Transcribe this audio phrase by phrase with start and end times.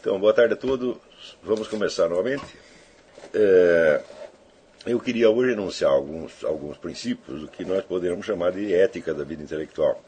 [0.00, 0.96] Então, boa tarde a todos.
[1.42, 2.56] Vamos começar novamente.
[3.34, 4.00] É,
[4.86, 9.24] eu queria hoje enunciar alguns, alguns princípios do que nós poderíamos chamar de ética da
[9.24, 10.02] vida intelectual.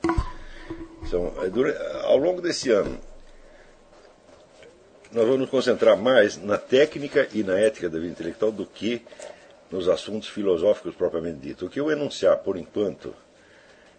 [1.02, 1.34] Então,
[2.04, 2.98] ao longo desse ano,
[5.12, 9.02] nós vamos nos concentrar mais na técnica e na ética da vida intelectual do que
[9.70, 11.66] nos assuntos filosóficos propriamente dito.
[11.66, 13.14] O que eu enunciar, por enquanto,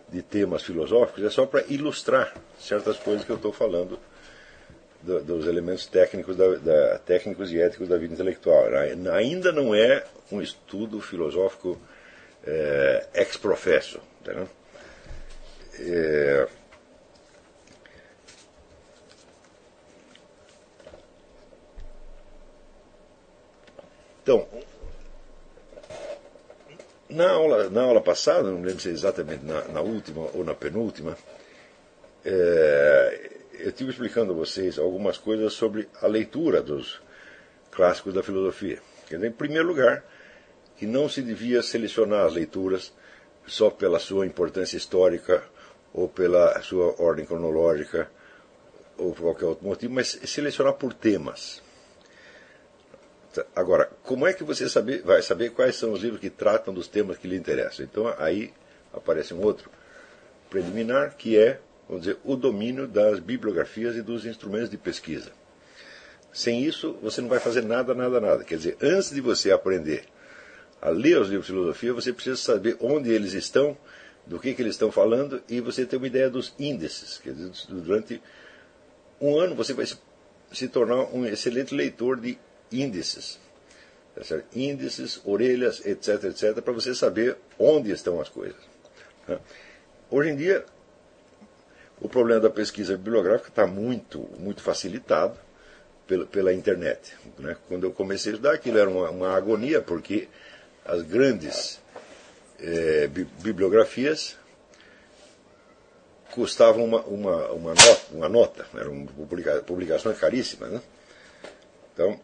[0.10, 4.00] de temas filosóficos é só para ilustrar certas coisas que eu estou falando
[5.04, 8.66] do, dos elementos técnicos, da, da, técnicos e éticos da vida intelectual.
[9.14, 11.78] Ainda não é um estudo filosófico
[12.46, 14.00] é, ex professo.
[15.80, 16.48] É,
[24.22, 24.48] então,
[27.10, 30.56] na aula, na aula passada, não lembro se é exatamente na, na última ou na
[30.56, 31.18] penúltima,
[32.26, 37.02] é, eu estive explicando a vocês algumas coisas sobre a leitura dos
[37.72, 38.82] clássicos da filosofia.
[39.12, 40.04] Em primeiro lugar,
[40.78, 42.94] que não se devia selecionar as leituras
[43.46, 45.44] só pela sua importância histórica
[45.94, 48.10] ou pela sua ordem cronológica
[48.98, 51.62] ou por qualquer outro motivo, mas selecionar por temas.
[53.56, 56.88] Agora, como é que você saber, vai saber quais são os livros que tratam dos
[56.88, 57.86] temas que lhe interessam?
[57.86, 58.54] Então aí
[58.94, 59.70] aparece um outro
[60.50, 61.60] preliminar que é
[61.94, 65.32] vamos dizer, o domínio das bibliografias e dos instrumentos de pesquisa.
[66.32, 68.44] Sem isso, você não vai fazer nada, nada, nada.
[68.44, 70.06] Quer dizer, antes de você aprender
[70.82, 73.78] a ler os livros de filosofia, você precisa saber onde eles estão,
[74.26, 77.20] do que, que eles estão falando, e você ter uma ideia dos índices.
[77.20, 78.22] Quer dizer, durante
[79.22, 82.38] um ano você vai se tornar um excelente leitor de
[82.72, 83.40] índices.
[84.16, 88.62] Tá índices, orelhas, etc, etc, para você saber onde estão as coisas.
[90.10, 90.66] Hoje em dia,
[92.04, 95.40] o problema da pesquisa bibliográfica está muito, muito facilitado
[96.06, 97.16] pela, pela internet.
[97.40, 97.56] Né?
[97.70, 100.28] Quando eu comecei a estudar, aquilo era uma, uma agonia, porque
[100.86, 101.80] as grandes
[102.60, 104.38] é, bibliografias
[106.32, 110.72] custavam uma, uma, uma, nota, uma nota, eram publica, publicações caríssimas.
[110.72, 110.82] Né?
[111.94, 112.20] Então,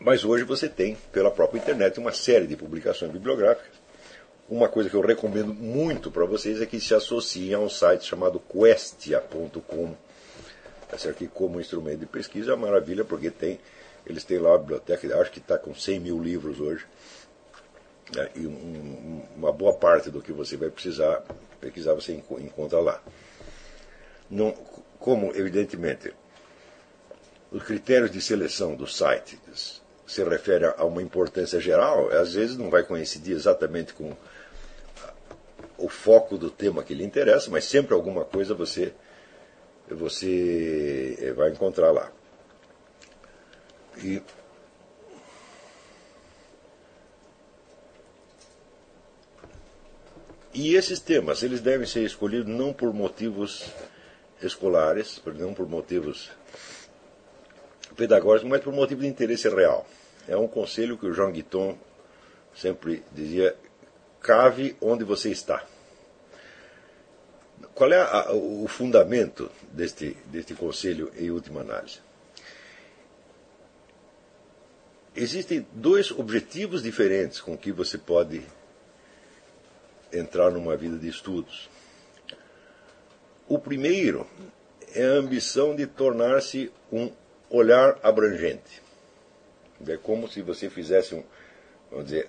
[0.00, 3.77] mas hoje você tem, pela própria internet, uma série de publicações bibliográficas
[4.48, 8.04] uma coisa que eu recomendo muito para vocês é que se associem a um site
[8.04, 9.94] chamado questia.com.
[10.88, 11.18] Tá certo?
[11.18, 13.60] Que como instrumento de pesquisa é uma maravilha, porque tem,
[14.06, 16.86] eles têm lá a biblioteca, acho que está com 100 mil livros hoje.
[18.14, 18.30] Né?
[18.36, 21.22] E um, uma boa parte do que você vai precisar
[21.60, 23.02] pesquisar você encontra lá.
[24.30, 24.52] Não,
[24.98, 26.12] como, evidentemente,
[27.50, 29.38] os critérios de seleção do site
[30.06, 34.16] se refere a uma importância geral, às vezes não vai coincidir exatamente com
[35.78, 38.92] o foco do tema que lhe interessa, mas sempre alguma coisa você,
[39.88, 42.10] você vai encontrar lá.
[44.02, 44.22] E
[50.60, 53.66] E esses temas, eles devem ser escolhidos não por motivos
[54.42, 56.32] escolares, não por motivos
[57.94, 59.86] pedagógicos, mas por motivo de interesse real.
[60.26, 61.78] É um conselho que o Jean Guiton
[62.56, 63.54] sempre dizia
[64.28, 65.64] cave onde você está.
[67.74, 72.00] Qual é a, o fundamento deste, deste conselho em última análise?
[75.16, 78.42] Existem dois objetivos diferentes com que você pode
[80.12, 81.70] entrar numa vida de estudos.
[83.48, 84.26] O primeiro
[84.94, 87.10] é a ambição de tornar-se um
[87.48, 88.82] olhar abrangente.
[89.86, 91.24] É como se você fizesse um,
[91.90, 92.28] vamos dizer,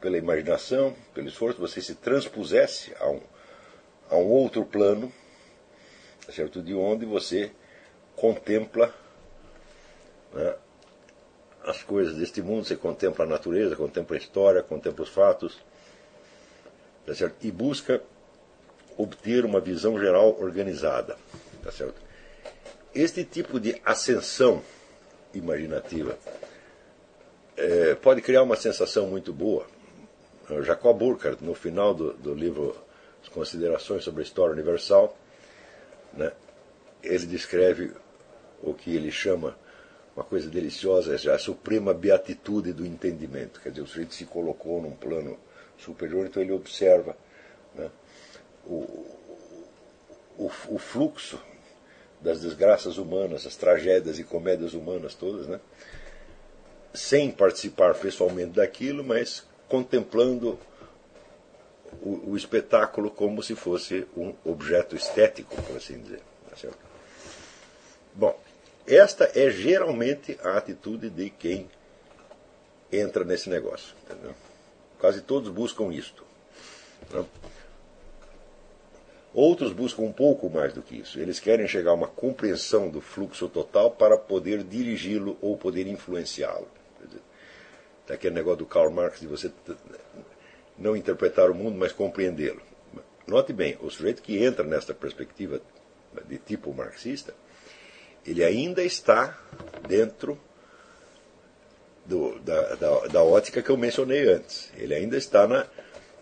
[0.00, 3.20] pela imaginação, pelo esforço, você se transpusesse a um,
[4.10, 5.12] a um outro plano,
[6.30, 6.62] certo?
[6.62, 7.50] de onde você
[8.14, 8.94] contempla
[10.32, 10.54] né,
[11.64, 15.58] as coisas deste mundo, você contempla a natureza, contempla a história, contempla os fatos,
[17.06, 17.36] tá certo?
[17.42, 18.02] e busca
[18.96, 21.16] obter uma visão geral organizada.
[21.62, 22.00] Tá certo?
[22.94, 24.62] Este tipo de ascensão
[25.32, 26.18] imaginativa
[27.56, 29.66] é, pode criar uma sensação muito boa.
[30.62, 32.76] Jacob Burckhardt, no final do, do livro
[33.22, 35.16] As Considerações sobre a História Universal,
[36.12, 36.32] né,
[37.02, 37.92] ele descreve
[38.62, 39.56] o que ele chama
[40.14, 43.60] uma coisa deliciosa, a suprema beatitude do entendimento.
[43.60, 45.38] Quer dizer, o sujeito se colocou num plano
[45.78, 47.16] superior, então ele observa
[47.74, 47.90] né,
[48.66, 49.06] o,
[50.36, 51.40] o, o, fluxo
[52.20, 55.60] das desgraças humanas, as tragédias e comédias humanas todas, né,
[56.92, 60.58] sem participar pessoalmente daquilo, mas contemplando
[62.02, 66.20] o, o, espetáculo como se fosse um objeto estético, por assim dizer.
[66.48, 66.68] Tá
[68.14, 68.38] Bom,
[68.86, 71.68] esta é geralmente a atitude de quem
[72.92, 73.94] entra nesse negócio.
[74.04, 74.34] Entendeu?
[74.98, 76.24] Quase todos buscam isto.
[77.12, 77.26] Não?
[79.32, 81.20] Outros buscam um pouco mais do que isso.
[81.20, 86.66] Eles querem chegar a uma compreensão do fluxo total para poder dirigi-lo ou poder influenciá-lo.
[88.10, 89.52] Está aquele negócio do Karl Marx de você
[90.76, 92.60] não interpretar o mundo, mas compreendê-lo.
[93.24, 95.60] Note bem, o sujeito que entra nesta perspectiva
[96.26, 97.32] de tipo marxista,
[98.26, 99.38] ele ainda está
[99.86, 100.36] dentro
[102.04, 104.72] do, da, da, da, ótica que eu mencionei antes.
[104.76, 105.66] Ele ainda está na,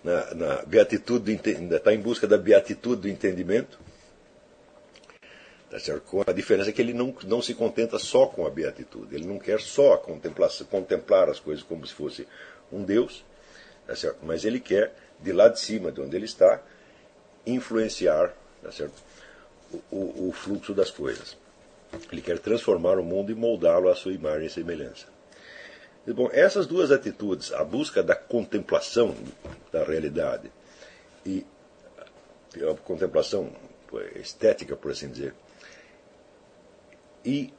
[0.05, 3.79] na, na beatitude, ainda está em busca da beatitude do entendimento.
[5.71, 6.25] Tá certo?
[6.27, 9.15] A diferença que ele não, não se contenta só com a beatitude.
[9.15, 12.27] Ele não quer só contemplar, contemplar as coisas como se fosse
[12.73, 13.25] um Deus,
[13.87, 14.19] tá certo?
[14.23, 16.63] mas ele quer, de lá de cima, de onde ele está,
[17.47, 18.95] influenciar tá certo?
[19.91, 21.37] O, o, o fluxo das coisas.
[22.11, 25.07] Ele quer transformar o mundo e moldá-lo à sua imagem e semelhança.
[26.07, 29.15] Bom, essas duas atitudes, a busca da contemplação
[29.71, 30.51] da realidade
[31.25, 31.45] e
[32.57, 33.53] a contemplação
[34.17, 35.35] estética, por assim dizer,
[37.29, 37.53] e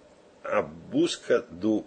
[0.44, 1.86] a busca do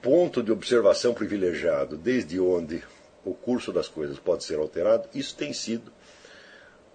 [0.00, 2.82] ponto de observação privilegiado, desde onde
[3.26, 5.92] o curso das coisas pode ser alterado, isso tem sido,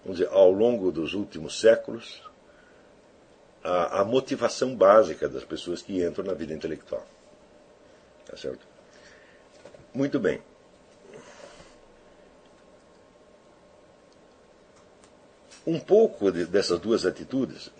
[0.02, 2.28] vamos dizer, ao longo dos últimos séculos,
[3.62, 7.06] a, a motivação básica das pessoas que entram na vida intelectual.
[8.26, 8.66] Tá certo?
[9.94, 10.42] Muito bem.
[15.64, 17.70] Um pouco de, dessas duas atitudes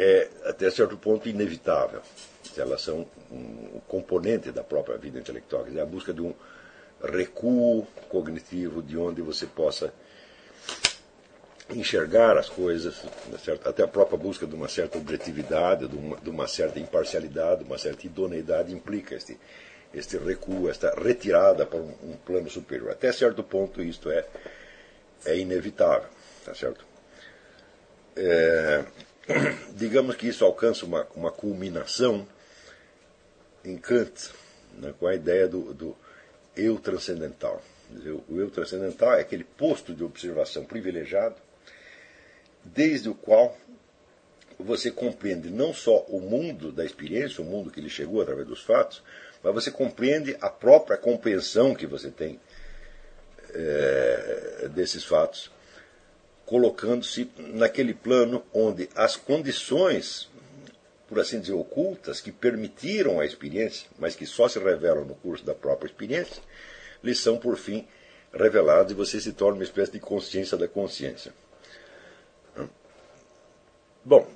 [0.00, 2.00] é, até certo ponto, inevitável.
[2.56, 6.34] Elas são um componente da própria vida intelectual, quer dizer, a busca de um
[7.04, 9.92] recuo cognitivo de onde você possa
[11.68, 13.04] enxergar as coisas,
[13.64, 17.78] até a própria busca de uma certa objetividade, de uma, de uma certa imparcialidade, uma
[17.78, 19.38] certa idoneidade implica este,
[19.92, 22.90] este recuo, esta retirada para um, um, plano superior.
[22.90, 24.26] Até certo ponto isto é,
[25.26, 26.08] é inevitável,
[26.44, 26.84] tá certo?
[28.16, 28.84] É,
[29.74, 32.26] digamos que isso alcança uma, uma culminação
[33.64, 34.30] em Kant,
[34.74, 35.96] né, com a ideia do, do
[36.56, 37.62] eu transcendental.
[38.28, 41.36] O eu transcendental é aquele posto de observação privilegiado
[42.64, 43.56] desde o qual
[44.58, 48.62] você compreende não só o mundo da experiência, o mundo que lhe chegou através dos
[48.62, 49.02] fatos,
[49.42, 52.38] mas você compreende a própria compreensão que você tem
[53.52, 55.50] é, desses fatos,
[56.50, 60.28] colocando-se naquele plano onde as condições,
[61.08, 65.44] por assim dizer, ocultas, que permitiram a experiência, mas que só se revelam no curso
[65.44, 66.42] da própria experiência,
[67.04, 67.86] lhe são, por fim,
[68.34, 71.32] reveladas e você se torna uma espécie de consciência da consciência.
[74.04, 74.28] Bom,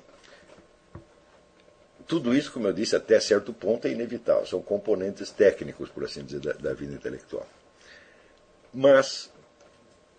[2.07, 4.45] tudo isso, como eu disse, até certo ponto é inevitável.
[4.45, 7.45] São componentes técnicos, por assim dizer, da, da vida intelectual.
[8.73, 9.29] Mas,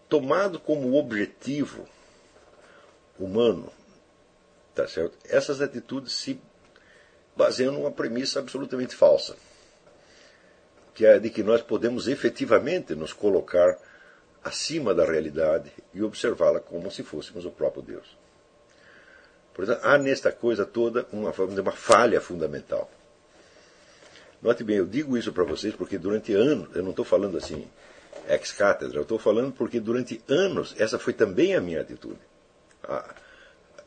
[0.08, 1.86] tomado como objetivo
[3.18, 3.72] humano,
[4.74, 5.16] tá certo?
[5.24, 6.40] essas atitudes se
[7.36, 9.36] baseiam numa premissa absolutamente falsa,
[10.94, 13.78] que é a de que nós podemos efetivamente nos colocar
[14.42, 18.16] acima da realidade e observá-la como se fôssemos o próprio Deus.
[19.82, 22.90] Há nesta coisa toda uma, uma falha fundamental.
[24.40, 27.66] Note bem, eu digo isso para vocês porque durante anos, eu não estou falando assim
[28.28, 32.18] ex cátedra, eu estou falando porque durante anos essa foi também a minha atitude.
[32.84, 33.14] Ah,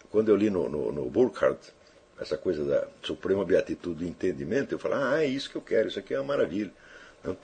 [0.10, 1.74] quando eu li no, no, no Burkhardt
[2.20, 5.88] essa coisa da suprema beatitude do entendimento, eu falei, ah, é isso que eu quero,
[5.88, 6.72] isso aqui é uma maravilha.
[7.20, 7.38] Então,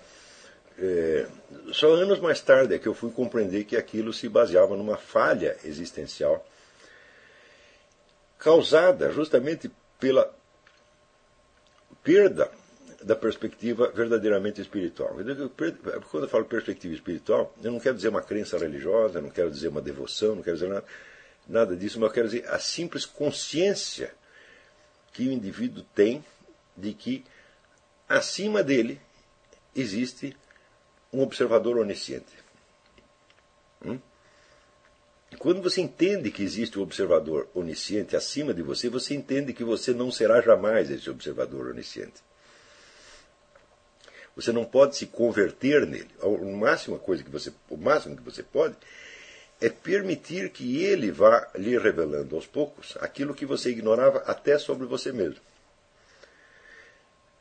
[0.78, 1.26] é,
[1.72, 5.56] só anos mais tarde é que eu fui compreender que aquilo se baseava numa falha
[5.64, 6.46] existencial
[8.38, 10.32] causada justamente pela
[12.04, 12.52] perda
[13.06, 15.16] da perspectiva verdadeiramente espiritual.
[16.10, 19.68] Quando eu falo perspectiva espiritual, eu não quero dizer uma crença religiosa, não quero dizer
[19.68, 20.86] uma devoção, não quero dizer nada,
[21.48, 24.12] nada disso, mas eu quero dizer a simples consciência
[25.14, 26.26] que o indivíduo tem
[26.76, 27.24] de que
[28.10, 29.00] acima dele
[29.76, 30.36] existe
[31.14, 32.34] um observador onisciente.
[33.86, 34.00] Hum?
[35.38, 39.64] Quando você entende que existe o um observador onisciente acima de você, você entende que
[39.64, 42.26] você não será jamais esse observador onisciente.
[44.36, 46.10] Você não pode se converter nele.
[46.22, 48.76] O máximo, coisa que você, o máximo que você pode
[49.62, 54.86] é permitir que ele vá lhe revelando aos poucos aquilo que você ignorava até sobre
[54.86, 55.40] você mesmo.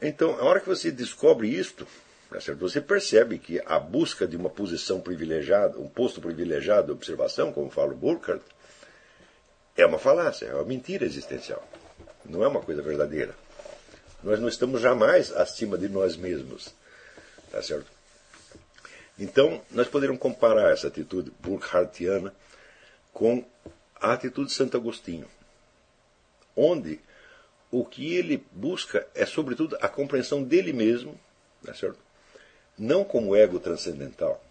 [0.00, 1.86] Então, a hora que você descobre isto,
[2.34, 7.52] Tá você percebe que a busca de uma posição privilegiada, um posto privilegiado de observação,
[7.52, 8.44] como fala o Burkhardt,
[9.76, 11.62] é uma falácia, é uma mentira existencial.
[12.24, 13.36] Não é uma coisa verdadeira.
[14.20, 16.74] Nós não estamos jamais acima de nós mesmos.
[17.54, 17.86] Tá certo?
[19.16, 22.34] Então, nós poderíamos comparar essa atitude burkhartiana
[23.12, 23.44] com
[23.94, 25.28] a atitude de Santo Agostinho,
[26.56, 26.98] onde
[27.70, 31.16] o que ele busca é, sobretudo, a compreensão dele mesmo,
[31.64, 32.00] tá certo?
[32.76, 34.44] não como ego transcendental,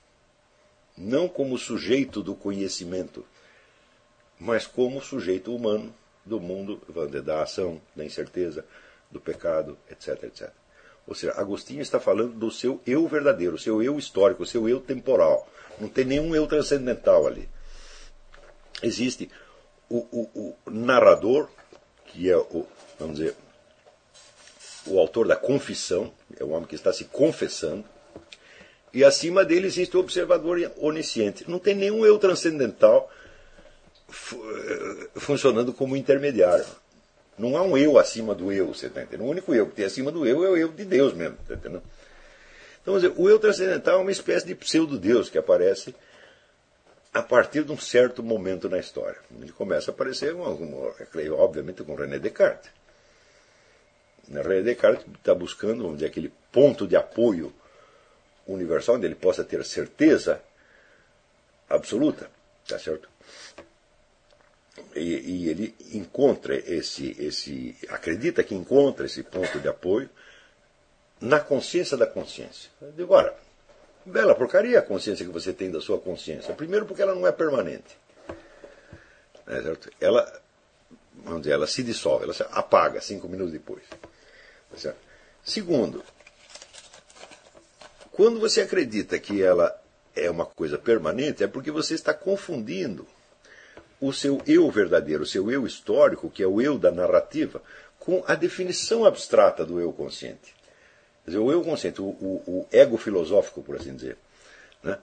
[0.98, 3.26] não como sujeito do conhecimento,
[4.40, 5.94] mas como sujeito humano
[6.24, 6.82] do mundo
[7.22, 8.66] da ação, da incerteza,
[9.12, 10.63] do pecado, etc, etc.
[11.08, 15.48] Ou seja, Agostinho está falando do seu eu verdadeiro, seu eu histórico, seu eu temporal.
[15.80, 17.50] Não tem nenhum eu transcendental ali.
[18.82, 19.30] Existe
[19.90, 21.50] o, o, o narrador,
[22.06, 22.66] que é o,
[23.00, 23.36] vamos dizer,
[24.86, 27.86] o autor da confissão, é o homem que está se confessando,
[28.94, 31.50] e acima dele existe o observador onisciente.
[31.50, 33.10] Não tem nenhum eu transcendental
[35.16, 36.66] funcionando como intermediário.
[37.38, 39.26] Não há um eu acima do eu, você está entendendo?
[39.26, 41.56] O único eu que tem acima do eu é o eu de Deus mesmo, está
[41.56, 41.84] entendendo?
[42.82, 45.96] Então, o eu transcendental é uma espécie de pseudo-deus que aparece
[47.14, 49.18] a partir de um certo momento na história.
[49.40, 50.36] Ele começa a aparecer,
[51.32, 52.70] obviamente, com René Descartes.
[54.30, 57.54] René Descartes está buscando, dizer, aquele ponto de apoio
[58.46, 60.42] universal onde ele possa ter certeza
[61.70, 62.30] absoluta,
[62.68, 63.08] tá certo?
[64.96, 70.10] E, e, ele encontra esse, esse, acredita que encontra esse ponto de apoio
[71.22, 72.72] na consciência da consciência.
[72.82, 73.14] Eu digo,
[74.06, 76.54] bela porcaria a consciência que você tem da sua consciência.
[76.56, 77.98] Primeiro porque ela não é permanente.
[79.48, 79.90] É certo?
[80.00, 80.42] Ela,
[81.24, 83.84] vamos dizer, ela se dissolve, ela se apaga cinco minutos depois.
[84.76, 84.98] Certo?
[85.44, 86.04] Segundo,
[88.12, 89.80] quando você acredita que ela
[90.16, 93.08] é uma coisa permanente, é porque você está confundindo
[94.08, 97.62] o seu eu verdadeiro, o seu eu histórico, que é o eu da narrativa,
[97.98, 100.54] com a definição abstrata do eu consciente.
[101.24, 104.18] Quer dizer, o eu consciente, o, o, o ego filosófico, por assim dizer,
[104.84, 105.00] né?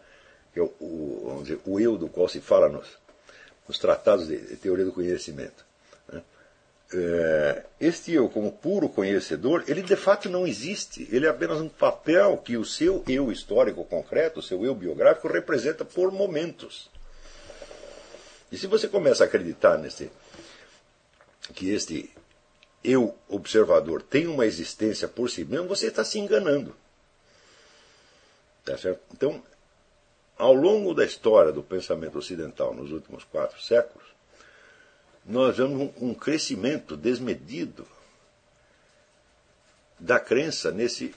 [0.52, 2.88] que é o, o, vamos dizer, o eu do qual se fala nos,
[3.66, 5.64] nos tratados de teoria do conhecimento.
[6.92, 11.08] É, este eu, como puro conhecedor, ele de fato não existe.
[11.10, 15.28] Ele é apenas um papel que o seu eu histórico concreto, o seu eu biográfico,
[15.28, 16.90] representa por momentos.
[18.50, 20.10] E se você começa a acreditar nesse,
[21.54, 22.10] que este
[22.82, 26.74] eu observador tem uma existência por si mesmo, você está se enganando.
[28.64, 29.00] Tá certo?
[29.12, 29.42] Então,
[30.38, 34.08] ao longo da história do pensamento ocidental nos últimos quatro séculos,
[35.24, 37.86] nós vemos um, crescimento desmedido
[39.98, 41.14] da crença nesse,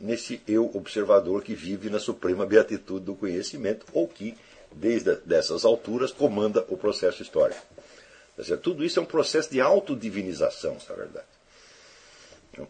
[0.00, 4.36] nesse eu observador que vive na suprema beatitude do conhecimento ou que,
[4.72, 7.60] desde dessas alturas, comanda o processo histórico.
[8.62, 11.26] Tudo isso é um processo de autodivinização, na verdade.
[12.52, 12.68] Então,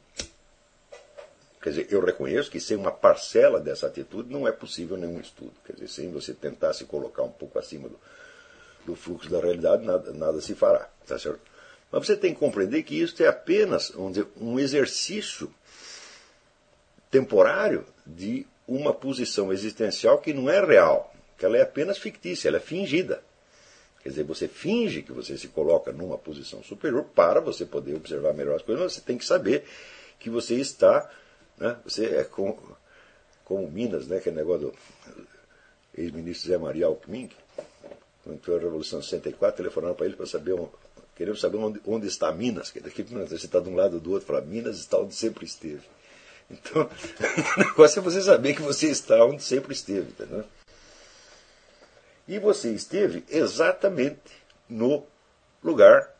[1.62, 5.52] quer dizer, eu reconheço que sem uma parcela dessa atitude não é possível nenhum estudo.
[5.66, 8.00] Quer dizer, sem você tentar se colocar um pouco acima do,
[8.86, 10.88] do fluxo da realidade, nada, nada se fará.
[11.06, 11.40] Tá certo?
[11.90, 15.52] Mas você tem que compreender que isso é apenas dizer, um exercício
[17.10, 22.56] temporário de uma posição existencial que não é real, que ela é apenas fictícia, ela
[22.56, 23.22] é fingida.
[24.02, 28.34] Quer dizer, você finge que você se coloca numa posição superior para você poder observar
[28.34, 29.64] melhor as coisas, mas você tem que saber
[30.18, 31.10] que você está.
[31.56, 32.76] Né, você é como,
[33.44, 34.74] como Minas, né, é negócio do
[35.96, 37.30] ex-ministro Zé Maria Alckmin,
[38.24, 40.56] quando foi a Revolução de 64, telefonaram para ele para saber,
[41.16, 44.12] queremos saber onde, onde está Minas, que daqui você está de um lado ou do
[44.12, 45.82] outro, fala, Minas está onde sempre esteve.
[46.50, 46.88] Então,
[47.56, 50.10] o negócio é você saber que você está onde sempre esteve.
[50.10, 50.44] Entendeu?
[52.28, 54.20] E você esteve exatamente
[54.68, 55.04] no
[55.64, 56.14] lugar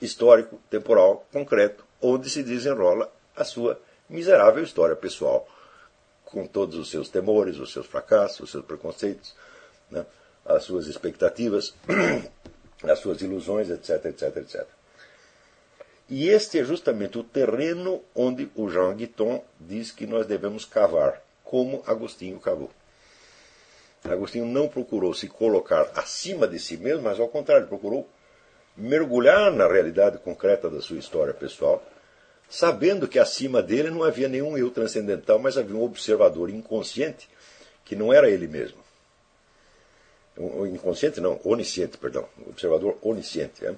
[0.00, 3.78] histórico, temporal, concreto, onde se desenrola a sua
[4.08, 5.46] miserável história pessoal,
[6.24, 9.34] com todos os seus temores, os seus fracassos, os seus preconceitos.
[9.90, 10.06] Né?
[10.46, 11.74] as suas expectativas,
[12.84, 14.66] as suas ilusões, etc, etc, etc.
[16.08, 21.20] E este é justamente o terreno onde o Jean Guiton diz que nós devemos cavar,
[21.42, 22.70] como Agostinho cavou.
[24.10, 28.08] Agostinho não procurou se colocar acima de si mesmo, mas ao contrário, procurou
[28.76, 31.82] mergulhar na realidade concreta da sua história pessoal,
[32.48, 37.28] sabendo que acima dele não havia nenhum eu transcendental, mas havia um observador inconsciente
[37.84, 38.86] que não era ele mesmo
[40.38, 43.74] inconsciente não, onisciente, perdão, observador onisciente, é?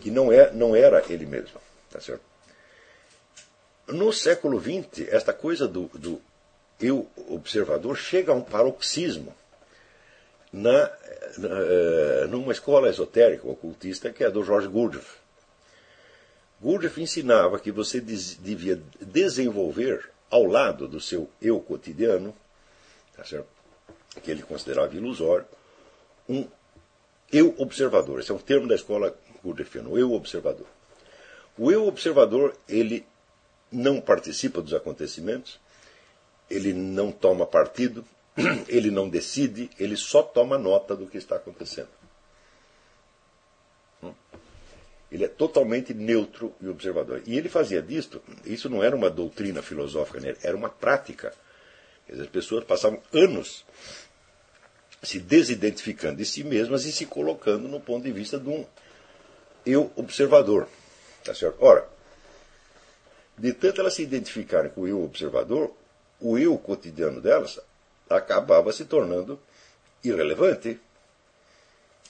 [0.00, 1.60] que não, é, não era ele mesmo.
[1.90, 2.22] Tá certo?
[3.88, 6.20] No século XX, esta coisa do, do
[6.80, 9.34] eu observador chega a um paroxismo
[10.52, 10.90] na,
[11.38, 15.18] na, numa escola esotérica, ocultista, que é do George Gurdjieff.
[16.60, 22.34] Gurdjieff ensinava que você devia desenvolver ao lado do seu eu cotidiano,
[23.16, 23.24] tá
[24.22, 25.46] que ele considerava ilusório,
[26.28, 26.46] um
[27.32, 28.20] eu observador.
[28.20, 30.66] Esse é um termo da escola Gurdjieffiana, o eu observador.
[31.56, 33.06] O eu observador, ele
[33.70, 35.60] não participa dos acontecimentos,
[36.50, 38.04] ele não toma partido,
[38.68, 41.88] ele não decide, ele só toma nota do que está acontecendo.
[44.02, 44.12] Hum?
[45.10, 47.22] Ele é totalmente neutro e observador.
[47.26, 50.34] E ele fazia disto, isso não era uma doutrina filosófica, né?
[50.42, 51.32] era uma prática.
[52.12, 53.64] As pessoas passavam anos
[55.02, 58.66] se desidentificando de si mesmas e se colocando no ponto de vista de um
[59.64, 60.68] eu observador.
[61.24, 61.56] Tá certo?
[61.60, 61.88] Ora,
[63.38, 65.72] de tanto elas se identificarem com o eu observador,
[66.20, 67.58] o eu cotidiano delas
[68.08, 69.38] acabava se tornando
[70.02, 70.78] irrelevante.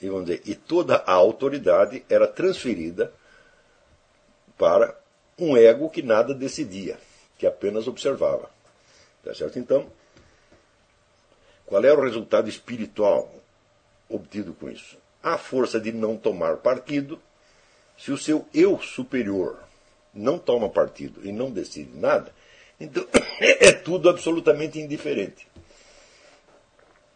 [0.01, 3.13] E, vamos dizer, e toda a autoridade era transferida
[4.57, 4.95] para
[5.37, 6.97] um ego que nada decidia,
[7.37, 8.49] que apenas observava.
[9.23, 9.59] Tá certo?
[9.59, 9.87] Então,
[11.65, 13.33] qual é o resultado espiritual
[14.09, 14.97] obtido com isso?
[15.21, 17.21] A força de não tomar partido,
[17.97, 19.59] se o seu eu superior
[20.13, 22.33] não toma partido e não decide nada,
[22.79, 23.05] então
[23.47, 25.47] é tudo absolutamente indiferente.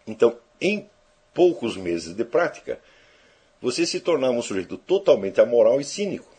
[0.07, 0.89] Então, em
[1.33, 2.79] poucos meses de prática,
[3.61, 6.31] você se tornava um sujeito totalmente amoral e cínico.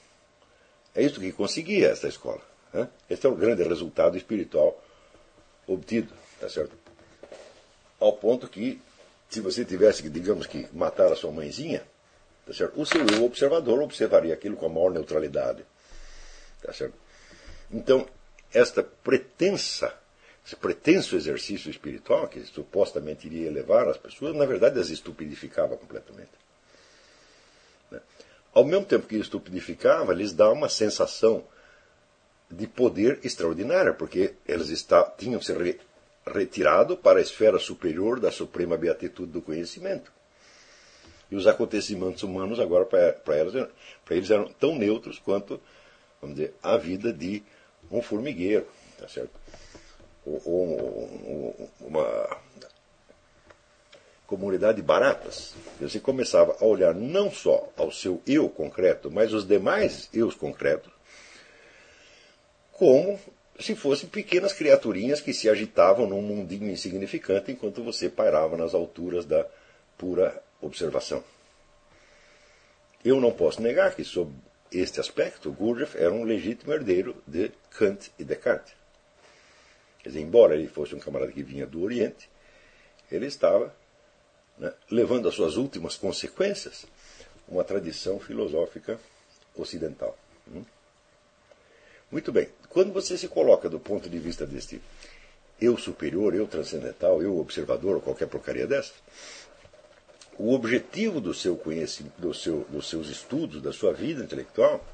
[0.94, 2.40] É isso que conseguia essa escola.
[2.72, 2.88] Né?
[3.10, 4.82] Esse é o grande resultado espiritual
[5.66, 6.12] obtido.
[6.40, 6.76] Tá certo?
[7.98, 8.80] ao ponto que,
[9.28, 11.82] se você tivesse que, digamos que, matar a sua mãezinha,
[12.46, 12.80] tá certo?
[12.80, 15.64] o seu eu observador observaria aquilo com a maior neutralidade.
[16.62, 16.94] Tá certo?
[17.70, 18.06] Então,
[18.56, 19.94] esta pretensa,
[20.44, 26.30] esse pretenso exercício espiritual, que supostamente iria elevar as pessoas, na verdade as estupidificava completamente.
[27.90, 28.00] Né?
[28.54, 31.44] Ao mesmo tempo que estupidificava, lhes dá uma sensação
[32.50, 35.52] de poder extraordinária, porque eles está, tinham se
[36.26, 40.10] retirado para a esfera superior da suprema beatitude do conhecimento.
[41.30, 43.36] E os acontecimentos humanos, agora, para
[44.10, 45.60] eles eram tão neutros quanto,
[46.22, 47.42] vamos dizer, a vida de
[47.90, 48.66] um formigueiro,
[48.98, 49.30] tá certo?
[50.24, 52.38] Ou, ou uma
[54.26, 55.54] comunidade de baratas.
[55.80, 60.92] Você começava a olhar não só ao seu eu concreto, mas os demais eus concretos,
[62.72, 63.18] como
[63.58, 69.24] se fossem pequenas criaturinhas que se agitavam num mundinho insignificante enquanto você pairava nas alturas
[69.24, 69.46] da
[69.96, 71.24] pura observação.
[73.04, 74.32] Eu não posso negar que, sob
[74.78, 78.74] este aspecto, Gurdjieff era um legítimo herdeiro de Kant e Descartes.
[79.98, 82.28] Quer dizer, embora ele fosse um camarada que vinha do Oriente,
[83.10, 83.74] ele estava
[84.58, 86.86] né, levando às suas últimas consequências
[87.48, 88.98] uma tradição filosófica
[89.54, 90.16] ocidental.
[90.48, 90.64] Hum?
[92.10, 92.48] Muito bem.
[92.68, 94.80] Quando você se coloca do ponto de vista deste
[95.60, 98.92] eu superior, eu transcendental, eu observador, ou qualquer porcaria dessa,
[100.38, 104.84] o objetivo do seu conhecimento, do seu, dos seus estudos, da sua vida intelectual,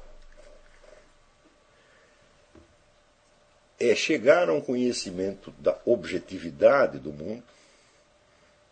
[3.79, 7.43] é chegar a um conhecimento da objetividade do mundo,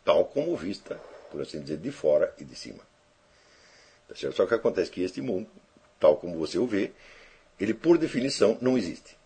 [0.06, 0.96] tal como vista,
[1.30, 2.84] por assim dizer, de fora e de cima.
[4.08, 5.50] Tá Só que acontece que este mundo,
[6.00, 6.92] tal como você o vê,
[7.60, 9.18] ele, por definição, não existe.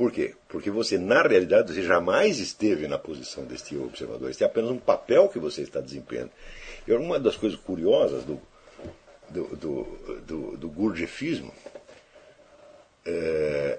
[0.00, 0.34] Por quê?
[0.48, 4.30] Porque você, na realidade, você jamais esteve na posição deste observador.
[4.30, 6.30] Este é apenas um papel que você está desempenhando.
[6.88, 8.40] E uma das coisas curiosas do,
[9.28, 10.94] do, do, do, do
[13.04, 13.78] é,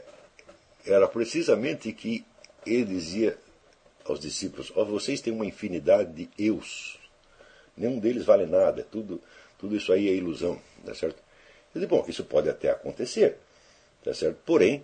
[0.86, 2.24] era precisamente que
[2.68, 3.36] ele dizia
[4.06, 7.00] aos discípulos: oh, vocês têm uma infinidade de eus.
[7.76, 8.86] Nenhum deles vale nada.
[8.92, 9.20] Tudo,
[9.58, 10.62] tudo isso aí é ilusão.
[10.86, 11.18] É certo?
[11.74, 13.40] Eu disse, bom, isso pode até acontecer,
[14.04, 14.38] tá certo?
[14.46, 14.84] porém,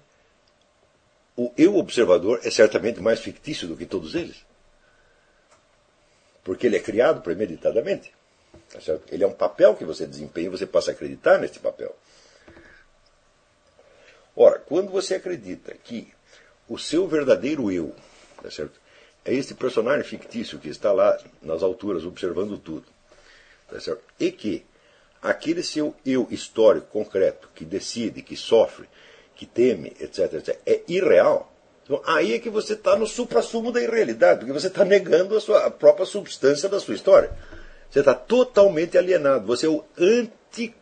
[1.38, 4.44] o eu observador é certamente mais fictício do que todos eles.
[6.44, 8.12] Porque ele é criado premeditadamente.
[8.70, 8.80] Tá?
[9.12, 11.96] Ele é um papel que você desempenha e você passa a acreditar nesse papel.
[14.36, 16.12] Ora, quando você acredita que
[16.68, 17.96] o seu verdadeiro eu
[18.42, 18.80] tá certo?
[19.26, 22.86] é este personagem fictício que está lá nas alturas observando tudo,
[23.68, 24.04] tá certo?
[24.20, 24.66] e que
[25.22, 28.88] aquele seu eu histórico concreto que decide, que sofre,
[29.38, 31.54] que teme, etc, etc é irreal,
[31.88, 35.40] então, aí é que você está no supra-sumo da irrealidade, porque você está negando a,
[35.40, 37.32] sua, a própria substância da sua história.
[37.90, 39.48] Você está totalmente alienado.
[39.48, 40.76] Você é o anti.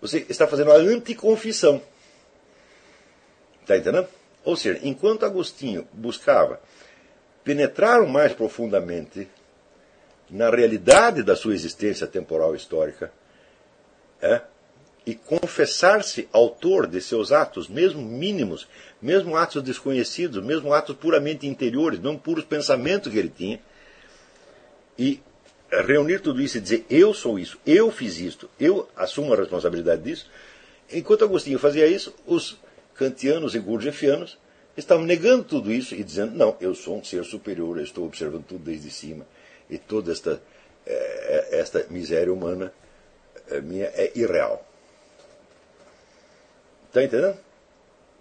[0.00, 1.82] Você está fazendo a anticonfissão.
[3.60, 4.08] Está entendendo?
[4.42, 6.58] Ou seja, enquanto Agostinho buscava
[7.44, 9.28] penetrar mais profundamente
[10.30, 13.12] na realidade da sua existência temporal histórica,
[14.22, 14.40] é,
[15.08, 18.68] e confessar-se autor de seus atos, mesmo mínimos,
[19.00, 23.58] mesmo atos desconhecidos, mesmo atos puramente interiores, não puros pensamentos que ele tinha,
[24.98, 25.22] e
[25.70, 30.02] reunir tudo isso e dizer eu sou isso, eu fiz isto, eu assumo a responsabilidade
[30.02, 30.30] disso.
[30.92, 32.58] Enquanto Agostinho fazia isso, os
[32.94, 34.36] kantianos e gurdjieffianos
[34.76, 38.44] estavam negando tudo isso e dizendo não, eu sou um ser superior, eu estou observando
[38.44, 39.26] tudo desde cima
[39.70, 40.38] e toda esta,
[40.84, 42.70] eh, esta miséria humana
[43.48, 44.67] eh, minha é irreal.
[46.88, 47.38] Está entendendo?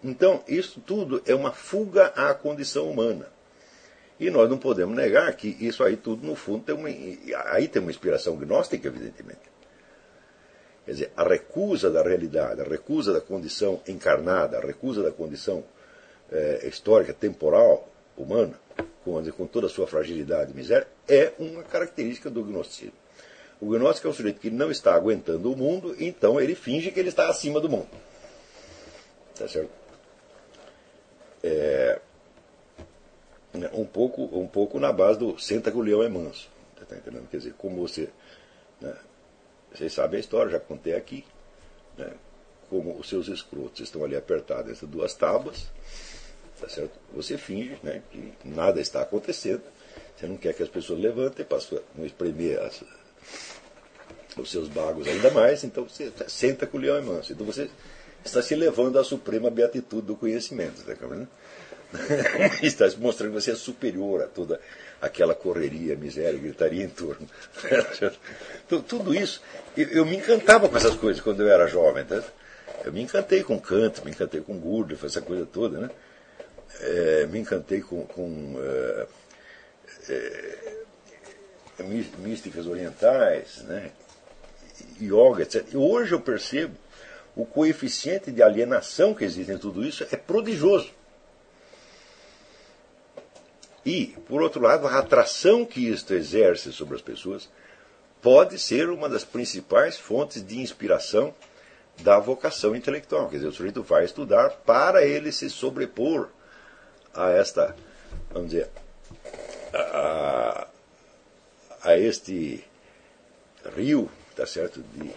[0.04, 3.28] Então, isso tudo é uma fuga à condição humana.
[4.20, 6.90] E nós não podemos negar que isso aí tudo, no fundo, tem uma,
[7.52, 9.40] aí tem uma inspiração gnóstica, evidentemente.
[10.86, 15.64] Quer dizer, a recusa da realidade, a recusa da condição encarnada, a recusa da condição
[16.32, 18.60] é, histórica, temporal, humana,
[19.04, 22.96] com, com toda a sua fragilidade e miséria, é uma característica do gnosticismo.
[23.60, 27.00] O gnóstico é um sujeito que não está aguentando o mundo, então ele finge que
[27.00, 27.90] ele está acima do mundo.
[29.38, 29.70] Tá certo?
[31.44, 32.00] É,
[33.74, 36.50] um, pouco, um pouco na base do senta que o leão é manso.
[36.88, 37.28] Tá entendendo?
[37.30, 38.10] Quer dizer, como você.
[38.80, 38.96] Né,
[39.74, 41.26] vocês sabem a história, já contei aqui.
[41.98, 42.14] Né,
[42.70, 45.68] como os seus escrotos estão ali apertados entre duas tábuas.
[46.60, 46.98] Tá certo?
[47.14, 49.64] Você finge né, que nada está acontecendo.
[50.16, 51.60] Você não quer que as pessoas levantem para
[51.96, 52.84] não espremer as,
[54.36, 57.32] os seus bagos ainda mais, então você senta com o leão é manso.
[57.32, 57.70] Então você
[58.28, 60.84] está se levando à suprema beatitude do conhecimento.
[60.84, 60.94] Tá
[62.62, 64.60] está mostrando que você é superior a toda
[65.02, 67.28] aquela correria, miséria, gritaria em torno.
[68.88, 69.42] Tudo isso,
[69.76, 72.04] eu, eu, me encantava com essas coisas quando eu era jovem.
[72.04, 72.22] Tá?
[72.84, 75.80] Eu me encantei com Kant, me encantei com Gurdjieff, essa coisa toda.
[75.80, 75.90] Né?
[76.82, 79.08] É, me encantei com, com é,
[80.10, 81.84] é,
[82.18, 83.92] místicas orientais, né?
[85.02, 85.66] yoga, etc.
[85.72, 86.76] E hoje eu percebo
[87.38, 90.92] o coeficiente de alienação que existe em tudo isso é prodigioso.
[93.86, 97.48] E, por outro lado, a atração que isto exerce sobre as pessoas
[98.24, 101.34] pode ser uma das principais fontes de inspiração
[102.02, 103.30] da vocação intelectual.
[103.30, 106.30] Quer dizer, o sujeito vai estudar para ele se sobrepor
[107.14, 107.76] a esta,
[108.32, 108.70] vamos dizer,
[109.74, 110.68] a,
[111.84, 112.64] a este
[113.76, 115.14] rio, tá certo, de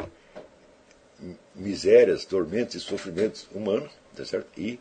[1.54, 4.48] misérias, tormentos e sofrimentos humanos, tá certo?
[4.56, 4.78] e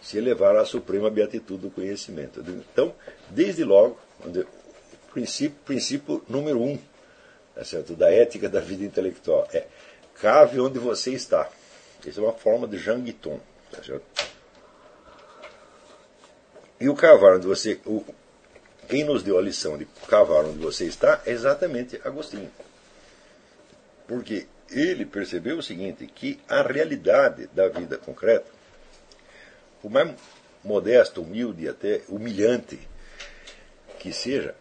[0.00, 2.40] se elevar à suprema beatitude do conhecimento.
[2.40, 2.94] Então,
[3.28, 6.78] desde logo, o princípio, princípio número um
[7.54, 7.94] tá certo?
[7.94, 9.66] da ética da vida intelectual é
[10.14, 11.48] cave onde você está.
[12.06, 13.38] Essa é uma forma de Jean Guiton.
[13.70, 14.04] Tá certo?
[16.80, 17.78] E o cavar onde você.
[17.84, 18.04] O,
[18.88, 22.50] quem nos deu a lição de cavar onde você está é exatamente Agostinho.
[24.08, 28.50] Porque ele percebeu o seguinte, que a realidade da vida concreta,
[29.82, 30.14] por mais
[30.64, 32.78] modesto, humilde até humilhante
[33.98, 34.54] que seja,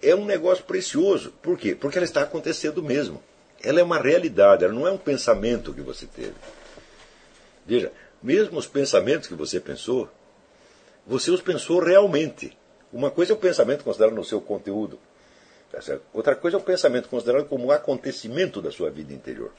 [0.00, 1.32] é um negócio precioso.
[1.42, 1.74] Por quê?
[1.74, 3.22] Porque ela está acontecendo mesmo.
[3.62, 6.34] Ela é uma realidade, ela não é um pensamento que você teve.
[7.64, 7.92] Veja,
[8.22, 10.08] mesmo os pensamentos que você pensou,
[11.06, 12.56] você os pensou realmente.
[12.92, 14.98] Uma coisa é o pensamento considerado no seu conteúdo,
[16.12, 19.52] Outra coisa é o pensamento considerado como um acontecimento da sua vida interior.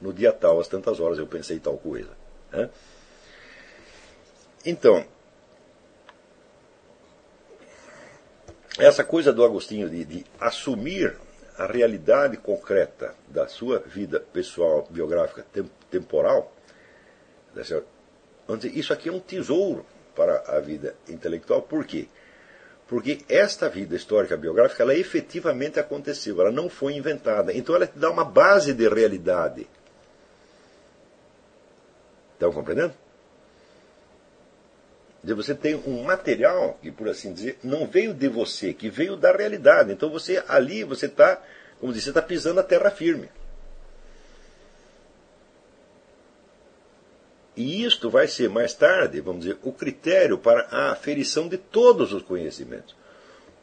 [0.00, 2.10] No dia tal, às tantas horas, eu pensei tal coisa.
[2.52, 2.70] Né?
[4.64, 5.04] Então,
[8.78, 11.16] essa coisa do Agostinho de, de, assumir
[11.58, 15.44] a realidade concreta da sua vida pessoal, biográfica,
[15.90, 16.52] temporal,
[17.54, 17.62] tá
[18.72, 19.84] isso aqui é um tesouro
[20.14, 21.62] para a vida intelectual.
[21.62, 22.06] Por quê?
[22.06, 22.19] Porque
[23.28, 27.52] esta vida histórica biográfica, ela efetivamente aconteceu, ela não foi inventada.
[27.52, 29.68] Então ela te dá uma base de realidade.
[32.34, 32.94] Estão compreendendo?
[35.22, 39.30] Você tem um material que, por assim dizer, não veio de você, que veio da
[39.30, 39.92] realidade.
[39.92, 41.40] Então você ali, você está,
[41.78, 43.28] como diz, você está pisando a terra firme.
[47.60, 52.10] E isto vai ser mais tarde, vamos dizer, o critério para a aferição de todos
[52.10, 52.96] os conhecimentos.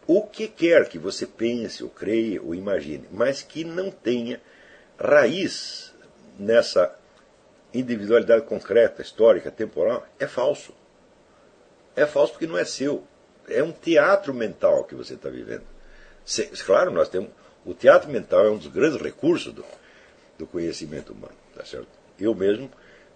[0.06, 4.40] O que quer que você pense, ou creia, ou imagine, mas que não tenha
[5.00, 5.96] raiz
[6.38, 6.96] nessa
[7.74, 10.76] individualidade concreta, histórica, temporal, é falso.
[11.96, 13.04] É falso porque não é seu.
[13.50, 15.66] É um teatro mental que você está vivendo.
[16.68, 17.32] Claro, nós temos.
[17.66, 19.66] O teatro mental é um dos grandes recursos do,
[20.38, 21.36] do conhecimento humano.
[21.56, 21.90] Tá certo?
[22.20, 22.70] Eu mesmo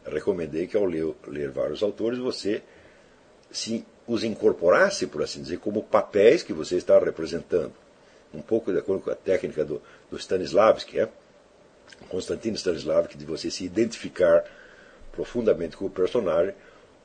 [0.05, 2.61] recomendei que ao ler, ler vários autores você
[3.51, 7.73] se os incorporasse, por assim dizer, como papéis que você está representando.
[8.33, 11.09] um pouco de acordo com a técnica do, do Stanislavski, é?
[12.07, 14.45] Constantino Stanislavski, de você se identificar
[15.11, 16.53] profundamente com o personagem,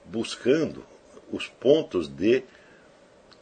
[0.05, 0.85] buscando
[1.33, 2.45] os pontos de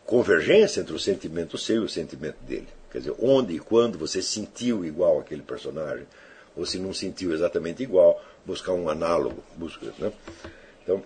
[0.06, 2.68] convergência entre o sentimento seu e o sentimento dele.
[2.90, 6.06] Quer dizer, onde e quando você sentiu igual aquele personagem,
[6.56, 9.42] ou se não sentiu exatamente igual, buscar um análogo.
[9.98, 10.12] Né?
[10.82, 11.02] Então,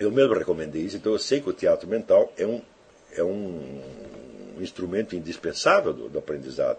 [0.00, 2.62] eu mesmo recomendei isso, então eu sei que o teatro mental é um,
[3.14, 3.82] é um
[4.58, 6.78] instrumento indispensável do, do aprendizado.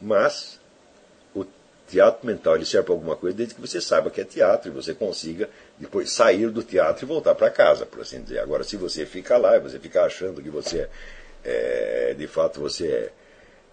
[0.00, 0.58] Mas
[1.34, 1.44] o
[1.88, 4.74] teatro mental ele serve para alguma coisa desde que você saiba que é teatro e
[4.74, 8.38] você consiga depois sair do teatro e voltar para casa, por assim dizer.
[8.38, 10.88] Agora, se você fica lá e você fica achando que você
[11.44, 13.12] é, de fato você é,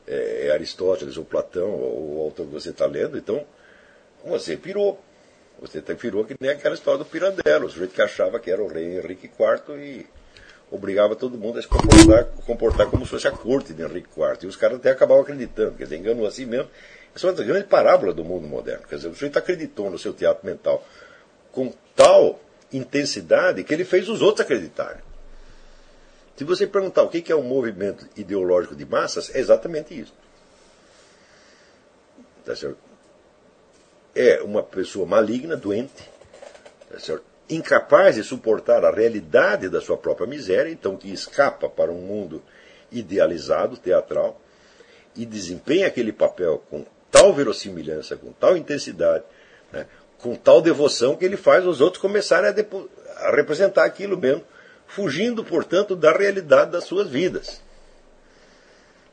[0.07, 3.45] é, é Aristóteles ou Platão ou o autor que você está lendo, então
[4.25, 5.01] você pirou.
[5.61, 8.67] Você virou que nem aquela história do Pirandello, o sujeito que achava que era o
[8.67, 10.07] rei Henrique IV e
[10.71, 14.39] obrigava todo mundo a se comportar, comportar como se fosse a corte de Henrique IV.
[14.41, 16.67] E os caras até acabavam acreditando, quer dizer, enganou assim mesmo.
[17.15, 18.87] Essa é uma grande parábola do mundo moderno.
[18.87, 20.83] Quer dizer, o sujeito acreditou no seu teatro mental
[21.51, 22.39] com tal
[22.73, 25.03] intensidade que ele fez os outros acreditarem.
[26.35, 30.13] Se você perguntar o que é um movimento ideológico de massas, é exatamente isso.
[32.43, 32.55] Tá
[34.15, 36.09] é uma pessoa maligna, doente,
[36.89, 37.19] tá
[37.49, 42.41] incapaz de suportar a realidade da sua própria miséria, então que escapa para um mundo
[42.91, 44.39] idealizado, teatral,
[45.15, 49.23] e desempenha aquele papel com tal verossimilhança, com tal intensidade,
[49.71, 49.85] né,
[50.19, 54.43] com tal devoção que ele faz os outros começarem a, a representar aquilo mesmo,
[54.87, 57.61] fugindo, portanto, da realidade das suas vidas.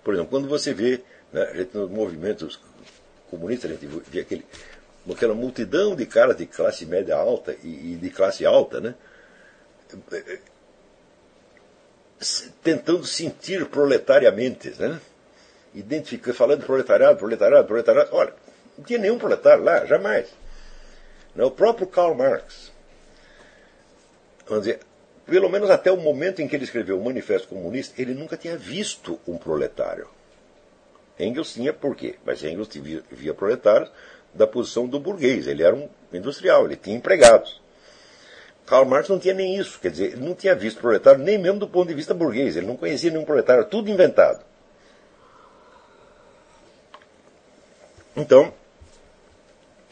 [0.05, 1.01] Por exemplo, quando você vê
[1.33, 2.61] né, nos movimentos
[3.31, 4.45] comunistas, a gente vê aquele,
[5.13, 8.95] aquela multidão de caras de classe média alta e, de classe alta, né?
[12.63, 15.01] tentando sentir proletariamente, né?
[15.75, 18.11] Identifica, falando proletariado, proletariado, proletariado.
[18.13, 18.35] Olha,
[18.77, 20.29] não tinha nenhum proletário lá, jamais.
[21.35, 22.73] Não, o próprio Karl Marx,
[24.47, 24.81] vamos dizer,
[25.25, 28.57] pelo menos até o momento em que ele escreveu o Manifesto Comunista, ele nunca tinha
[28.57, 30.09] visto um proletário.
[31.19, 32.17] Engels tinha por quê?
[32.25, 32.71] Mas Engels
[33.11, 33.91] via proletários
[34.35, 35.47] da posição do burguês.
[35.47, 37.61] Ele era um industrial, ele tinha empregados.
[38.67, 41.59] Karl Marx não tinha nem isso, quer dizer, ele não tinha visto proletário nem mesmo
[41.59, 44.45] do ponto de vista burguês, ele não conhecia nenhum proletário, tudo inventado.
[48.15, 48.53] Então,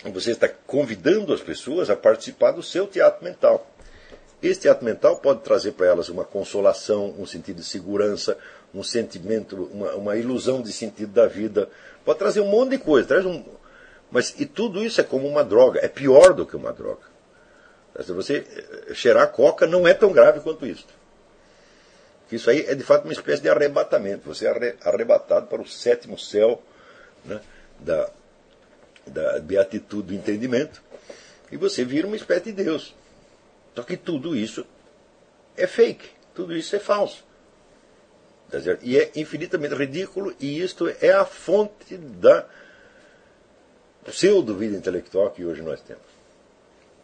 [0.05, 3.67] você está convidando as pessoas a participar do seu teatro mental.
[4.43, 8.37] Esse teatro mental pode trazer para elas uma consolação, um sentido de segurança,
[8.75, 11.71] um sentimento, uma, uma, ilusão de sentido da vida.
[12.05, 13.09] Pode trazer um monte de coisa.
[13.09, 13.43] Traz um,
[14.11, 17.03] mas e tudo isso é como uma droga, é pior do que uma droga.
[18.03, 18.45] Se você
[18.89, 20.87] eh, cheirar coca não é tão grave quanto isso.
[22.31, 24.27] Isso aí é de fato uma espécie de arrebatamento.
[24.27, 26.63] Você é arrebatado para o sétimo céu
[27.25, 27.41] né,
[27.79, 28.11] da,
[29.07, 30.83] da beatitude do entendimento
[31.51, 32.95] e você vira uma espécie de Deus.
[33.75, 34.67] Só que tudo isso
[35.57, 37.25] é fake, tudo isso é falso.
[38.51, 42.47] Tá e é infinitamente ridículo, e isto é a fonte da
[44.07, 46.05] pseudo-vida intelectual que hoje nós temos.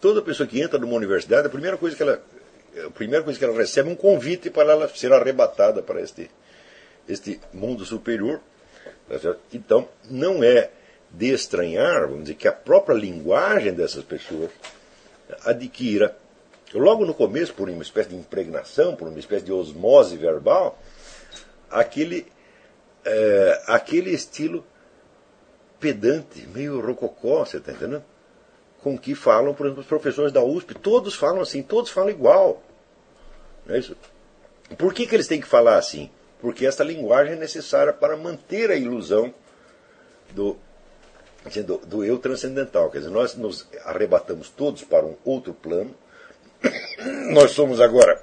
[0.00, 2.22] Toda pessoa que entra numa universidade, a primeira coisa que ela,
[2.86, 6.30] a primeira coisa que ela recebe é um convite para ela ser arrebatada para este,
[7.08, 8.40] este mundo superior.
[9.08, 10.70] Tá então, não é
[11.10, 14.50] de estranhar, vamos dizer, que a própria linguagem dessas pessoas
[15.44, 16.16] adquira,
[16.72, 20.78] logo no começo, por uma espécie de impregnação, por uma espécie de osmose verbal,
[21.70, 22.26] aquele,
[23.04, 24.64] é, aquele estilo
[25.82, 28.04] pedante, meio rococó, você está entendendo?
[28.80, 32.62] Com que falam, por exemplo, os professores da USP, todos falam assim, todos falam igual.
[33.66, 33.96] Não é isso?
[34.78, 36.08] Por que, que eles têm que falar assim?
[36.40, 39.34] Porque essa linguagem é necessária para manter a ilusão
[40.30, 40.56] do,
[41.66, 42.88] do, do eu transcendental.
[42.88, 45.94] Quer dizer, nós nos arrebatamos todos para um outro plano.
[47.32, 48.22] Nós somos agora,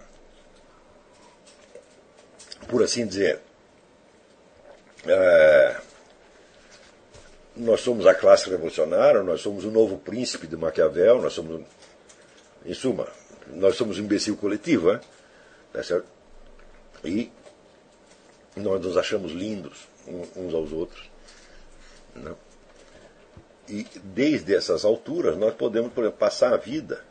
[2.70, 3.42] por assim dizer,
[5.06, 5.76] é,
[7.60, 11.62] nós somos a classe revolucionária, nós somos o novo príncipe de Maquiavel, nós somos,
[12.66, 13.08] em suma,
[13.48, 14.94] nós somos um imbecil coletivo,
[15.74, 15.84] né?
[15.84, 16.08] Certo?
[17.04, 17.30] E
[18.56, 19.88] nós nos achamos lindos
[20.36, 21.10] uns aos outros.
[22.16, 22.34] Né?
[23.68, 27.04] E desde essas alturas nós podemos, por exemplo, passar a vida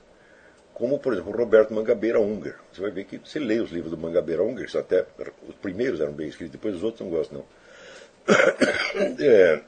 [0.73, 2.57] como, por exemplo, Roberto Mangabeira Unger.
[2.73, 5.05] Você vai ver que você lê os livros do Mangabeira Unger, que até
[5.49, 7.59] os primeiros eram bem escritos, depois os outros não gostam, não.
[9.21, 9.61] É,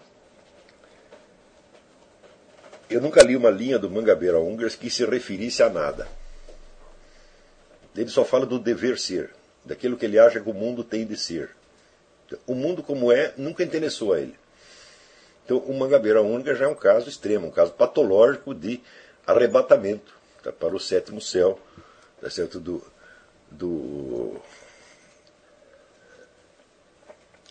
[2.90, 6.08] eu nunca li uma linha do Mangabeira Ungers que se referisse a nada.
[7.96, 9.30] Ele só fala do dever ser,
[9.64, 11.50] daquilo que ele acha que o mundo tem de ser.
[12.46, 14.36] O mundo como é nunca interessou a ele.
[15.44, 18.80] Então, o Mangabeira Única já é um caso extremo, um caso patológico de
[19.26, 21.58] arrebatamento tá, para o sétimo céu,
[22.20, 22.60] tá certo?
[22.60, 22.84] Do,
[23.50, 24.40] do,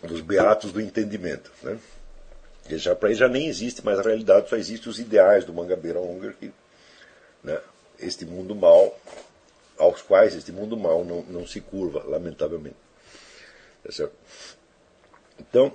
[0.04, 1.52] dos beatos do entendimento.
[1.62, 1.78] Né?
[2.78, 6.00] Já para ele já nem existe mais a realidade, só existem os ideais do Mangabeira
[6.00, 6.52] Unger, que,
[7.44, 7.60] né,
[8.00, 8.98] este mundo mal,
[9.78, 12.76] aos quais este mundo mal não, não se curva, lamentavelmente.
[13.84, 14.14] Tá certo?
[15.40, 15.72] Então,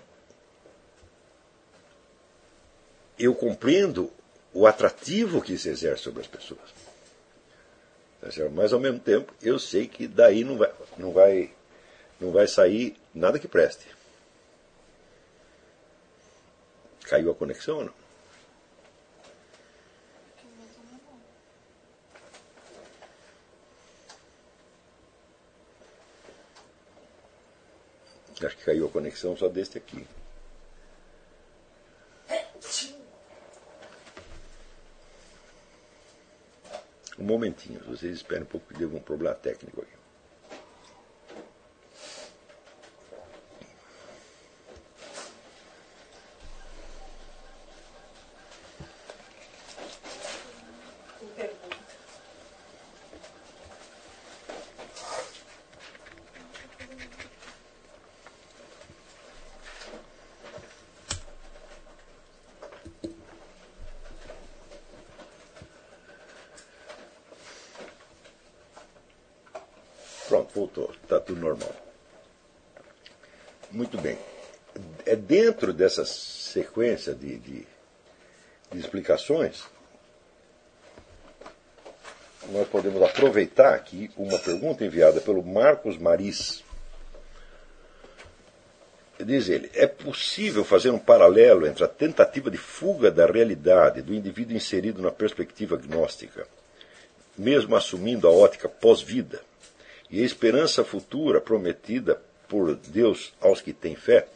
[3.18, 4.12] eu compreendo
[4.52, 6.60] o atrativo que isso exerce sobre as pessoas.
[8.20, 8.52] Tá certo?
[8.52, 11.50] Mas ao mesmo tempo, eu sei que daí não vai, não vai,
[12.20, 13.93] não vai sair nada que preste.
[17.04, 17.94] Caiu a conexão ou não?
[28.44, 30.06] Acho que caiu a conexão só deste aqui.
[37.16, 39.94] Um momentinho, vocês esperem um pouco que deu um problema técnico aqui.
[70.34, 70.90] Pronto, voltou.
[71.02, 71.72] Está tudo normal.
[73.70, 74.18] Muito bem.
[75.06, 75.14] É
[75.54, 77.66] dentro dessa sequência de, de,
[78.72, 79.64] de explicações,
[82.50, 86.64] nós podemos aproveitar aqui uma pergunta enviada pelo Marcos Maris.
[89.24, 94.12] Diz ele: é possível fazer um paralelo entre a tentativa de fuga da realidade do
[94.12, 96.46] indivíduo inserido na perspectiva gnóstica,
[97.38, 99.40] mesmo assumindo a ótica pós-vida,
[100.10, 104.26] e a esperança futura prometida por Deus aos que têm fé.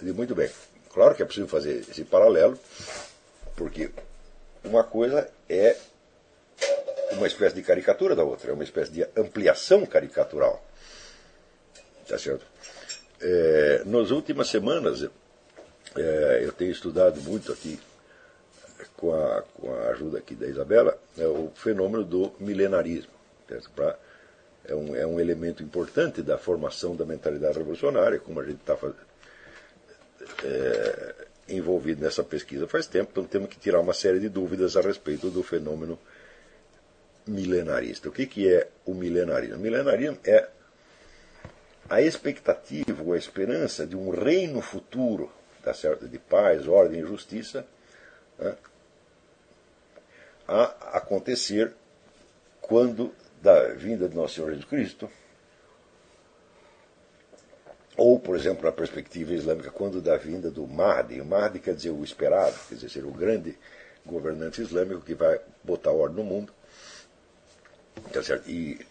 [0.00, 0.48] Muito bem,
[0.92, 2.58] claro que é possível fazer esse paralelo,
[3.56, 3.90] porque
[4.64, 5.76] uma coisa é
[7.12, 10.64] uma espécie de caricatura da outra, é uma espécie de ampliação caricatural.
[12.06, 12.46] Tá certo?
[13.20, 15.08] É, nas últimas semanas,
[15.96, 17.80] é, eu tenho estudado muito aqui,
[18.96, 23.10] com a, com a ajuda aqui da Isabela, é, o fenômeno do milenarismo.
[23.74, 23.98] Para
[24.64, 28.76] é um, é um elemento importante da formação da mentalidade revolucionária, como a gente está
[30.44, 31.14] é,
[31.48, 35.30] envolvido nessa pesquisa faz tempo, então temos que tirar uma série de dúvidas a respeito
[35.30, 35.98] do fenômeno
[37.26, 38.08] milenarista.
[38.08, 39.56] O que, que é o milenarismo?
[39.56, 40.48] O milenarismo é
[41.88, 45.30] a expectativa ou a esperança de um reino futuro
[45.62, 47.66] tá certo, de paz, ordem e justiça
[48.38, 48.56] né,
[50.46, 51.72] a acontecer
[52.60, 55.10] quando da vinda de Nosso Senhor Jesus Cristo,
[57.98, 61.20] ou, por exemplo, na perspectiva islâmica, quando da vinda do Mahdi.
[61.20, 63.58] O Mahdi quer dizer o esperado, quer dizer, ser o grande
[64.06, 66.52] governante islâmico que vai botar ordem no mundo.
[68.12, 68.48] Tá certo?
[68.48, 68.86] E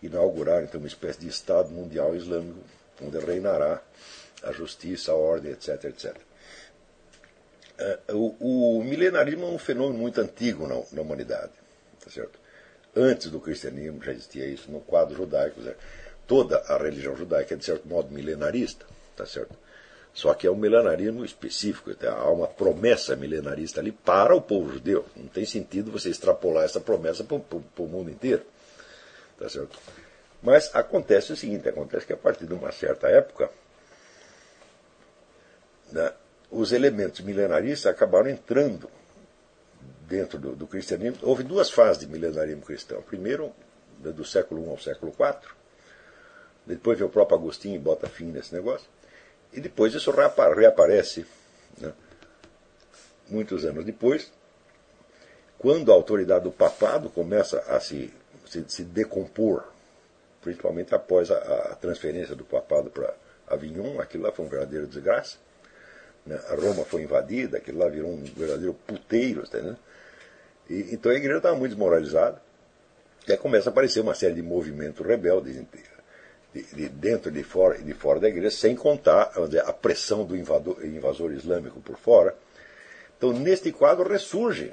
[0.00, 2.60] inaugurar, então, uma espécie de Estado mundial islâmico,
[3.02, 3.82] onde reinará
[4.44, 6.16] a justiça, a ordem, etc, etc.
[7.76, 11.52] É, o, o milenarismo é um fenômeno muito antigo na, na humanidade.
[12.04, 12.38] Tá certo?
[12.94, 15.60] Antes do cristianismo já existia isso no quadro judaico.
[16.30, 18.86] Toda a religião judaica é, de certo modo, milenarista.
[19.16, 19.58] Tá certo?
[20.14, 25.04] Só que é um milenarismo específico, há uma promessa milenarista ali para o povo judeu.
[25.16, 28.44] Não tem sentido você extrapolar essa promessa para o mundo inteiro.
[29.40, 29.76] Tá certo?
[30.40, 33.50] Mas acontece o seguinte: acontece que a partir de uma certa época,
[35.90, 36.12] né,
[36.48, 38.88] os elementos milenaristas acabaram entrando
[40.02, 43.02] dentro do, do, cristianismo, houve duas fases de milenarismo cristão.
[43.02, 43.52] Primeiro,
[43.98, 45.59] do século I ao século IV.
[46.66, 48.88] Depois veio o próprio Agostinho e bota fim nesse negócio.
[49.52, 51.26] E depois isso reaparece,
[51.78, 51.92] né,
[53.28, 54.30] muitos anos depois,
[55.58, 58.12] quando a autoridade do papado começa a se,
[58.46, 59.64] se, se decompor,
[60.40, 61.36] principalmente após a,
[61.72, 63.12] a transferência do papado para
[63.46, 65.36] Avignon, aquilo lá foi um verdadeiro desgraça.
[66.24, 66.40] Né?
[66.48, 69.76] A Roma foi invadida, aquilo lá virou um verdadeiro puteiro, entendeu?
[70.68, 72.40] E, então a igreja estava muito desmoralizada.
[73.28, 75.56] E aí começa a aparecer uma série de movimentos rebeldes
[76.54, 80.24] de, de, dentro e de fora, de fora da igreja, sem contar dizer, a pressão
[80.24, 82.34] do invador, invasor islâmico por fora.
[83.16, 84.72] Então, neste quadro ressurgem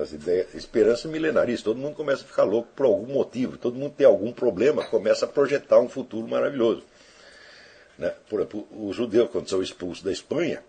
[0.00, 1.64] as ideias, esperança milenarista.
[1.64, 5.24] Todo mundo começa a ficar louco por algum motivo, todo mundo tem algum problema, começa
[5.24, 6.82] a projetar um futuro maravilhoso.
[7.98, 8.12] Né?
[8.28, 10.62] Por exemplo, os judeus, quando são expulsos da Espanha,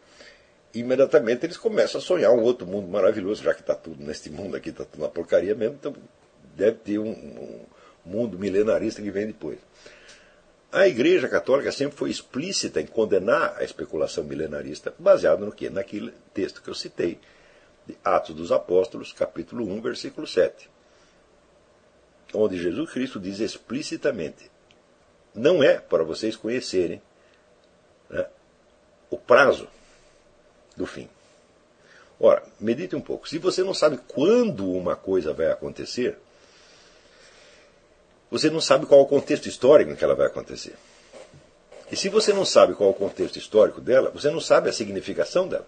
[0.74, 4.56] imediatamente eles começam a sonhar um outro mundo maravilhoso, já que está tudo neste mundo
[4.56, 5.94] aqui, está tudo na porcaria mesmo, então
[6.56, 7.66] deve ter um, um
[8.06, 9.60] mundo milenarista que vem depois.
[10.72, 15.70] A Igreja Católica sempre foi explícita em condenar a especulação milenarista, baseado no quê?
[15.70, 17.20] Naquele texto que eu citei,
[17.88, 20.70] de Atos dos Apóstolos, capítulo 1, versículo 7,
[22.36, 24.52] onde Jesus Cristo diz explicitamente:
[25.34, 27.02] não é para vocês conhecerem
[28.08, 28.28] né,
[29.10, 29.68] o prazo
[30.78, 31.10] do fim.
[32.20, 33.28] Ora, medite um pouco.
[33.28, 36.20] Se você não sabe quando uma coisa vai acontecer,
[38.30, 40.76] você não sabe qual é o contexto histórico em que ela vai acontecer.
[41.92, 44.74] E se você não sabe qual é o contexto histórico dela, você não sabe a
[44.74, 45.68] significação dela.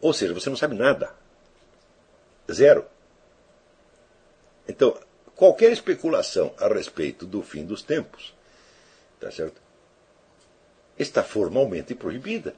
[0.00, 1.14] Ou seja, você não sabe nada.
[2.50, 2.84] Zero.
[4.68, 4.96] Então,
[5.34, 8.34] qualquer especulação a respeito do fim dos tempos,
[9.18, 9.60] tá certo?
[10.98, 12.54] Está formalmente proibida.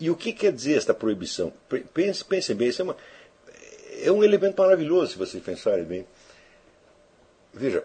[0.00, 1.52] E o que quer dizer esta proibição?
[1.92, 2.96] Pense, pensem bem, isso é, uma,
[4.02, 6.06] é um elemento maravilhoso, se vocês pensarem bem.
[7.52, 7.84] Veja,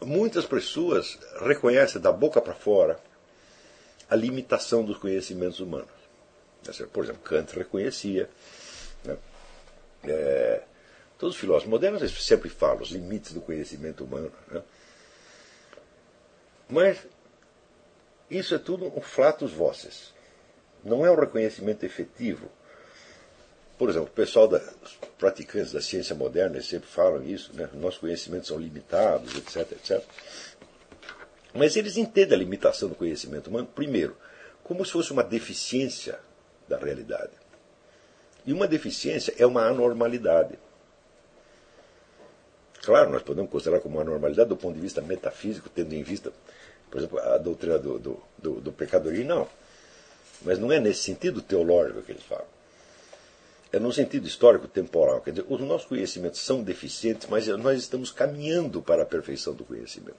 [0.00, 3.00] muitas pessoas reconhecem da boca para fora
[4.08, 5.88] a limitação dos conhecimentos humanos.
[6.92, 8.28] Por exemplo, Kant reconhecia.
[9.04, 9.16] Né?
[10.04, 10.62] É,
[11.18, 14.32] todos os filósofos modernos sempre falam os limites do conhecimento humano.
[14.48, 14.62] Né?
[16.68, 16.98] Mas
[18.30, 20.12] isso é tudo um flatus voces.
[20.84, 22.50] Não é um reconhecimento efetivo.
[23.78, 27.68] Por exemplo, o pessoal da, os praticantes da ciência moderna sempre falam isso, né?
[27.74, 30.02] nossos conhecimentos são limitados, etc, etc.
[31.54, 34.16] Mas eles entendem a limitação do conhecimento humano, primeiro,
[34.64, 36.18] como se fosse uma deficiência
[36.66, 37.32] da realidade.
[38.44, 40.58] E uma deficiência é uma anormalidade.
[42.82, 46.32] Claro, nós podemos considerar como uma anormalidade do ponto de vista metafísico, tendo em vista
[46.90, 49.48] por exemplo, a doutrina do, do, do, do pecadorismo, não.
[50.42, 52.46] Mas não é nesse sentido teológico que eles falam.
[53.72, 55.20] É no sentido histórico-temporal.
[55.20, 59.64] Quer dizer, os nossos conhecimentos são deficientes, mas nós estamos caminhando para a perfeição do
[59.64, 60.16] conhecimento.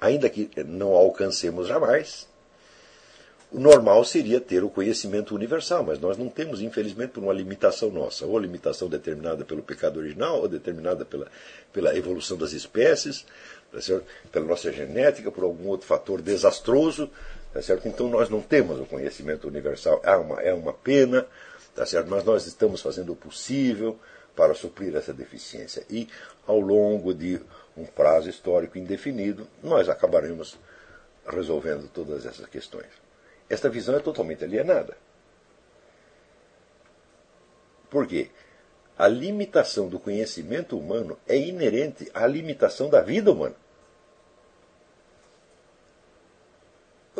[0.00, 2.26] Ainda que não alcancemos jamais,
[3.52, 7.90] o normal seria ter o conhecimento universal, mas nós não temos, infelizmente, por uma limitação
[7.90, 11.28] nossa, ou limitação determinada pelo pecado original, ou determinada pela,
[11.72, 13.26] pela evolução das espécies,
[13.70, 14.00] tá
[14.32, 17.10] pela nossa genética, por algum outro fator desastroso.
[17.52, 17.86] Tá certo?
[17.86, 20.00] Então nós não temos o conhecimento universal.
[20.02, 21.26] É uma, é uma pena,
[21.74, 22.08] tá certo?
[22.08, 23.98] mas nós estamos fazendo o possível
[24.34, 25.84] para suprir essa deficiência.
[25.90, 26.08] E
[26.46, 27.40] ao longo de
[27.76, 30.58] um prazo histórico indefinido, nós acabaremos
[31.26, 32.90] resolvendo todas essas questões.
[33.48, 34.96] Esta visão é totalmente alienada.
[37.90, 38.30] Por quê?
[38.96, 43.56] A limitação do conhecimento humano é inerente à limitação da vida humana.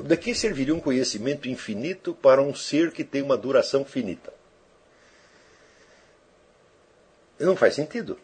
[0.02, 4.32] De que serviria um conhecimento infinito para um ser que tem uma duração finita?
[7.42, 8.18] Não faz sentido.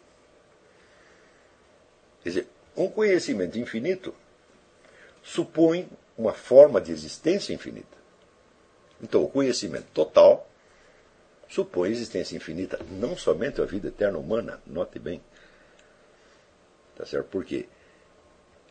[2.23, 4.15] Quer dizer, um conhecimento infinito
[5.21, 7.97] supõe uma forma de existência infinita.
[9.01, 10.49] Então, o conhecimento total
[11.49, 15.21] supõe existência infinita, não somente a vida eterna humana, note bem.
[16.95, 17.27] Tá certo?
[17.29, 17.67] Porque,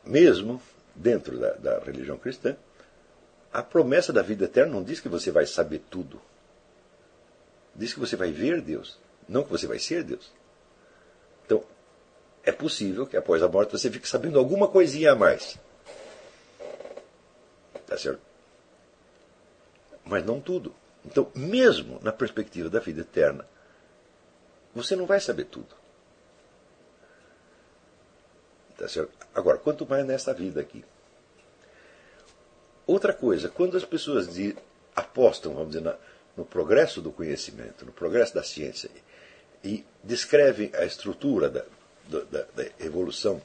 [0.05, 0.63] mesmo
[0.95, 2.57] dentro da, da religião cristã,
[3.53, 6.21] a promessa da vida eterna não diz que você vai saber tudo.
[7.75, 10.38] Diz que você vai ver Deus, não que você vai ser Deus.
[11.49, 11.65] Então,
[12.45, 15.59] é possível que após a morte você fique sabendo alguma coisinha a mais.
[17.87, 18.21] Tá certo?
[20.05, 20.75] Mas não tudo.
[21.07, 23.49] Então, mesmo na perspectiva da vida eterna,
[24.75, 25.75] você não vai saber tudo.
[28.77, 29.11] Tá certo?
[29.35, 30.85] Agora, quanto mais nessa vida aqui.
[32.87, 34.29] Outra coisa, quando as pessoas
[34.95, 35.97] apostam, vamos dizer,
[36.37, 38.91] no progresso do conhecimento, no progresso da ciência,
[39.63, 41.65] e descrevem a estrutura da,
[42.09, 43.41] da, da evolução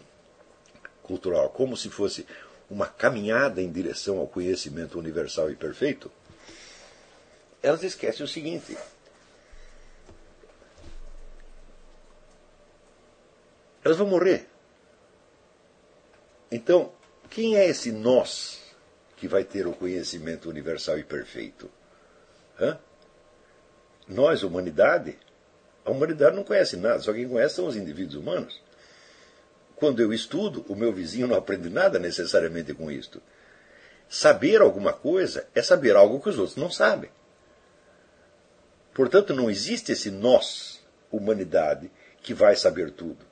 [1.02, 2.26] cultural como se fosse
[2.70, 6.12] uma caminhada em direção ao conhecimento universal e perfeito,
[7.62, 8.78] elas esquecem o seguinte:
[13.84, 14.48] elas vão morrer.
[16.52, 16.92] Então,
[17.30, 18.64] quem é esse nós?
[19.24, 21.72] que vai ter o conhecimento universal e perfeito?
[22.60, 22.78] Hã?
[24.06, 25.18] Nós, humanidade?
[25.86, 28.62] A humanidade não conhece nada, só quem conhece são os indivíduos humanos.
[29.76, 33.22] Quando eu estudo, o meu vizinho não aprende nada necessariamente com isto.
[34.08, 37.10] Saber alguma coisa é saber algo que os outros não sabem.
[38.94, 40.82] Portanto, não existe esse nós,
[41.12, 43.26] humanidade, que vai saber tudo.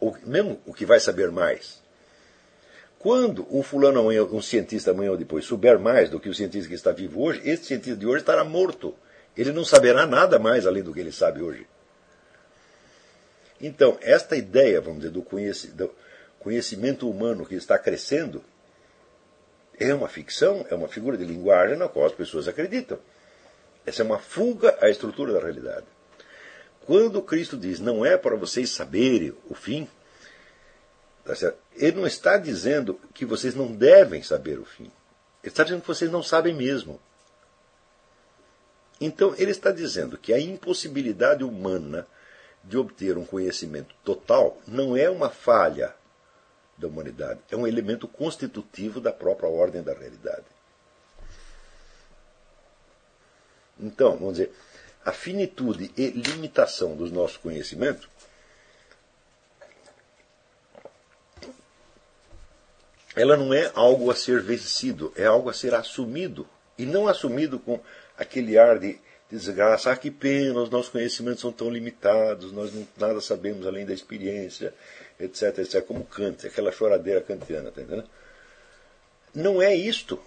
[0.00, 1.82] ou mesmo o que vai saber mais.
[2.98, 6.74] Quando um fulano um cientista amanhã ou depois, souber mais do que o cientista que
[6.74, 8.94] está vivo hoje, esse cientista de hoje estará morto.
[9.36, 11.66] Ele não saberá nada mais além do que ele sabe hoje.
[13.60, 15.94] Então, esta ideia, vamos dizer, do
[16.38, 18.44] conhecimento humano que está crescendo,
[19.78, 22.98] é uma ficção, é uma figura de linguagem na qual as pessoas acreditam.
[23.86, 25.86] Essa é uma fuga à estrutura da realidade.
[26.86, 29.88] Quando Cristo diz não é para vocês saberem o fim,
[31.24, 34.90] tá ele não está dizendo que vocês não devem saber o fim.
[35.42, 37.00] Ele está dizendo que vocês não sabem mesmo.
[39.00, 42.06] Então, ele está dizendo que a impossibilidade humana
[42.62, 45.94] de obter um conhecimento total não é uma falha
[46.78, 50.46] da humanidade, é um elemento constitutivo da própria ordem da realidade.
[53.78, 54.52] Então, vamos dizer,
[55.04, 58.08] a finitude e limitação dos nossos conhecimentos
[63.14, 66.48] ela não é algo a ser vencido, é algo a ser assumido.
[66.76, 67.78] E não assumido com
[68.16, 68.98] aquele ar de
[69.30, 73.84] desgraça, ah, que pena, os nossos conhecimentos são tão limitados, nós não, nada sabemos além
[73.84, 74.72] da experiência,
[75.18, 78.08] etc, etc, como Kant, aquela choradeira kantiana, tá entendendo?
[79.34, 80.20] Não é isto.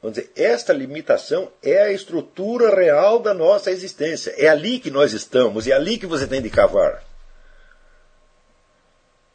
[0.00, 4.34] Vamos dizer, esta limitação é a estrutura real da nossa existência.
[4.36, 7.04] É ali que nós estamos, é ali que você tem de cavar.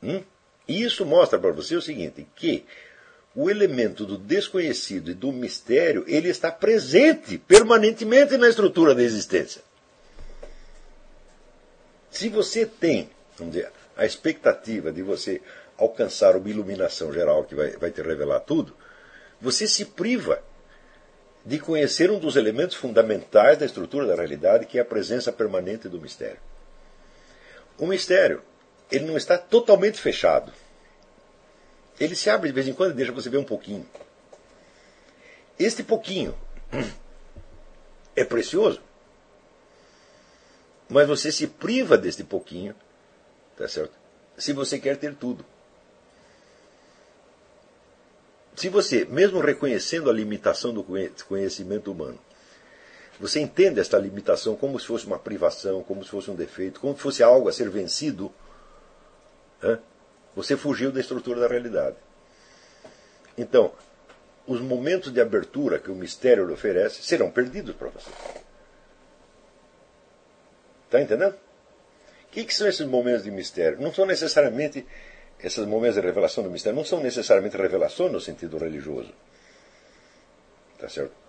[0.03, 0.23] Hum?
[0.67, 2.65] Isso mostra para você o seguinte, que
[3.37, 9.61] o elemento do desconhecido e do mistério, ele está presente permanentemente na estrutura da existência.
[12.09, 15.39] Se você tem, dizer, a expectativa de você
[15.77, 18.75] alcançar uma iluminação geral que vai, vai te revelar tudo,
[19.39, 20.41] você se priva
[21.45, 25.87] de conhecer um dos elementos fundamentais da estrutura da realidade, que é a presença permanente
[25.87, 26.39] do mistério.
[27.77, 28.41] O mistério,
[28.91, 30.51] ele não está totalmente fechado.
[31.99, 33.85] Ele se abre de vez em quando e deixa você ver um pouquinho.
[35.57, 36.37] Este pouquinho
[38.15, 38.81] é precioso,
[40.87, 42.75] mas você se priva deste pouquinho,
[43.55, 43.93] tá certo?
[44.37, 45.43] Se você quer ter tudo.
[48.57, 50.83] se você, mesmo reconhecendo a limitação do
[51.27, 52.19] conhecimento humano,
[53.19, 56.95] você entende esta limitação como se fosse uma privação, como se fosse um defeito, como
[56.95, 58.33] se fosse algo a ser vencido,
[59.61, 59.79] né?
[60.37, 61.95] Você fugiu da estrutura da realidade.
[63.35, 63.73] Então,
[64.45, 68.11] os momentos de abertura que o mistério lhe oferece serão perdidos para você.
[70.85, 71.33] Está entendendo?
[71.33, 73.81] O que, que são esses momentos de mistério?
[73.81, 74.85] Não são necessariamente
[75.39, 79.11] esses momentos de revelação do mistério não são necessariamente revelação no sentido religioso.
[80.77, 81.26] Tá certo?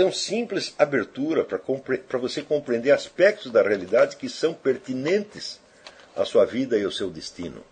[0.00, 5.60] São simples abertura para você compreender aspectos da realidade que são pertinentes
[6.16, 7.62] à sua vida e ao seu destino.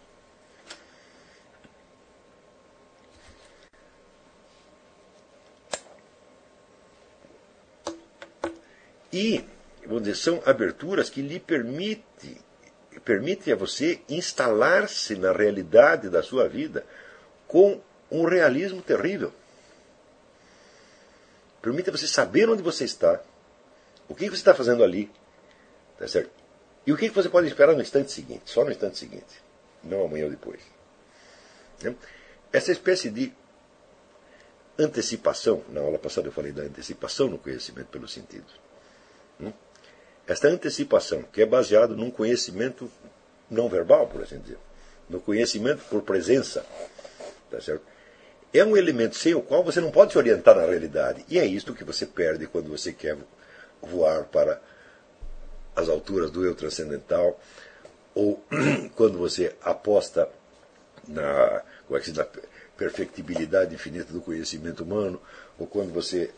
[9.11, 9.43] E
[9.87, 12.37] vamos dizer, são aberturas que lhe permitem
[13.07, 16.85] permite a você instalar-se na realidade da sua vida
[17.47, 19.33] com um realismo terrível.
[21.61, 23.21] Permite a você saber onde você está,
[24.09, 25.11] o que você está fazendo ali,
[25.99, 26.31] tá certo?
[26.87, 29.43] E o que você pode esperar no instante seguinte, só no instante seguinte,
[29.83, 30.61] não amanhã ou depois.
[31.83, 31.95] Né?
[32.53, 33.33] Essa espécie de
[34.79, 38.53] antecipação, na aula passada eu falei da antecipação no conhecimento pelos sentidos.
[39.39, 39.53] Né?
[40.27, 42.91] Esta antecipação, que é baseado num conhecimento
[43.51, 44.59] não verbal, por assim dizer,
[45.09, 46.65] no conhecimento por presença,
[47.51, 47.85] tá certo?
[48.53, 51.25] É um elemento sem o qual você não pode se orientar na realidade.
[51.29, 53.17] E é isto que você perde quando você quer
[53.83, 54.61] voar para
[55.77, 57.39] as alturas do eu transcendental,
[58.15, 58.43] ou
[58.97, 60.29] quando você aposta
[61.07, 62.27] na, como é que se na
[62.77, 65.21] perfectibilidade infinita do conhecimento humano,
[65.59, 66.31] ou quando você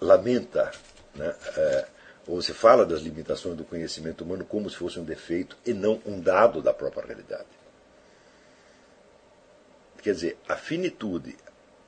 [0.00, 0.72] lamenta
[1.14, 1.86] né, é,
[2.26, 6.00] ou você fala das limitações do conhecimento humano como se fosse um defeito e não
[6.06, 7.46] um dado da própria realidade.
[10.04, 11.34] Quer dizer, a finitude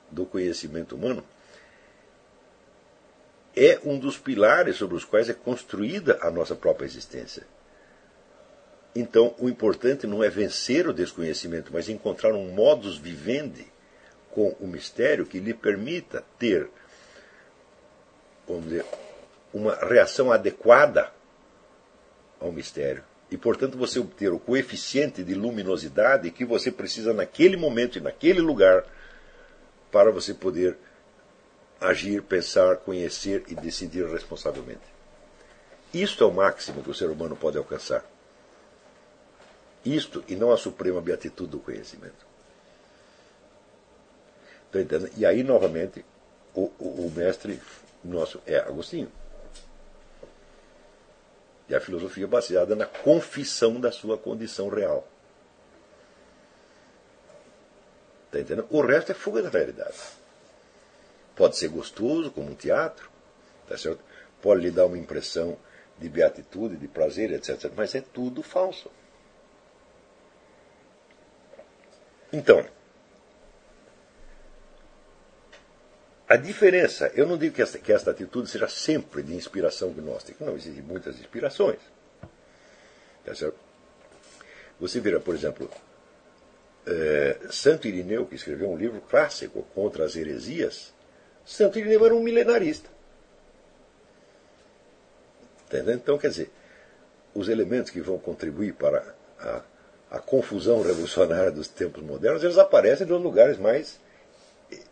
[0.09, 1.23] do conhecimento humano
[3.55, 7.45] é um dos pilares sobre os quais é construída a nossa própria existência.
[8.95, 13.67] Então, o importante não é vencer o desconhecimento, mas encontrar um modus vivendi
[14.31, 16.67] com o mistério que lhe permita ter,
[18.47, 18.85] vamos dizer,
[19.53, 21.13] uma reação adequada
[22.39, 23.03] ao mistério.
[23.29, 28.39] E, portanto, você obter o coeficiente de luminosidade que você precisa naquele momento e naquele
[28.39, 28.85] lugar
[29.91, 30.77] para você poder
[31.79, 34.81] agir, pensar, conhecer e decidir responsavelmente.
[35.93, 38.05] Isto é o máximo que o ser humano pode alcançar.
[39.85, 42.25] Isto e não a suprema beatitude do conhecimento.
[45.15, 46.05] E aí, novamente,
[46.53, 47.59] o, o, o mestre
[48.03, 49.11] nosso é Agostinho.
[51.69, 55.07] E a filosofia baseada na confissão da sua condição real.
[58.31, 58.67] Tá entendendo?
[58.69, 59.97] O resto é fuga da realidade.
[61.35, 63.09] Pode ser gostoso, como um teatro,
[63.67, 64.03] tá certo?
[64.41, 65.57] pode lhe dar uma impressão
[65.97, 67.71] de beatitude, de prazer, etc.
[67.75, 68.89] Mas é tudo falso.
[72.31, 72.65] Então,
[76.29, 80.43] a diferença, eu não digo que esta, que esta atitude seja sempre de inspiração gnóstica,
[80.43, 81.79] não, existem muitas inspirações.
[83.23, 83.57] Tá certo?
[84.79, 85.69] Você vira, por exemplo,
[86.85, 90.93] é, Santo Irineu, que escreveu um livro clássico contra as heresias,
[91.45, 92.89] Santo Irineu era um milenarista.
[95.65, 95.95] Entendeu?
[95.95, 96.51] Então, quer dizer,
[97.33, 99.61] os elementos que vão contribuir para a,
[100.11, 103.99] a confusão revolucionária dos tempos modernos, eles aparecem nos lugares mais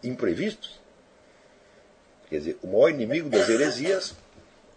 [0.02, 0.85] imprevistos.
[2.36, 4.14] Quer dizer, o maior inimigo das heresias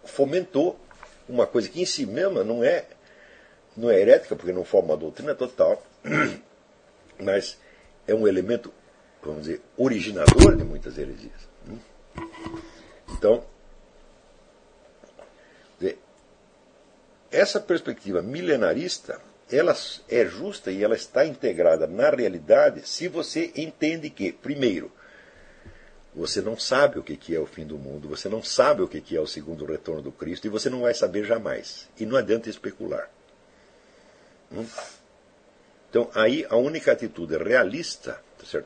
[0.05, 0.79] fomentou
[1.27, 2.85] uma coisa que em si mesma não é,
[3.75, 5.83] não é herética, porque não forma uma doutrina total,
[7.19, 7.57] mas
[8.07, 8.73] é um elemento,
[9.21, 11.49] vamos dizer, originador de muitas heresias.
[13.09, 13.43] Então,
[17.29, 19.19] essa perspectiva milenarista
[19.51, 19.75] ela
[20.07, 24.89] é justa e ela está integrada na realidade se você entende que, primeiro,
[26.13, 29.15] você não sabe o que é o fim do mundo, você não sabe o que
[29.15, 31.87] é o segundo retorno do Cristo e você não vai saber jamais.
[31.99, 33.09] E não adianta especular.
[34.51, 34.65] Hum?
[35.89, 38.63] Então, aí a única atitude realista tá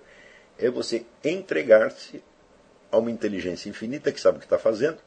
[0.58, 2.24] é você entregar-se
[2.92, 5.00] a uma inteligência infinita que sabe o que está fazendo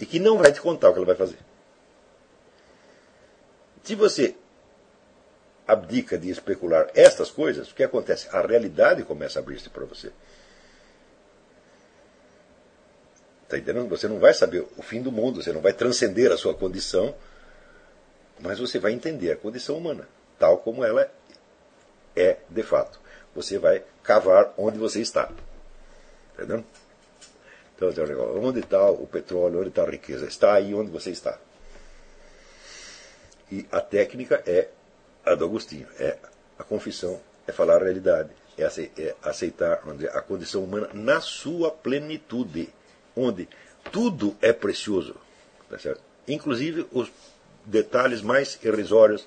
[0.00, 1.38] e que não vai te contar o que ela vai fazer.
[3.82, 4.34] Se você
[5.66, 8.28] abdica de especular estas coisas, o que acontece?
[8.30, 10.12] A realidade começa a abrir-se para você.
[13.44, 13.88] Está entendendo?
[13.88, 17.14] Você não vai saber o fim do mundo, você não vai transcender a sua condição,
[18.40, 21.08] mas você vai entender a condição humana, tal como ela
[22.16, 22.98] é de fato.
[23.34, 25.30] Você vai cavar onde você está.
[26.34, 26.64] Entendeu?
[27.76, 27.90] Então,
[28.42, 30.26] onde está o petróleo, onde está a riqueza?
[30.26, 31.38] Está aí onde você está.
[33.50, 34.68] E a técnica é
[35.24, 36.16] a do Agostinho, é
[36.58, 38.64] a confissão, é falar a realidade, é
[39.22, 39.82] aceitar
[40.12, 42.72] a condição humana na sua plenitude,
[43.16, 43.48] onde
[43.90, 45.16] tudo é precioso,
[45.68, 45.96] tá
[46.26, 47.10] inclusive os
[47.64, 49.26] detalhes mais irrisórios,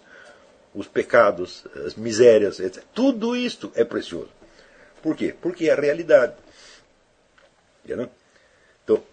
[0.74, 2.84] os pecados, as misérias, etc.
[2.94, 4.30] Tudo isto é precioso.
[5.02, 5.34] Por quê?
[5.40, 6.36] Porque é a realidade.
[7.84, 8.10] Entendeu?
[8.84, 9.04] Então,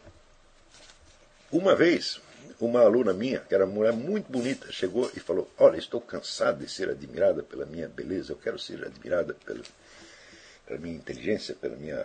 [1.53, 2.21] uma vez,
[2.61, 6.59] uma aluna minha, que era uma mulher muito bonita, chegou e falou: Olha, estou cansada
[6.65, 9.63] de ser admirada pela minha beleza, eu quero ser admirada pela,
[10.67, 12.05] pela minha inteligência, pelos minha,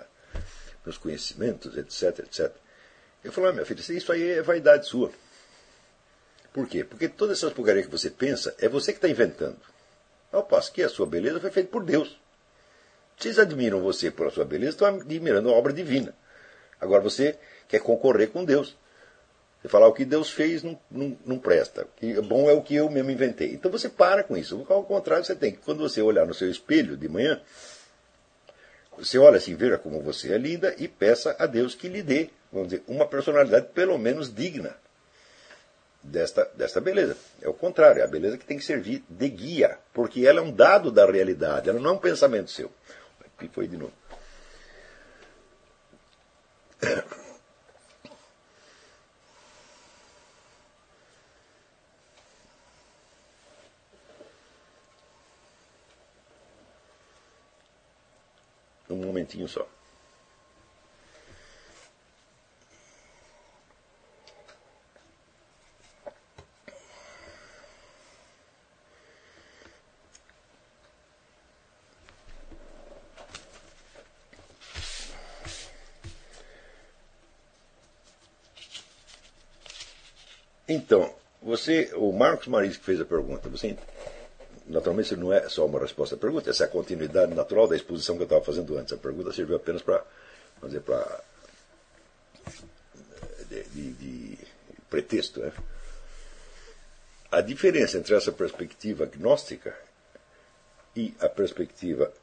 [0.90, 2.52] meus conhecimentos, etc, etc.
[3.24, 5.12] Eu falei: ah, minha filha, isso aí é vaidade sua.
[6.52, 6.84] Por quê?
[6.84, 9.60] Porque todas essas porcarias que você pensa é você que está inventando.
[10.32, 12.20] Ao passo que a sua beleza foi feita por Deus.
[13.18, 16.16] Vocês admiram você por a sua beleza, estão admirando a obra divina.
[16.80, 17.38] Agora você
[17.68, 18.76] quer concorrer com Deus.
[19.62, 21.84] Você falar o que Deus fez não, não, não, presta.
[21.84, 23.54] O que é bom é o que eu mesmo inventei.
[23.54, 24.66] Então você para com isso.
[24.70, 27.42] Ao contrário, você tem que, quando você olhar no seu espelho de manhã,
[29.00, 32.30] você olha assim, veja como você é linda e peça a Deus que lhe dê,
[32.52, 34.76] vamos dizer, uma personalidade pelo menos digna
[36.04, 37.16] desta, desta beleza.
[37.42, 40.42] É o contrário, é a beleza que tem que servir de guia, porque ela é
[40.42, 42.72] um dado da realidade, ela não é um pensamento seu.
[43.38, 43.94] Aqui foi de novo.
[59.10, 59.68] Momentinho só.
[80.68, 83.76] Então, você, o Marcos Maris que fez a pergunta, você
[84.70, 87.76] Naturalmente, isso não é só uma resposta à pergunta, essa é a continuidade natural da
[87.76, 88.94] exposição que eu estava fazendo antes.
[88.94, 90.06] A pergunta serviu apenas para
[90.62, 91.24] fazer para
[93.50, 94.38] de, de, de,
[94.88, 95.40] pretexto.
[95.40, 95.52] Né?
[97.32, 99.76] A diferença entre essa perspectiva gnóstica
[100.96, 102.14] e a perspectiva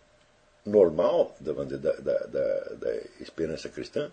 [0.64, 4.10] normal da, da, da, da esperança cristã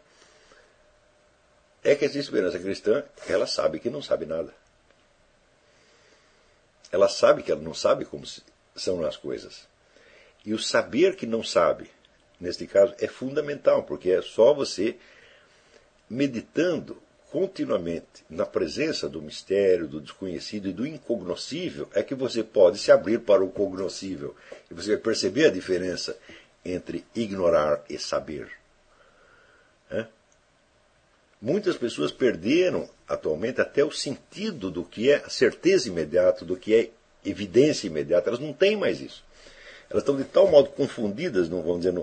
[1.83, 4.51] é que essa esperança cristã ela sabe que não sabe nada.
[6.93, 8.23] Ela sabe que ela não sabe como
[8.75, 9.67] são as coisas.
[10.45, 11.89] E o saber que não sabe,
[12.39, 14.95] neste caso, é fundamental, porque é só você
[16.07, 22.77] meditando continuamente na presença do mistério, do desconhecido e do incognoscível, é que você pode
[22.77, 24.35] se abrir para o cognoscível.
[24.69, 26.15] E você vai perceber a diferença
[26.63, 28.51] entre ignorar e saber.
[29.89, 30.05] É?
[31.41, 36.89] Muitas pessoas perderam atualmente até o sentido do que é certeza imediata, do que é
[37.25, 38.29] evidência imediata.
[38.29, 39.23] Elas não têm mais isso.
[39.89, 41.93] Elas estão de tal modo confundidas, não vamos dizer,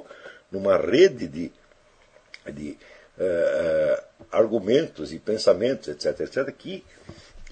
[0.50, 1.52] numa rede de,
[2.52, 2.70] de
[3.18, 6.84] uh, argumentos e pensamentos, etc., etc., que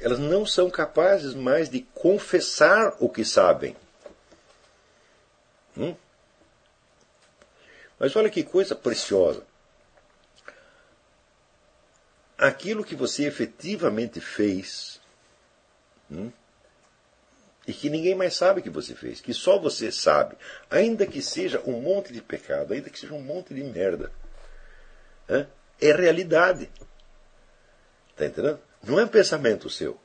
[0.00, 3.76] elas não são capazes mais de confessar o que sabem.
[5.76, 5.94] Hum?
[7.98, 9.42] Mas olha que coisa preciosa.
[12.38, 15.00] Aquilo que você efetivamente fez,
[16.10, 16.30] hum,
[17.66, 20.38] e que ninguém mais sabe que você fez, que só você sabe,
[20.70, 24.10] ainda que seja um monte de pecado, ainda que seja um monte de merda,
[25.80, 26.70] é realidade.
[28.10, 28.60] Está entendendo?
[28.82, 30.00] Não é um pensamento seu.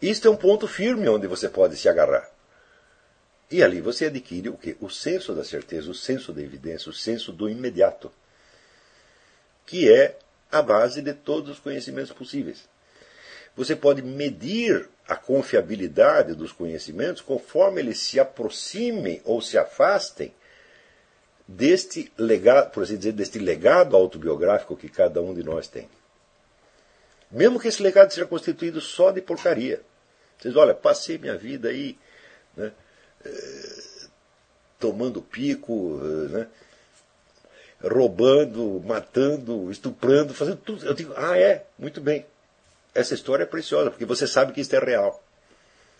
[0.00, 2.30] Isto é um ponto firme onde você pode se agarrar.
[3.50, 4.76] E ali você adquire o que?
[4.80, 8.12] O senso da certeza, o senso da evidência, o senso do imediato,
[9.66, 10.18] que é
[10.50, 12.68] a base de todos os conhecimentos possíveis.
[13.56, 20.32] Você pode medir a confiabilidade dos conhecimentos conforme eles se aproximem ou se afastem
[21.46, 25.88] deste legado, por assim dizer, deste legado autobiográfico que cada um de nós tem.
[27.30, 29.82] Mesmo que esse legado seja constituído só de porcaria.
[30.38, 31.98] Vocês, olha, passei minha vida aí,
[32.56, 32.72] né,
[33.24, 34.06] eh,
[34.78, 36.48] tomando pico, eh, né,
[37.82, 40.84] roubando, matando, estuprando, fazendo tudo.
[40.84, 42.26] Eu digo, ah, é, muito bem.
[42.94, 45.22] Essa história é preciosa, porque você sabe que isso é real.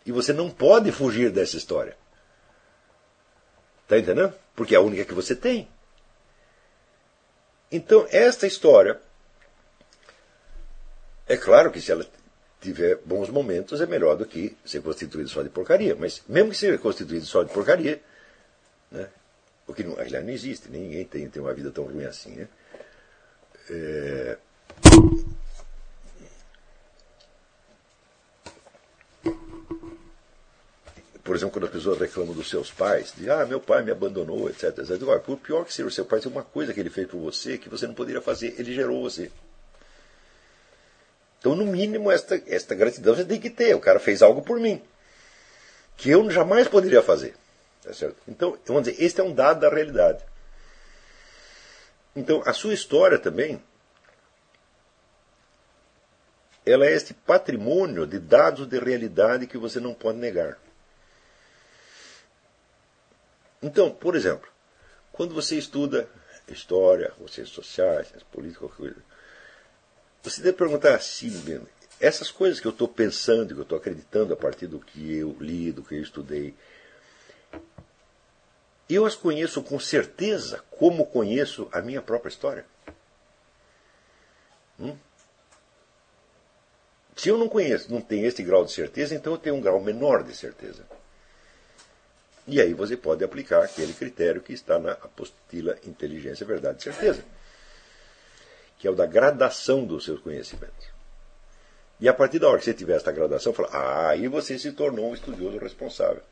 [0.05, 1.97] E você não pode fugir dessa história.
[3.85, 4.35] Está entendendo?
[4.55, 5.69] Porque é a única que você tem.
[7.71, 9.01] Então, esta história,
[11.27, 12.07] é claro que se ela
[12.61, 15.95] tiver bons momentos, é melhor do que ser constituído só de porcaria.
[15.95, 18.03] Mas, mesmo que seja constituído só de porcaria,
[18.91, 19.09] né,
[19.69, 22.31] o que não, aliás, não existe, ninguém tem, tem uma vida tão ruim assim.
[22.31, 22.49] Né?
[23.71, 24.39] É,
[31.29, 34.49] por exemplo, quando as pessoas reclamam dos seus pais, de ah, meu pai me abandonou,
[34.49, 34.79] etc.
[34.79, 34.99] etc.
[35.23, 37.59] Por pior que seja o seu pai, tem uma coisa que ele fez por você
[37.59, 39.31] que você não poderia fazer, ele gerou você.
[41.39, 43.77] Então, no mínimo, esta, esta gratidão você tem que ter.
[43.77, 44.81] O cara fez algo por mim,
[45.99, 47.35] que eu jamais poderia fazer.
[47.89, 48.17] Tá certo?
[48.29, 50.23] Então, vamos dizer, este é um dado da realidade.
[52.15, 53.65] Então, a sua história também,
[56.67, 60.59] ela é este patrimônio de dados de realidade que você não pode negar.
[63.63, 64.51] Então, por exemplo,
[65.11, 66.11] quando você estuda
[66.47, 69.03] história, ou ciências sociais, ciências políticas, qualquer coisa,
[70.23, 71.33] você deve perguntar assim
[71.99, 75.35] essas coisas que eu estou pensando, que eu estou acreditando a partir do que eu
[75.41, 76.55] li, do que eu estudei,
[78.89, 82.65] eu as conheço com certeza como conheço a minha própria história.
[84.81, 84.97] Hum?
[87.17, 89.81] Se eu não conheço, não tenho esse grau de certeza, então eu tenho um grau
[89.81, 90.87] menor de certeza.
[92.47, 97.23] E aí você pode aplicar aquele critério que está na apostila Inteligência, Verdade e Certeza,
[98.79, 100.89] que é o da gradação dos seus conhecimentos.
[102.01, 104.73] E a partir da hora que você tiver essa gradação, fala, ah, aí você se
[104.73, 106.23] tornou um estudioso responsável.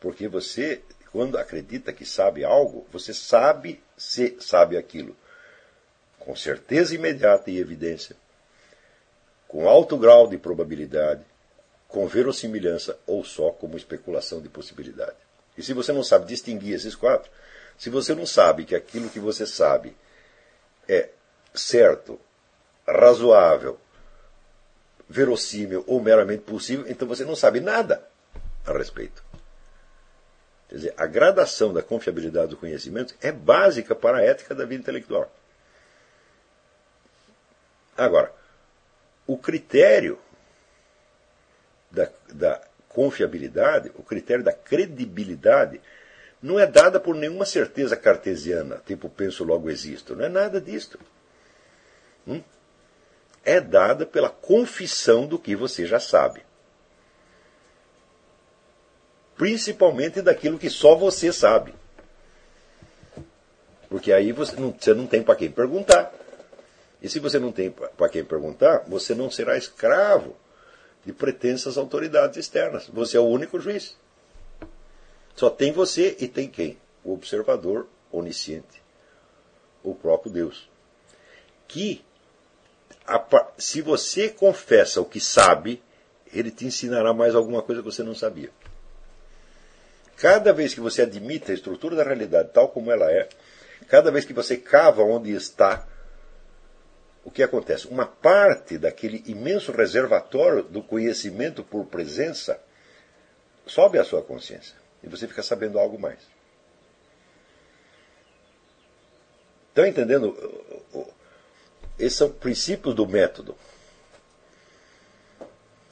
[0.00, 0.82] Porque você,
[1.14, 5.16] quando acredita que sabe algo, você sabe se sabe aquilo.
[6.18, 8.16] Com certeza imediata e evidência.
[9.46, 11.24] Com alto grau de probabilidade
[11.86, 15.14] com verossimilhança ou só como especulação de possibilidade.
[15.56, 17.30] E se você não sabe distinguir esses quatro,
[17.78, 19.96] se você não sabe que aquilo que você sabe
[20.88, 21.10] é
[21.54, 22.18] certo,
[22.88, 23.78] razoável,
[25.08, 28.02] verossímil ou meramente possível, então você não sabe nada
[28.66, 29.22] a respeito.
[30.74, 34.82] Quer dizer, a gradação da confiabilidade do conhecimento é básica para a ética da vida
[34.82, 35.32] intelectual.
[37.96, 38.32] Agora,
[39.24, 40.18] o critério
[41.92, 45.80] da, da confiabilidade, o critério da credibilidade,
[46.42, 50.16] não é dada por nenhuma certeza cartesiana, tipo penso logo existo.
[50.16, 50.98] Não é nada disto.
[52.26, 52.42] Hum?
[53.44, 56.44] É dada pela confissão do que você já sabe.
[59.36, 61.74] Principalmente daquilo que só você sabe.
[63.88, 66.12] Porque aí você não, você não tem para quem perguntar.
[67.02, 70.36] E se você não tem para quem perguntar, você não será escravo
[71.04, 72.88] de pretensas autoridades externas.
[72.88, 73.96] Você é o único juiz.
[75.36, 76.78] Só tem você e tem quem?
[77.02, 78.82] O observador onisciente,
[79.82, 80.68] o próprio Deus.
[81.66, 82.04] Que,
[83.58, 85.82] se você confessa o que sabe,
[86.32, 88.50] ele te ensinará mais alguma coisa que você não sabia.
[90.16, 93.28] Cada vez que você admite a estrutura da realidade tal como ela é,
[93.88, 95.86] cada vez que você cava onde está,
[97.24, 97.88] o que acontece?
[97.88, 102.60] Uma parte daquele imenso reservatório do conhecimento por presença
[103.66, 106.18] sobe à sua consciência e você fica sabendo algo mais.
[109.70, 110.36] Estão entendendo?
[111.98, 113.56] Esses são princípios do método.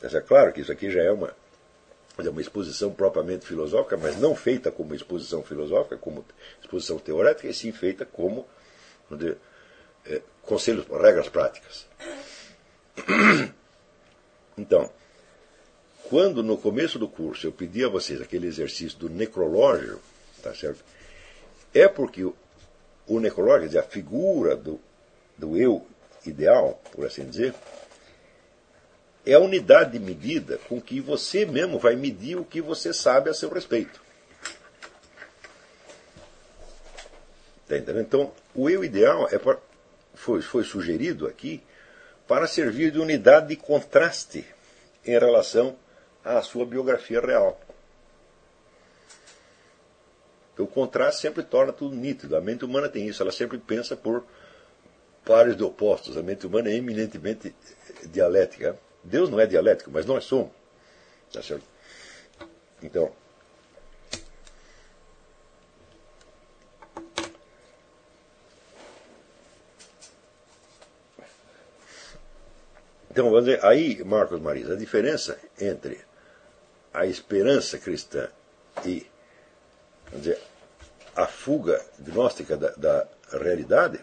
[0.02, 1.34] É claro que isso aqui já é uma,
[2.18, 6.24] é uma exposição propriamente filosófica, mas não feita como exposição filosófica, como
[6.60, 8.46] exposição teórica, e sim feita como
[9.10, 9.38] dizer,
[10.06, 11.86] é, conselhos, regras práticas.
[14.54, 14.90] Então,
[16.10, 19.98] quando no começo do curso eu pedi a vocês aquele exercício do necrológio,
[20.42, 20.84] tá certo?
[21.72, 22.36] É porque o,
[23.06, 24.78] o necrológio, a figura do,
[25.38, 25.86] do eu
[26.26, 27.54] ideal, por assim dizer,
[29.24, 33.30] é a unidade de medida com que você mesmo vai medir o que você sabe
[33.30, 34.00] a seu respeito.
[37.68, 38.00] Tá entendendo?
[38.00, 39.38] Então, o eu ideal é
[40.14, 41.62] foi, foi sugerido aqui
[42.26, 44.44] para servir de unidade de contraste
[45.04, 45.76] em relação
[46.24, 47.60] à sua biografia real.
[50.58, 52.36] O contraste sempre torna tudo nítido.
[52.36, 54.24] A mente humana tem isso, ela sempre pensa por
[55.24, 56.16] pares de opostos.
[56.16, 57.54] A mente humana é eminentemente
[58.04, 58.78] dialética.
[59.02, 60.52] Deus não é dialético, mas nós somos.
[61.32, 61.64] Tá certo?
[62.82, 63.12] Então.
[73.10, 76.00] Então, vamos aí, Marcos Marisa, a diferença entre
[76.94, 78.28] a esperança cristã
[78.86, 79.06] e
[80.06, 80.40] vamos dizer,
[81.14, 84.02] a fuga gnóstica da, da realidade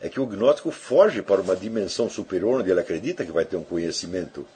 [0.00, 3.56] é que o gnóstico foge para uma dimensão superior onde ele acredita que vai ter
[3.56, 4.46] um conhecimento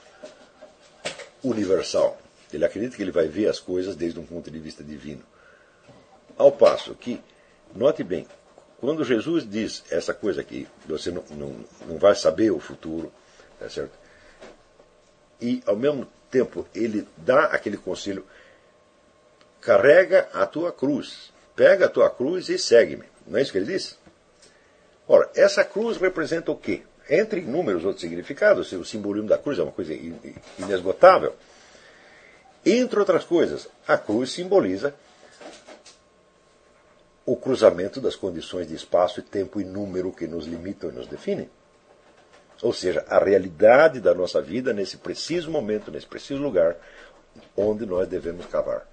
[1.43, 2.19] universal.
[2.53, 5.23] Ele acredita que ele vai ver as coisas desde um ponto de vista divino.
[6.37, 7.21] Ao passo que,
[7.75, 8.27] note bem,
[8.81, 13.13] quando Jesus diz essa coisa aqui, você não, não, não vai saber o futuro,
[13.59, 13.93] tá certo?
[15.41, 18.25] E, ao mesmo tempo, ele dá aquele conselho:
[19.61, 23.05] carrega a tua cruz, pega a tua cruz e segue-me.
[23.27, 23.99] Não é isso que ele diz?
[25.07, 26.83] Ora, essa cruz representa o quê?
[27.09, 29.93] Entre inúmeros outros significados, o simbolismo da cruz é uma coisa
[30.59, 31.35] inesgotável.
[32.65, 34.95] Entre outras coisas, a cruz simboliza
[37.27, 41.07] o cruzamento das condições de espaço e tempo e número que nos limitam e nos
[41.07, 41.51] definem.
[42.63, 46.77] Ou seja, a realidade da nossa vida nesse preciso momento, nesse preciso lugar,
[47.55, 48.87] onde nós devemos cavar.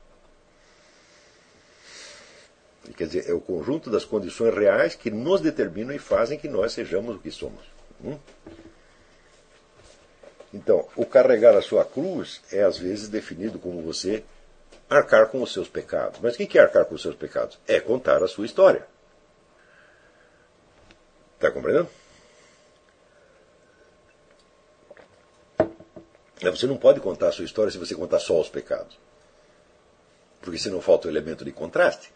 [2.96, 6.74] Quer dizer, é o conjunto das condições reais que nos determinam e fazem que nós
[6.74, 7.64] sejamos o que somos.
[8.04, 8.18] Hum?
[10.54, 14.24] Então, o carregar a sua cruz é às vezes definido como você
[14.90, 16.20] arcar com os seus pecados.
[16.22, 17.58] Mas o que é arcar com os seus pecados?
[17.68, 18.86] É contar a sua história.
[21.36, 21.90] Está compreendendo?
[26.42, 29.00] Você não pode contar a sua história se você contar só os pecados.
[30.42, 32.12] Porque senão falta o elemento de contraste.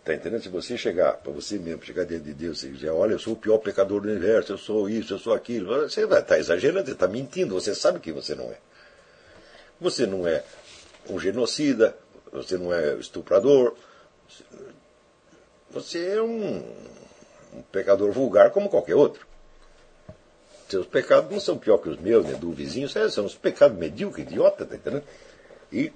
[0.00, 0.42] Está entendendo?
[0.42, 3.34] Se você chegar, para você mesmo, chegar diante de Deus e dizer, olha, eu sou
[3.34, 6.86] o pior pecador do universo, eu sou isso, eu sou aquilo, você vai tá exagerando,
[6.86, 8.58] você está mentindo, você sabe que você não é.
[9.78, 10.42] Você não é
[11.08, 11.94] um genocida,
[12.32, 13.76] você não é estuprador,
[15.70, 16.64] você é um,
[17.54, 19.26] um pecador vulgar como qualquer outro.
[20.68, 24.26] Seus pecados não são pior que os meus, nem do vizinho, são os pecados medíocres,
[24.26, 25.04] idiota, tá entendendo?
[25.70, 25.92] E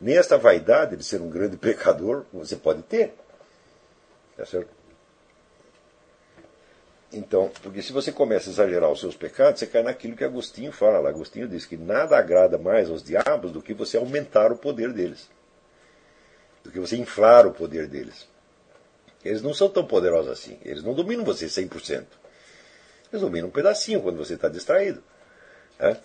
[0.00, 3.14] nem esta vaidade de ser um grande pecador você pode ter.
[4.36, 4.70] Tá certo?
[7.12, 10.72] Então, porque se você começa a exagerar os seus pecados, você cai naquilo que Agostinho
[10.72, 11.08] fala.
[11.08, 15.30] Agostinho diz que nada agrada mais aos diabos do que você aumentar o poder deles.
[16.62, 18.28] Do que você inflar o poder deles.
[19.24, 20.58] Eles não são tão poderosos assim.
[20.64, 22.04] Eles não dominam você 100%.
[23.10, 25.02] Eles dominam um pedacinho quando você está distraído.
[25.78, 25.96] É?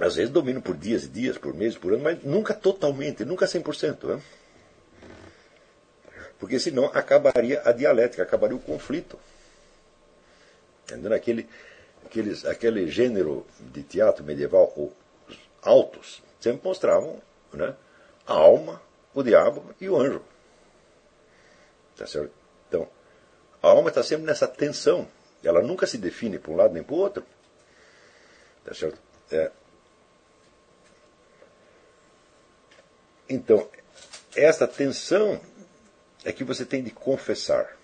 [0.00, 3.46] Às vezes domino por dias e dias, por meses, por ano, mas nunca totalmente, nunca
[3.46, 4.04] 100%.
[4.04, 4.22] Né?
[6.38, 9.18] Porque senão acabaria a dialética, acabaria o conflito.
[10.84, 11.12] Entendeu?
[11.12, 11.46] Aquele,
[12.04, 17.20] aqueles, aquele gênero de teatro medieval, os altos, sempre mostravam
[17.52, 17.74] né,
[18.26, 18.80] a alma,
[19.14, 20.22] o diabo e o anjo.
[21.94, 22.32] Tá certo?
[22.68, 22.88] Então,
[23.62, 25.06] A alma está sempre nessa tensão.
[25.44, 27.24] Ela nunca se define para um lado nem para o outro.
[28.64, 28.98] Tá certo?
[29.30, 29.50] É.
[33.30, 33.68] Então,
[34.34, 35.40] esta tensão
[36.24, 37.76] é que você tem de confessar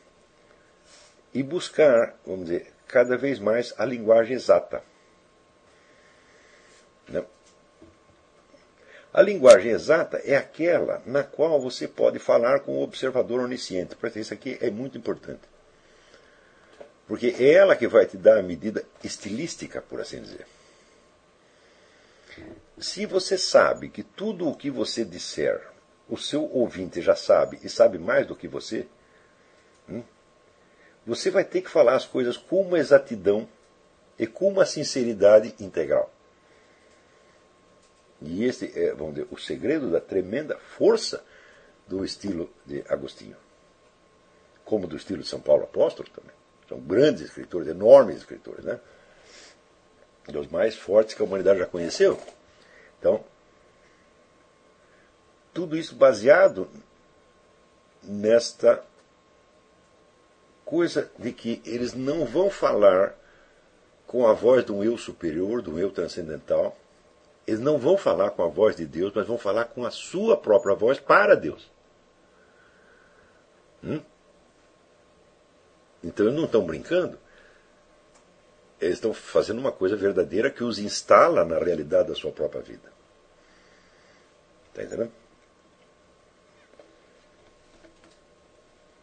[1.33, 4.83] e buscar, vamos dizer, cada vez mais a linguagem exata.
[7.09, 7.25] Né?
[9.15, 13.97] A linguagem exata é aquela na qual você pode falar com o observador onisciente.
[14.17, 15.43] Isso aqui é muito importante.
[17.07, 20.45] Porque é ela que vai te dar a medida estilística, por assim dizer.
[22.79, 25.67] Se você sabe que tudo o que você disser,
[26.09, 28.87] o seu ouvinte já sabe e sabe mais do que você,
[29.89, 30.03] hum,
[31.07, 33.49] você vai ter que falar as coisas com uma exatidão
[34.19, 36.13] e com uma sinceridade integral.
[38.21, 41.25] E esse é, dizer, o segredo da tremenda força
[41.87, 43.37] do estilo de Agostinho.
[44.65, 46.35] Como do estilo de São Paulo Apóstolo também.
[46.69, 48.81] São grandes escritores, enormes escritores, né?
[50.29, 52.19] Dos mais fortes que a humanidade já conheceu.
[52.99, 53.25] Então,
[55.55, 56.69] tudo isso baseado
[58.03, 58.85] nesta
[60.65, 63.15] coisa de que eles não vão falar
[64.07, 66.77] com a voz de um eu superior, de um eu transcendental.
[67.47, 70.37] Eles não vão falar com a voz de Deus, mas vão falar com a sua
[70.37, 71.71] própria voz para Deus.
[73.83, 74.01] Hum?
[76.03, 77.19] Então eles não estão brincando.
[78.81, 82.93] Eles estão fazendo uma coisa verdadeira que os instala na realidade da sua própria vida.
[84.69, 85.13] Está entendendo?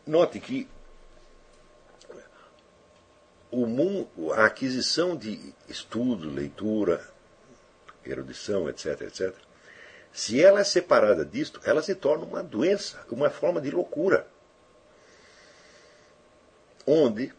[0.06, 0.68] Note que
[3.50, 7.08] o mundo, a aquisição de estudo, leitura,
[8.06, 9.34] erudição, etc., etc.,
[10.12, 14.28] se ela é separada disto, ela se torna uma doença, uma forma de loucura
[16.86, 17.34] onde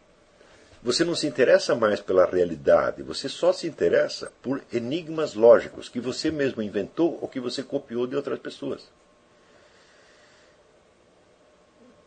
[0.85, 5.99] você não se interessa mais pela realidade, você só se interessa por enigmas lógicos que
[5.99, 8.87] você mesmo inventou ou que você copiou de outras pessoas.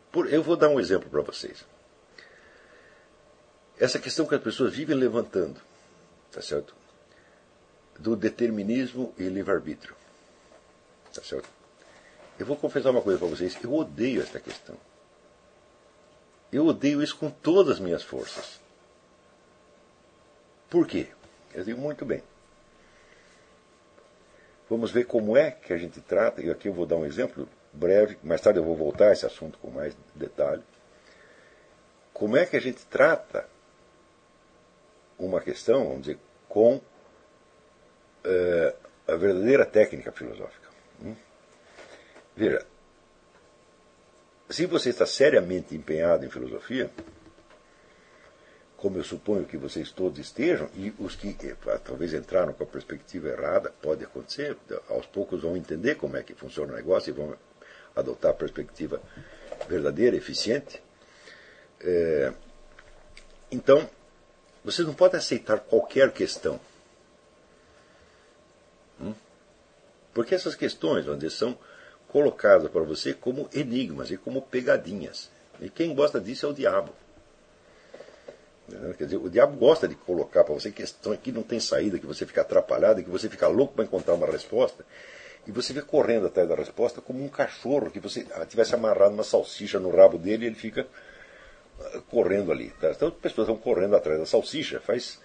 [0.09, 1.65] Por, eu vou dar um exemplo para vocês.
[3.77, 5.59] Essa questão que as pessoas vivem levantando,
[6.31, 6.73] tá certo?
[7.99, 9.93] Do determinismo e livre-arbítrio.
[11.13, 11.49] Tá certo?
[12.39, 14.77] Eu vou confessar uma coisa para vocês, eu odeio esta questão.
[16.49, 18.68] Eu odeio isso com todas as minhas forças.
[20.69, 21.07] Por quê?
[21.53, 22.21] Eu digo muito bem.
[24.69, 27.49] Vamos ver como é que a gente trata, e aqui eu vou dar um exemplo
[27.73, 30.61] breve, mais tarde eu vou voltar a esse assunto com mais detalhe.
[32.13, 33.47] Como é que a gente trata
[35.17, 36.81] uma questão, vamos dizer, com uh,
[39.07, 40.69] a verdadeira técnica filosófica.
[41.03, 41.15] Hum?
[42.35, 42.65] Veja,
[44.49, 46.89] se você está seriamente empenhado em filosofia,
[48.81, 52.67] como eu suponho que vocês todos estejam, e os que eh, talvez entraram com a
[52.67, 54.55] perspectiva errada, pode acontecer,
[54.89, 57.35] aos poucos vão entender como é que funciona o negócio e vão
[57.93, 59.01] adotar a perspectiva
[59.67, 60.81] verdadeira, eficiente.
[61.81, 62.33] É,
[63.51, 63.89] então,
[64.63, 66.57] vocês não podem aceitar qualquer questão.
[69.01, 69.13] Hum?
[70.13, 71.57] Porque essas questões, onde são
[72.07, 75.29] colocadas para você como enigmas e como pegadinhas.
[75.59, 76.93] E quem gosta disso é o diabo.
[78.97, 82.05] Quer dizer, o diabo gosta de colocar para você questões que não tem saída, que
[82.05, 84.85] você fica atrapalhado, que você fica louco para encontrar uma resposta,
[85.47, 89.23] e você fica correndo atrás da resposta como um cachorro que você tivesse amarrado uma
[89.23, 90.85] salsicha no rabo dele e ele fica
[91.79, 92.69] ah, correndo ali.
[92.79, 92.91] Tá?
[92.91, 95.19] Então as pessoas estão correndo atrás da salsicha faz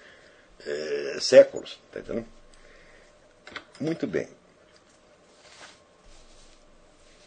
[0.66, 1.78] é, séculos.
[1.92, 2.26] Tá entendendo?
[3.80, 4.28] Muito bem.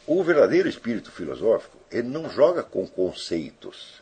[0.08, 4.02] O verdadeiro espírito filosófico, ele não joga com conceitos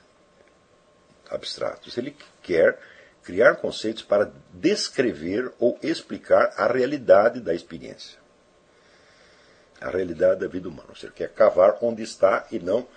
[1.30, 1.98] abstratos.
[1.98, 2.78] Ele quer
[3.24, 8.20] criar conceitos para descrever ou explicar a realidade da experiência.
[9.82, 10.90] A realidade da vida humana.
[10.94, 12.88] Você quer cavar onde está e não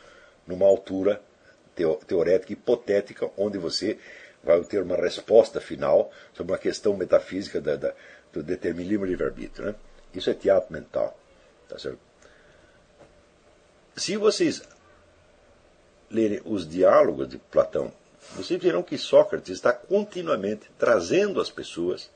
[0.46, 1.20] numa altura
[2.06, 3.98] teorética hipotética, onde você
[4.42, 7.94] vai ter uma resposta final sobre uma questão metafísica da, da,
[8.32, 9.66] do determinismo livre-arbítrio.
[9.66, 9.74] Né?
[10.14, 11.18] Isso é teatro mental.
[11.68, 12.00] Tá certo?
[13.96, 14.62] Se vocês
[16.10, 17.92] lerem os diálogos de Platão,
[18.34, 22.10] vocês verão que Sócrates está continuamente trazendo as pessoas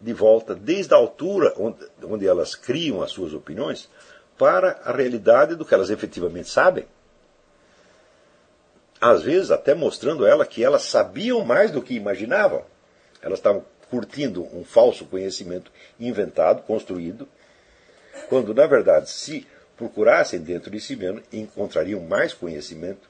[0.00, 3.88] de volta, desde a altura onde, onde elas criam as suas opiniões,
[4.38, 6.86] para a realidade do que elas efetivamente sabem.
[8.98, 12.64] Às vezes, até mostrando a ela que elas sabiam mais do que imaginavam.
[13.20, 17.28] Elas estavam curtindo um falso conhecimento inventado, construído,
[18.28, 23.09] quando, na verdade, se procurassem dentro de si mesmo, encontrariam mais conhecimento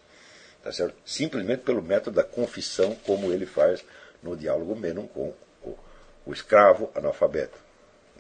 [0.63, 0.95] Tá certo?
[1.05, 3.85] Simplesmente pelo método da confissão, como ele faz
[4.23, 5.33] no diálogo Menon com
[5.63, 5.79] o,
[6.27, 7.59] o escravo analfabeto.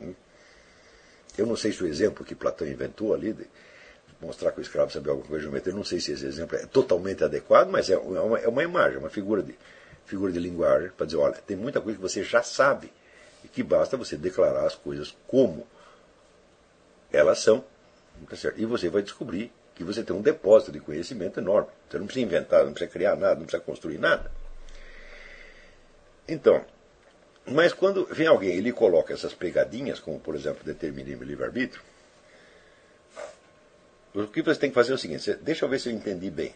[0.00, 0.14] Hum?
[1.36, 3.46] Eu não sei se o exemplo que Platão inventou ali, de
[4.20, 6.66] mostrar que o escravo sabia alguma coisa geometria, eu não sei se esse exemplo é
[6.66, 9.54] totalmente adequado, mas é uma, é uma imagem, uma figura de,
[10.06, 12.92] figura de linguagem para dizer, olha, tem muita coisa que você já sabe
[13.44, 15.66] e que basta você declarar as coisas como
[17.12, 17.64] elas são,
[18.28, 21.68] tá e você vai descobrir que você tem um depósito de conhecimento enorme.
[21.88, 24.30] Você não precisa inventar, não precisa criar nada, não precisa construir nada.
[26.28, 26.64] Então,
[27.46, 31.82] mas quando vem alguém e lhe coloca essas pegadinhas, como por exemplo determinismo e livre-arbítrio,
[34.14, 36.30] o que você tem que fazer é o seguinte: deixa eu ver se eu entendi
[36.30, 36.54] bem.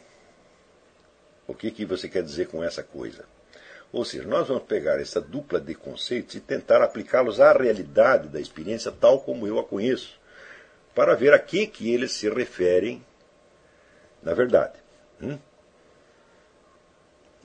[1.46, 3.24] O que, que você quer dizer com essa coisa?
[3.92, 8.40] Ou seja, nós vamos pegar essa dupla de conceitos e tentar aplicá-los à realidade da
[8.40, 10.18] experiência tal como eu a conheço,
[10.95, 13.05] para ver a que, que eles se referem
[14.24, 14.72] na verdade.
[15.22, 15.38] Hum?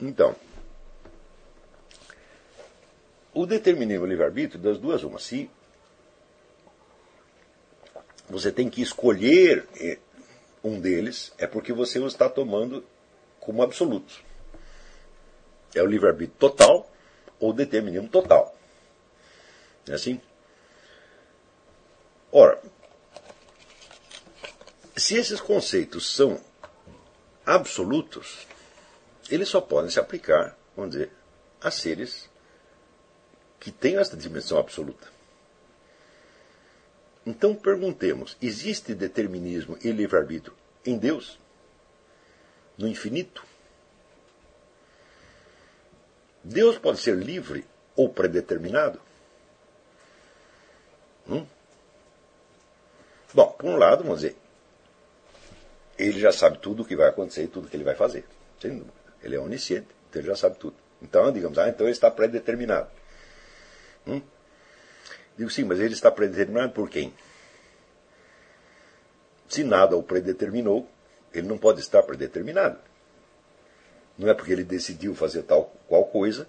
[0.00, 0.34] Então,
[3.34, 5.18] o determinismo livre-arbítrio das duas uma.
[5.18, 5.50] Se
[8.28, 9.98] você tem que escolher eh,
[10.64, 12.84] um deles, é porque você o está tomando
[13.38, 14.22] como absoluto.
[15.74, 16.90] É o livre-arbítrio total
[17.38, 18.56] ou determinismo total.
[19.86, 20.20] É assim?
[22.32, 22.60] Ora,
[24.96, 26.40] se esses conceitos são
[27.44, 28.46] absolutos,
[29.30, 31.10] eles só podem se aplicar, vamos dizer,
[31.60, 32.28] a seres
[33.58, 35.08] que têm esta dimensão absoluta.
[37.24, 41.38] Então perguntemos: existe determinismo e livre-arbítrio em Deus?
[42.76, 43.44] No infinito?
[46.42, 48.98] Deus pode ser livre ou predeterminado?
[51.28, 51.46] Hum?
[53.34, 54.36] Bom, por um lado, vamos dizer,
[56.00, 58.24] ele já sabe tudo o que vai acontecer e tudo o que ele vai fazer.
[58.60, 58.92] Sem dúvida.
[59.22, 60.76] Ele é onisciente, então ele já sabe tudo.
[61.02, 62.88] Então, digamos, ah, então ele está predeterminado.
[64.06, 64.22] Hum?
[65.36, 67.12] Digo, sim, mas ele está predeterminado por quem?
[69.48, 70.88] Se nada o predeterminou,
[71.32, 72.78] ele não pode estar predeterminado.
[74.16, 76.48] Não é porque ele decidiu fazer tal qual coisa,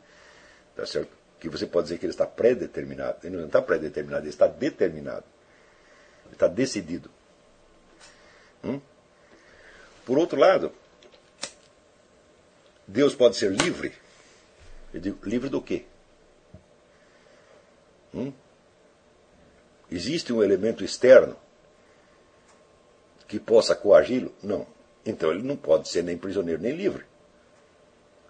[0.76, 1.10] tá certo?
[1.40, 3.18] Que você pode dizer que ele está predeterminado.
[3.24, 5.24] Ele não está predeterminado, ele está determinado.
[6.26, 7.10] Ele está decidido.
[8.64, 8.80] Hum?
[10.12, 10.74] Por outro lado,
[12.86, 13.94] Deus pode ser livre.
[14.94, 15.86] Eu digo, livre do quê?
[18.14, 18.34] Hum?
[19.90, 21.38] Existe um elemento externo
[23.26, 24.36] que possa coagi-lo?
[24.44, 24.68] Não.
[25.06, 27.06] Então ele não pode ser nem prisioneiro nem livre.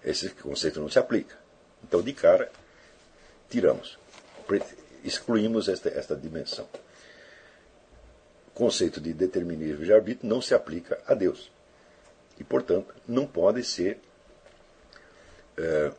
[0.04, 1.36] Esse conceito não se aplica.
[1.84, 2.52] Então, de cara,
[3.50, 3.98] tiramos,
[5.04, 6.70] excluímos esta, esta dimensão.
[8.50, 11.50] O conceito de determinismo de arbítrio não se aplica a Deus
[12.42, 14.00] e, portanto, não podem ser
[15.56, 15.92] é,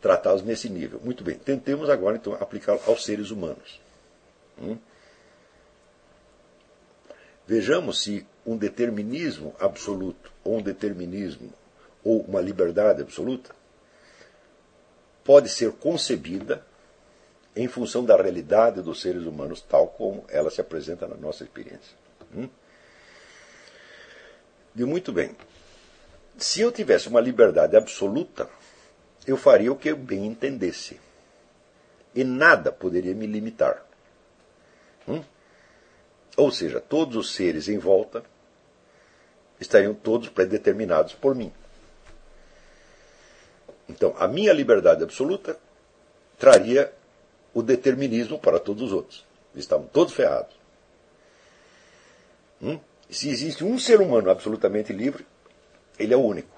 [0.00, 1.00] tratados nesse nível.
[1.00, 3.80] Muito bem, tentemos agora então aplicá-lo aos seres humanos.
[4.60, 4.76] Hum?
[7.46, 11.52] Vejamos se um determinismo absoluto, ou um determinismo,
[12.02, 13.54] ou uma liberdade absoluta,
[15.22, 16.66] pode ser concebida
[17.54, 21.96] em função da realidade dos seres humanos, tal como ela se apresenta na nossa experiência.
[22.34, 22.48] Hum?
[24.74, 25.36] Digo, muito bem.
[26.38, 28.48] Se eu tivesse uma liberdade absoluta,
[29.26, 31.00] eu faria o que eu bem entendesse.
[32.14, 33.84] E nada poderia me limitar.
[35.06, 35.22] Hum?
[36.36, 38.24] Ou seja, todos os seres em volta
[39.60, 41.52] estariam todos predeterminados por mim.
[43.88, 45.58] Então, a minha liberdade absoluta
[46.38, 46.92] traria
[47.52, 49.24] o determinismo para todos os outros.
[49.54, 50.56] Estavam todos ferrados.
[52.60, 52.80] Hum?
[53.12, 55.26] Se existe um ser humano absolutamente livre,
[55.98, 56.48] ele é o único.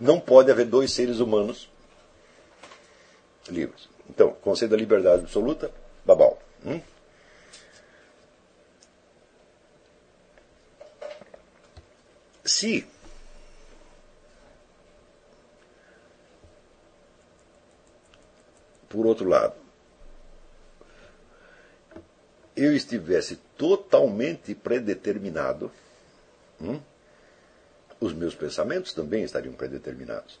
[0.00, 1.68] Não pode haver dois seres humanos
[3.48, 3.88] livres.
[4.08, 5.72] Então, conceito da liberdade absoluta,
[6.04, 6.40] babau.
[6.64, 6.80] Hum?
[12.44, 12.86] Se
[18.88, 19.61] por outro lado,
[22.56, 25.70] eu estivesse totalmente predeterminado,
[26.60, 26.80] hum,
[28.00, 30.38] os meus pensamentos também estariam predeterminados.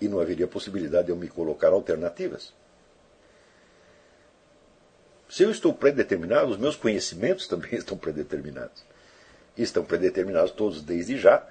[0.00, 2.52] E não haveria possibilidade de eu me colocar alternativas.
[5.28, 8.84] Se eu estou predeterminado, os meus conhecimentos também estão predeterminados.
[9.56, 11.44] Estão predeterminados todos desde já,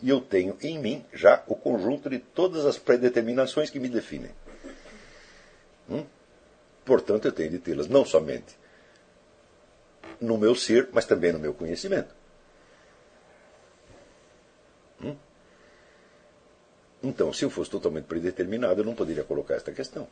[0.00, 4.30] e eu tenho em mim já o conjunto de todas as predeterminações que me definem.
[5.90, 6.04] Hum?
[6.88, 8.56] Portanto, eu tenho de tê-las não somente
[10.18, 12.14] no meu ser, mas também no meu conhecimento.
[15.02, 15.14] Hum?
[17.02, 20.08] Então, se eu fosse totalmente predeterminado, eu não poderia colocar esta questão.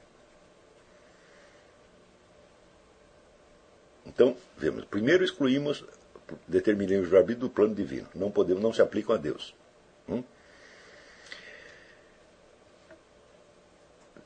[4.05, 5.83] Então, vemos, primeiro excluímos,
[6.47, 8.07] determinamos o arbítrio do plano divino.
[8.15, 9.55] Não podemos, não se aplicam a Deus.
[10.07, 10.23] Hum?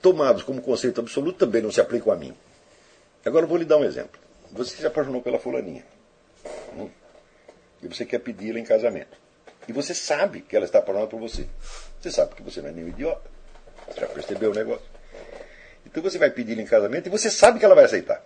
[0.01, 2.37] Tomados como conceito absoluto, também não se aplicam a mim.
[3.25, 4.19] Agora eu vou lhe dar um exemplo.
[4.53, 5.85] Você se apaixonou pela fulaninha.
[6.75, 6.89] Hum?
[7.83, 9.17] E você quer pedi-la em casamento.
[9.69, 11.47] E você sabe que ela está apaixonada por você.
[12.01, 13.31] Você sabe que você não é nenhum idiota.
[13.89, 14.87] Você já percebeu o negócio.
[15.85, 18.25] Então você vai pedir em casamento e você sabe que ela vai aceitar.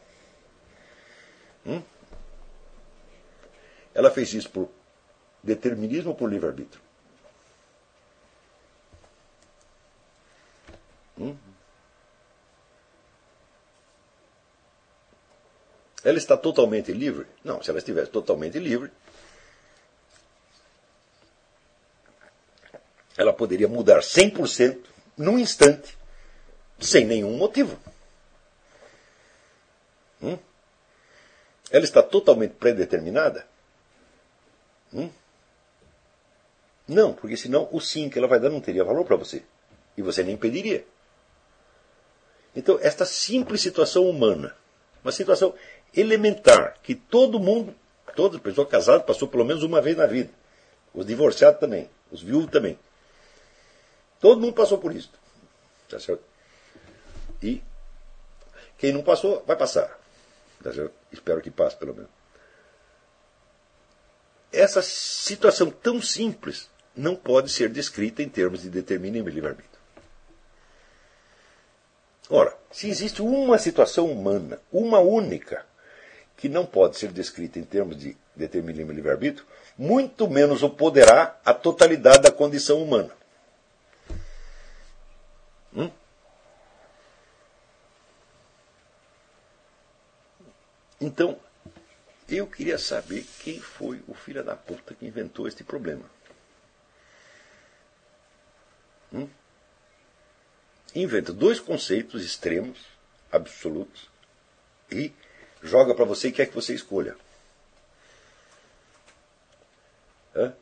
[1.67, 1.83] Hum?
[3.95, 4.71] Ela fez isso por
[5.43, 6.83] determinismo ou por livre-arbítrio?
[11.19, 11.37] Hum?
[16.05, 17.27] Ela está totalmente livre?
[17.43, 18.93] Não, se ela estivesse totalmente livre,
[23.17, 24.79] ela poderia mudar 100%
[25.17, 25.97] num instante,
[26.79, 27.79] sem nenhum motivo.
[30.23, 30.39] Hum?
[31.71, 33.47] Ela está totalmente predeterminada?
[34.93, 35.11] Hum?
[36.87, 39.43] Não, porque senão o sim que ela vai dar não teria valor para você.
[39.97, 40.85] E você nem pediria.
[42.55, 44.55] Então, esta simples situação humana,
[45.03, 45.55] uma situação
[45.97, 47.75] elementar, que todo mundo,
[48.15, 50.31] toda pessoa casada passou pelo menos uma vez na vida.
[50.93, 52.79] Os divorciados também, os viúvos também.
[54.21, 55.11] Todo mundo passou por isso.
[55.89, 56.23] Tá certo?
[57.43, 57.63] E
[58.79, 59.99] quem não passou, vai passar.
[60.63, 60.93] Tá certo?
[61.13, 62.11] Espero que passe, pelo menos.
[64.53, 69.75] Essa situação tão simples não pode ser descrita em termos de determinismo e livre-arbítrio.
[72.31, 75.67] Ora, se existe uma situação humana, uma única,
[76.45, 79.47] que não pode ser descrita em termos de determinismo e livre-arbítrio,
[79.79, 83.17] muito menos o poderá a totalidade da condição humana.
[85.75, 85.91] Hum?
[91.01, 91.41] Então,
[92.29, 96.05] eu queria saber quem foi o filho da puta que inventou este problema.
[99.11, 99.27] Hum?
[100.95, 102.85] Inventa dois conceitos extremos,
[103.33, 104.11] absolutos,
[104.93, 105.11] e
[105.65, 107.17] joga para você e quer que você escolha.
[110.37, 110.53] Hã?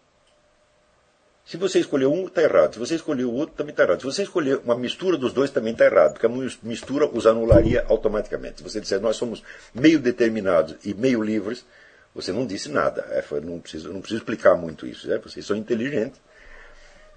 [1.44, 2.74] Se você escolher um, está errado.
[2.74, 4.00] Se você escolher o outro, também está errado.
[4.00, 6.30] Se você escolher uma mistura dos dois, também está errado, porque a
[6.62, 8.58] mistura os anularia automaticamente.
[8.58, 9.42] Se você disser nós somos
[9.74, 11.66] meio determinados e meio livres,
[12.14, 13.02] você não disse nada.
[13.10, 15.12] É, não, preciso, não preciso explicar muito isso.
[15.12, 16.20] É, vocês são inteligentes.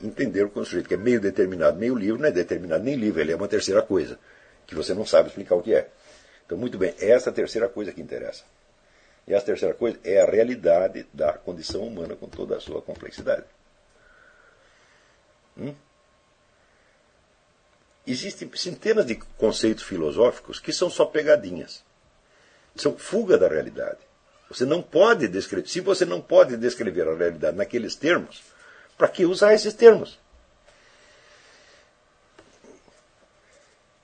[0.01, 3.31] Entenderam o sujeito que é meio determinado, meio livre, não é determinado nem livre, ele
[3.31, 4.19] é uma terceira coisa,
[4.67, 5.87] que você não sabe explicar o que é.
[6.45, 8.43] Então, muito bem, é essa terceira coisa que interessa.
[9.27, 13.45] E essa terceira coisa é a realidade da condição humana com toda a sua complexidade.
[15.57, 15.73] Hum?
[18.05, 21.84] Existem centenas de conceitos filosóficos que são só pegadinhas.
[22.76, 23.97] São fuga da realidade.
[24.47, 25.67] Você não pode descrever.
[25.67, 28.43] Se você não pode descrever a realidade naqueles termos,
[28.95, 30.19] para que usar esses termos?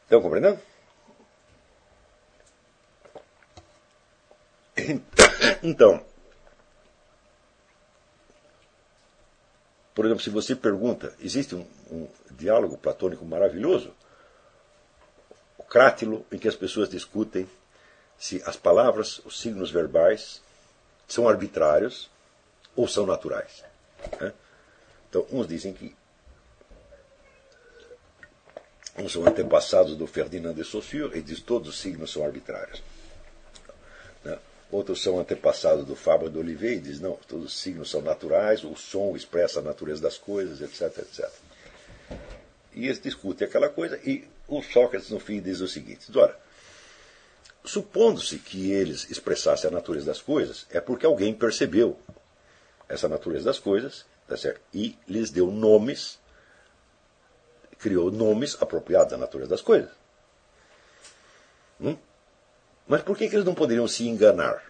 [0.03, 0.59] Estão compreendendo?
[5.63, 6.03] Então,
[9.93, 13.93] Por exemplo, se você pergunta, existe um, um diálogo platônico maravilhoso,
[15.57, 17.47] o crátilo, em que as pessoas discutem
[18.17, 20.41] se as palavras, os signos verbais,
[21.07, 22.09] são arbitrários
[22.75, 23.63] ou são naturais.
[24.19, 24.33] Né?
[25.09, 25.93] Então, uns dizem que
[28.97, 32.81] uns são antepassados do Ferdinand de Saussure e diz que todos os signos são arbitrários.
[34.71, 38.63] Outros são antepassados do Fábio de Oliveira e diz, não, todos os signos são naturais,
[38.63, 41.29] o som expressa a natureza das coisas, etc, etc.
[42.73, 46.39] E eles discutem aquela coisa e o Sócrates, no fim, diz o seguinte, ora,
[47.65, 51.99] supondo-se que eles expressassem a natureza das coisas, é porque alguém percebeu
[52.87, 54.61] essa natureza das coisas, tá certo?
[54.73, 56.17] E lhes deu nomes,
[57.77, 59.91] criou nomes apropriados à natureza das coisas.
[61.79, 61.97] Hum?
[62.87, 64.61] Mas por que, que eles não poderiam se enganar?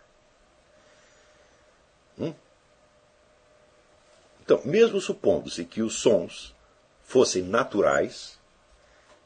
[2.19, 2.33] Hum?
[4.43, 6.53] Então, mesmo supondo-se que os sons
[7.03, 8.38] fossem naturais,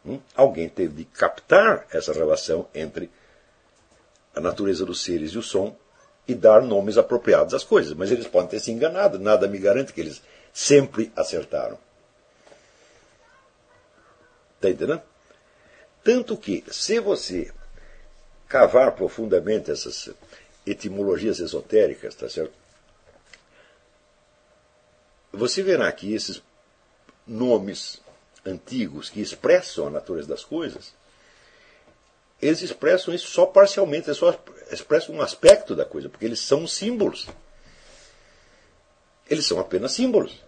[0.05, 3.09] hum, alguém teve de captar essa relação entre
[4.35, 5.75] a natureza dos seres e o som
[6.27, 7.93] e dar nomes apropriados às coisas.
[7.93, 10.21] Mas eles podem ter se enganado, nada me garante que eles
[10.53, 11.77] sempre acertaram.
[14.55, 15.01] Está entendendo?
[16.03, 17.51] Tanto que, se você
[18.47, 20.09] cavar profundamente essas
[20.65, 22.53] etimologias esotéricas, tá certo?
[25.31, 26.41] Você verá que esses
[27.27, 28.01] nomes
[28.45, 30.93] antigos que expressam a natureza das coisas,
[32.41, 34.37] eles expressam isso só parcialmente, eles só
[34.71, 37.27] expressam um aspecto da coisa, porque eles são símbolos.
[39.29, 40.43] Eles são apenas símbolos.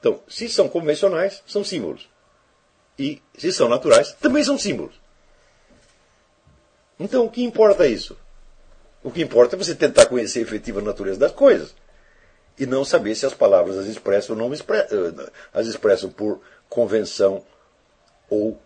[0.00, 2.08] Então, se são convencionais, são símbolos.
[2.98, 4.99] E se são naturais, também são símbolos.
[7.00, 8.14] Então, o que importa é isso?
[9.02, 11.74] O que importa é você tentar conhecer a efetiva natureza das coisas.
[12.58, 17.42] E não saber se as palavras as expressam ou não eh, as expressam por convenção
[18.28, 18.60] ou,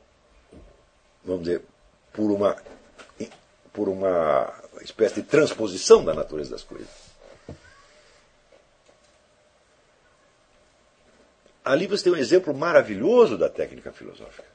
[1.25, 1.63] vamos dizer,
[2.13, 2.57] por uma,
[3.73, 4.53] por uma
[4.83, 6.89] espécie de transposição da natureza das coisas.
[11.65, 14.49] Ali você tem um exemplo maravilhoso da técnica filosófica.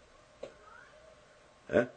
[1.70, 1.88] É?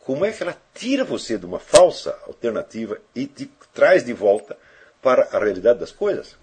[0.00, 4.56] Como é que ela tira você de uma falsa alternativa e te traz de volta
[5.02, 6.36] para a realidade das coisas?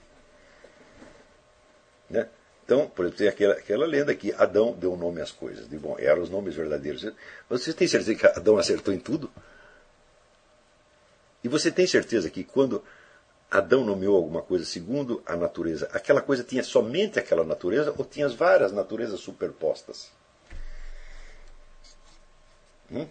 [2.10, 2.30] Né?
[2.64, 5.68] Então, por exemplo, tem aquela, aquela lenda que Adão deu nome às coisas.
[5.70, 7.06] De, bom, eram os nomes verdadeiros.
[7.50, 9.32] Você tem certeza que Adão acertou em tudo?
[11.44, 12.84] E você tem certeza que quando
[13.50, 18.28] Adão nomeou alguma coisa segundo a natureza, aquela coisa tinha somente aquela natureza ou tinha
[18.28, 20.12] várias naturezas superpostas?
[22.92, 23.08] Hum?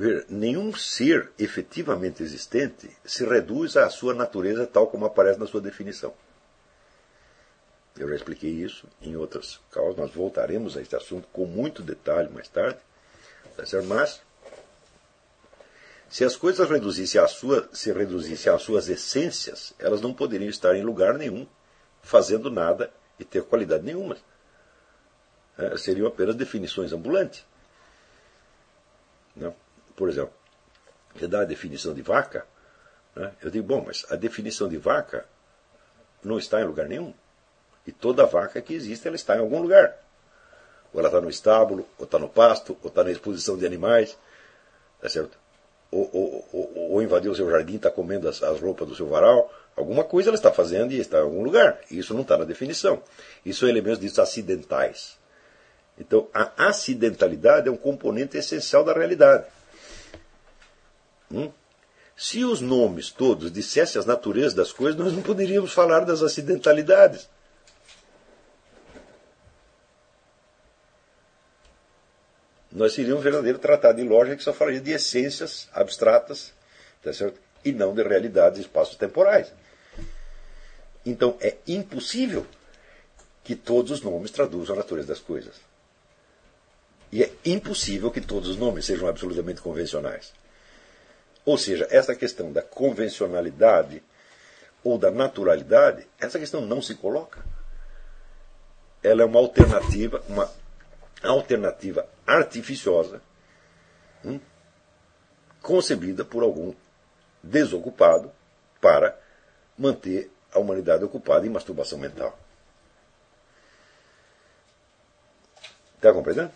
[0.00, 5.60] Ver, nenhum ser efetivamente existente se reduz à sua natureza tal como aparece na sua
[5.60, 6.14] definição.
[7.98, 12.30] Eu já expliquei isso em outras causas, nós voltaremos a este assunto com muito detalhe
[12.30, 12.78] mais tarde.
[13.54, 14.22] Tá Mas,
[16.08, 20.74] se as coisas reduzissem a sua, se reduzissem às suas essências, elas não poderiam estar
[20.74, 21.46] em lugar nenhum,
[22.00, 24.16] fazendo nada e ter qualidade nenhuma.
[25.58, 27.44] É, seriam apenas definições ambulantes.
[29.36, 29.54] Não?
[30.00, 30.32] Por exemplo,
[31.14, 32.46] você dá a definição de vaca,
[33.14, 33.32] né?
[33.42, 35.26] eu digo, bom, mas a definição de vaca
[36.24, 37.12] não está em lugar nenhum.
[37.86, 39.94] E toda vaca que existe, ela está em algum lugar.
[40.94, 44.16] Ou ela está no estábulo, ou está no pasto, ou está na exposição de animais,
[45.02, 45.36] tá certo?
[45.90, 49.06] Ou, ou, ou, ou invadiu o seu jardim, está comendo as, as roupas do seu
[49.06, 49.52] varal.
[49.76, 51.78] Alguma coisa ela está fazendo e está em algum lugar.
[51.90, 53.02] Isso não está na definição.
[53.44, 55.18] Isso são elementos ditos acidentais.
[55.98, 59.44] Então, a acidentalidade é um componente essencial da realidade.
[61.30, 61.52] Hum?
[62.16, 67.28] Se os nomes todos dissessem as naturezas das coisas, nós não poderíamos falar das acidentalidades.
[72.70, 76.52] Nós seríamos um verdadeiro tratado de lógica que só falaria de essências abstratas
[77.02, 77.40] tá certo?
[77.64, 79.52] e não de realidades espaços temporais.
[81.04, 82.46] Então é impossível
[83.42, 85.56] que todos os nomes traduzam a natureza das coisas.
[87.10, 90.32] E é impossível que todos os nomes sejam absolutamente convencionais.
[91.50, 94.00] Ou seja, essa questão da convencionalidade
[94.84, 97.44] ou da naturalidade, essa questão não se coloca.
[99.02, 100.48] Ela é uma alternativa, uma
[101.24, 103.20] alternativa artificiosa,
[104.24, 104.38] hum,
[105.60, 106.72] concebida por algum
[107.42, 108.30] desocupado
[108.80, 109.18] para
[109.76, 112.38] manter a humanidade ocupada em masturbação mental.
[115.96, 116.52] Está compreendendo?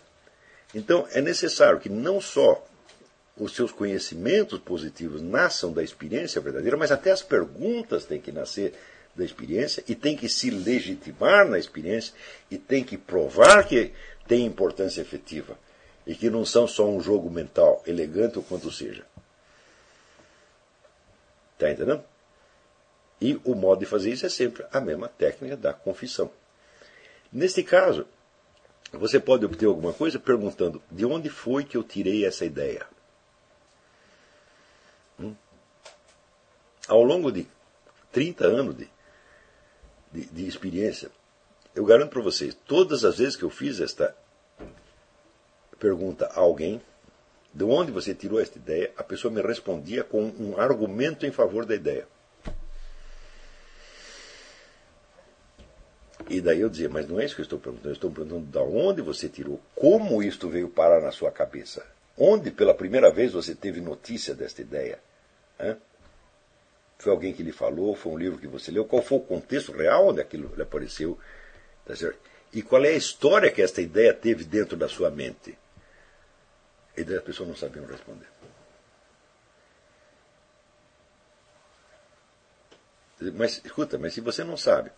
[0.73, 2.65] Então é necessário que não só
[3.37, 8.73] os seus conhecimentos positivos nasçam da experiência verdadeira, mas até as perguntas têm que nascer
[9.15, 12.13] da experiência e têm que se legitimar na experiência
[12.49, 13.93] e têm que provar que
[14.27, 15.57] tem importância efetiva
[16.05, 19.05] e que não são só um jogo mental, elegante ou quanto seja.
[21.53, 22.03] Está entendendo?
[23.19, 26.29] E o modo de fazer isso é sempre a mesma técnica da confissão.
[27.31, 28.05] Neste caso,
[28.91, 32.85] você pode obter alguma coisa perguntando de onde foi que eu tirei essa ideia.
[36.87, 37.47] Ao longo de
[38.11, 38.89] 30 anos de,
[40.11, 41.09] de, de experiência,
[41.73, 44.15] eu garanto para vocês, todas as vezes que eu fiz esta
[45.79, 46.81] pergunta a alguém,
[47.53, 51.65] de onde você tirou esta ideia, a pessoa me respondia com um argumento em favor
[51.65, 52.07] da ideia.
[56.29, 58.45] E daí eu dizia, mas não é isso que eu estou perguntando, eu estou perguntando
[58.45, 61.85] de onde você tirou, como isto veio parar na sua cabeça,
[62.17, 64.99] onde pela primeira vez você teve notícia desta ideia.
[66.97, 67.95] Foi alguém que lhe falou?
[67.95, 68.85] Foi um livro que você leu?
[68.85, 71.19] Qual foi o contexto real onde aquilo lhe apareceu?
[71.85, 71.93] Tá
[72.53, 75.57] e qual é a história que esta ideia teve dentro da sua mente?
[76.95, 78.27] E daí as pessoas não sabiam responder.
[83.33, 84.91] Mas escuta, mas se você não sabe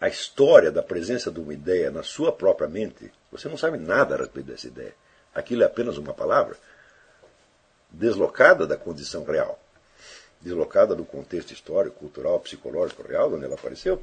[0.00, 4.14] a história da presença de uma ideia na sua própria mente, você não sabe nada
[4.14, 4.94] a respeito dessa ideia.
[5.34, 6.56] Aquilo é apenas uma palavra.
[7.90, 9.58] deslocada da condição real,
[10.40, 14.02] deslocada do contexto histórico, cultural, psicológico real, onde ela apareceu.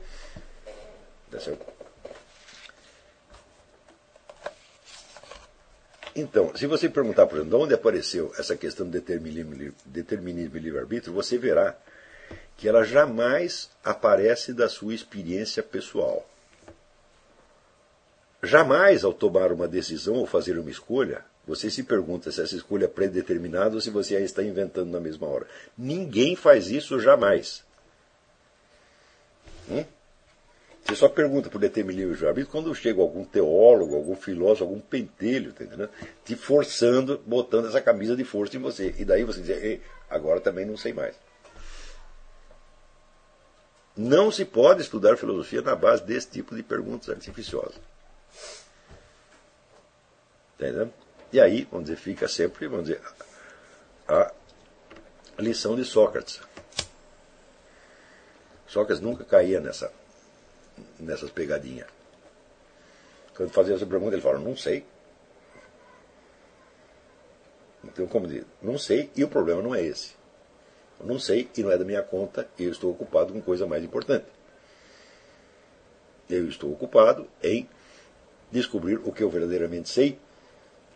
[6.16, 10.60] Então, se você perguntar, por exemplo, de onde apareceu essa questão do determinismo, determinismo e
[10.60, 11.76] livre-arbítrio, você verá
[12.58, 16.28] que ela jamais aparece da sua experiência pessoal.
[18.44, 22.86] Jamais, ao tomar uma decisão ou fazer uma escolha, você se pergunta se essa escolha
[22.86, 25.48] é predeterminada ou se você aí está inventando na mesma hora.
[25.78, 27.64] Ninguém faz isso jamais.
[29.70, 29.86] Hum?
[30.84, 35.64] Você só pergunta por determinismo arbítrio quando chega algum teólogo, algum filósofo, algum pentelho, tá
[35.64, 35.92] entendendo?
[36.26, 38.96] te forçando, botando essa camisa de força em você.
[38.98, 41.16] E daí você diz, agora também não sei mais.
[43.96, 47.80] Não se pode estudar filosofia na base desse tipo de perguntas artificiosas.
[50.62, 50.94] Entendeu?
[51.34, 53.02] E aí, vamos dizer, fica sempre, vamos dizer,
[54.08, 54.32] a
[55.40, 56.40] lição de Sócrates.
[58.68, 59.92] Sócrates nunca caía nessa,
[61.00, 61.88] nessas pegadinhas.
[63.36, 64.86] Quando fazia essa pergunta, ele falava, não sei.
[67.84, 70.14] Então, como diz, não sei, e o problema não é esse.
[71.00, 73.66] Eu não sei e não é da minha conta, e eu estou ocupado com coisa
[73.66, 74.28] mais importante.
[76.30, 77.68] Eu estou ocupado em
[78.52, 80.20] descobrir o que eu verdadeiramente sei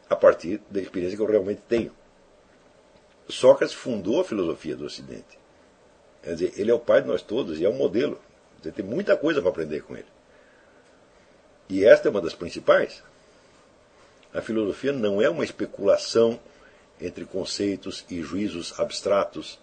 [0.09, 1.91] a partir da experiência que eu realmente tenho.
[3.27, 5.39] Sócrates fundou a filosofia do Ocidente.
[6.21, 8.19] Quer dizer, ele é o pai de nós todos e é um modelo.
[8.61, 10.07] Você tem muita coisa para aprender com ele.
[11.67, 13.03] E esta é uma das principais.
[14.33, 16.39] A filosofia não é uma especulação
[16.99, 19.59] entre conceitos e juízos abstratos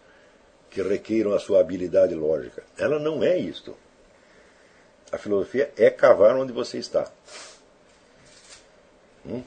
[0.70, 2.62] que requeiram a sua habilidade lógica.
[2.78, 3.76] Ela não é isto.
[5.10, 7.10] A filosofia é cavar onde você está.
[9.26, 9.42] Hum?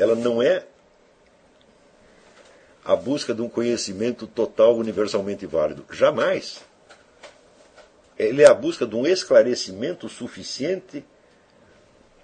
[0.00, 0.64] Ela não é
[2.82, 5.84] a busca de um conhecimento total universalmente válido.
[5.90, 6.64] Jamais.
[8.18, 11.04] Ele é a busca de um esclarecimento suficiente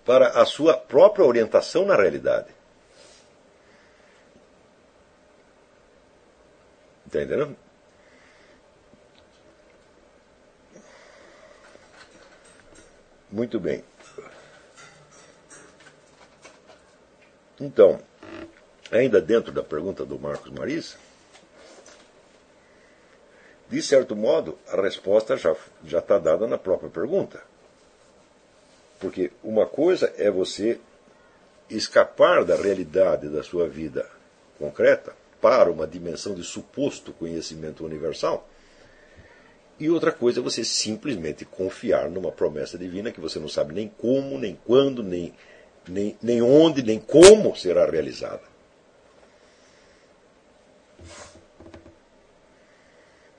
[0.07, 2.49] para a sua própria orientação na realidade.
[7.07, 7.57] Está entendendo?
[13.31, 13.85] Muito bem.
[17.61, 17.99] Então,
[18.91, 20.97] ainda dentro da pergunta do Marcos Maris,
[23.69, 27.43] de certo modo, a resposta já está dada na própria pergunta.
[29.01, 30.79] Porque uma coisa é você
[31.69, 34.09] escapar da realidade da sua vida
[34.59, 38.49] concreta para uma dimensão de suposto conhecimento universal.
[39.79, 43.89] E outra coisa é você simplesmente confiar numa promessa divina que você não sabe nem
[43.89, 45.35] como, nem quando, nem
[45.89, 48.43] nem, nem onde, nem como será realizada.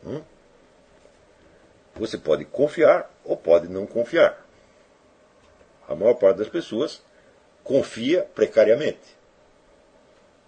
[0.05, 0.21] Hum?
[1.95, 4.45] Você pode confiar ou pode não confiar.
[5.87, 7.01] A maior parte das pessoas
[7.63, 9.17] confia precariamente.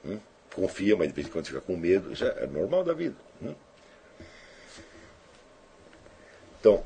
[0.05, 0.19] Hum?
[0.55, 2.11] Confia, mas de vez em quando fica com medo.
[2.13, 3.15] Isso é, é normal da vida.
[3.41, 3.55] Hum?
[6.59, 6.83] Então,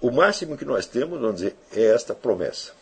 [0.00, 2.78] o máximo que nós temos, vamos dizer, é esta promessa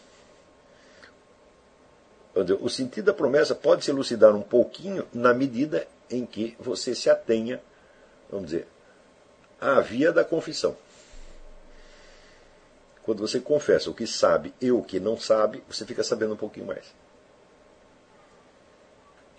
[2.60, 7.08] o sentido da promessa pode se elucidar um pouquinho na medida em que você se
[7.08, 7.60] atenha,
[8.30, 8.66] vamos dizer,
[9.60, 10.76] à via da confissão.
[13.02, 16.36] Quando você confessa o que sabe e o que não sabe, você fica sabendo um
[16.36, 16.94] pouquinho mais.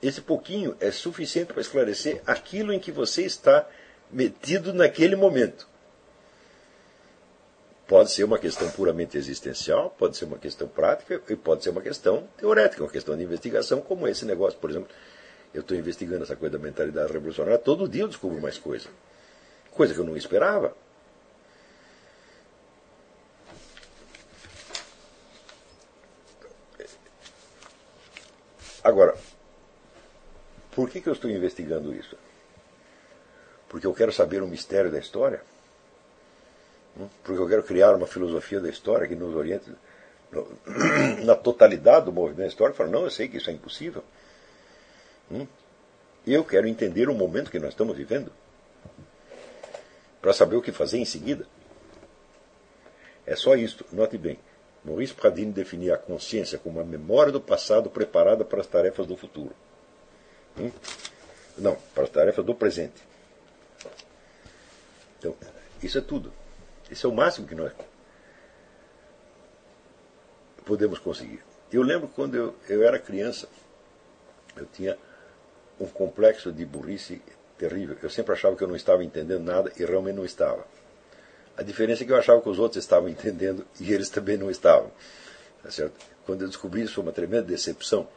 [0.01, 3.67] Esse pouquinho é suficiente para esclarecer aquilo em que você está
[4.11, 5.67] metido naquele momento.
[7.87, 11.81] Pode ser uma questão puramente existencial, pode ser uma questão prática e pode ser uma
[11.81, 14.89] questão teorética, uma questão de investigação, como esse negócio, por exemplo.
[15.53, 18.89] Eu estou investigando essa coisa da mentalidade revolucionária, todo dia eu descubro mais coisa.
[19.71, 20.75] Coisa que eu não esperava.
[28.83, 29.15] Agora,
[30.71, 32.17] por que, que eu estou investigando isso?
[33.69, 35.41] Porque eu quero saber o mistério da história?
[37.23, 39.71] Porque eu quero criar uma filosofia da história que nos oriente
[41.23, 42.77] na totalidade do movimento histórico.
[42.77, 44.03] Falo, não, eu sei que isso é impossível.
[45.31, 45.45] Hum?
[46.25, 48.31] Eu quero entender o momento que nós estamos vivendo
[50.21, 51.45] para saber o que fazer em seguida.
[53.25, 53.85] É só isto.
[53.91, 54.39] Note bem.
[54.83, 59.17] Maurice Pradine definia a consciência como a memória do passado preparada para as tarefas do
[59.17, 59.53] futuro.
[60.57, 60.71] Hum?
[61.57, 63.01] Não, para as tarefas do presente.
[65.19, 65.35] Então,
[65.81, 66.31] isso é tudo.
[66.91, 67.71] Esse é o máximo que nós
[70.65, 71.43] podemos conseguir.
[71.71, 73.47] Eu lembro quando eu, eu era criança,
[74.55, 74.97] eu tinha
[75.79, 77.21] um complexo de burrice
[77.57, 77.97] terrível.
[78.01, 80.65] Eu sempre achava que eu não estava entendendo nada e realmente não estava.
[81.57, 84.49] A diferença é que eu achava que os outros estavam entendendo e eles também não
[84.49, 84.91] estavam.
[85.63, 85.93] Tá certo?
[86.25, 88.07] Quando eu descobri isso foi uma tremenda decepção.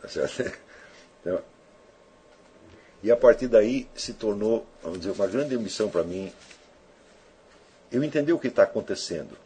[0.00, 0.52] Tá certo?
[1.18, 1.42] Então,
[3.02, 6.32] e a partir daí se tornou, vamos dizer, uma grande missão para mim
[7.90, 9.36] eu entender o que está acontecendo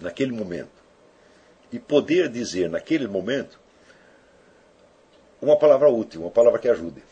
[0.00, 0.70] naquele momento
[1.72, 3.58] e poder dizer naquele momento
[5.40, 7.02] uma palavra útil, uma palavra que ajude.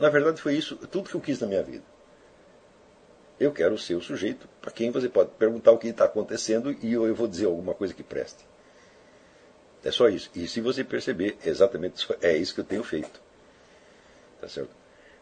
[0.00, 1.84] Na verdade, foi isso tudo que eu quis na minha vida.
[3.40, 6.92] Eu quero ser o sujeito para quem você pode perguntar o que está acontecendo e
[6.92, 8.44] eu vou dizer alguma coisa que preste.
[9.82, 10.30] É só isso.
[10.34, 13.20] E se você perceber, exatamente isso, é isso que eu tenho feito.
[14.40, 14.70] Tá certo?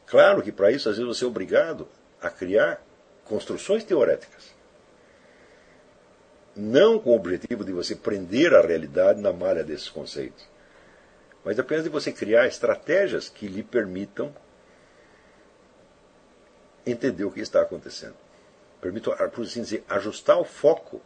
[0.06, 1.88] Claro que para isso, às vezes, você é obrigado
[2.20, 2.82] a criar
[3.30, 4.54] construções teoréticas.
[6.54, 10.50] Não com o objetivo de você prender a realidade na malha desses conceitos
[11.44, 14.34] mas apenas de você criar estratégias que lhe permitam
[16.84, 18.16] entender o que está acontecendo.
[18.80, 21.00] Permitam, por assim dizer, ajustar o foco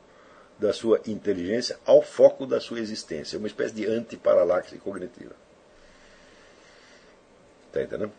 [0.59, 3.39] da sua inteligência ao foco da sua existência.
[3.39, 5.35] Uma espécie de antiparalaxe cognitiva.
[7.67, 8.13] Está entendendo?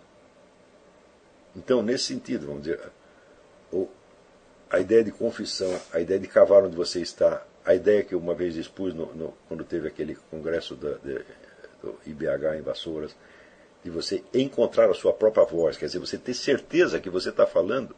[1.56, 2.82] Então, nesse sentido, vamos dizer,
[4.76, 8.20] a ideia de confissão, a ideia de cavar onde você está, a ideia que eu
[8.20, 11.24] uma vez expus no, no, quando teve aquele congresso de,
[11.82, 13.16] do IBH em Vassouras,
[13.82, 17.48] de você encontrar a sua própria voz, quer dizer, você ter certeza que você está
[17.48, 17.96] falando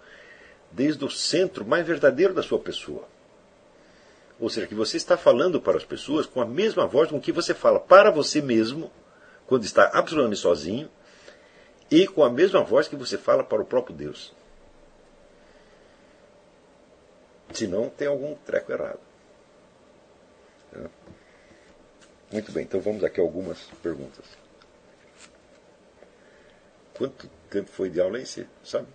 [0.71, 3.05] desde o centro mais verdadeiro da sua pessoa.
[4.39, 7.31] Ou seja, que você está falando para as pessoas com a mesma voz com que
[7.31, 8.91] você fala para você mesmo,
[9.47, 10.87] quando está absolutamente sozinho,
[11.89, 14.36] e com a mesma voz que você fala para o próprio Deus.
[17.53, 18.99] Senão tem algum treco errado.
[22.31, 24.25] Muito bem, então vamos aqui a algumas perguntas.
[26.93, 28.87] Quanto tempo foi de aula aí, você sabe?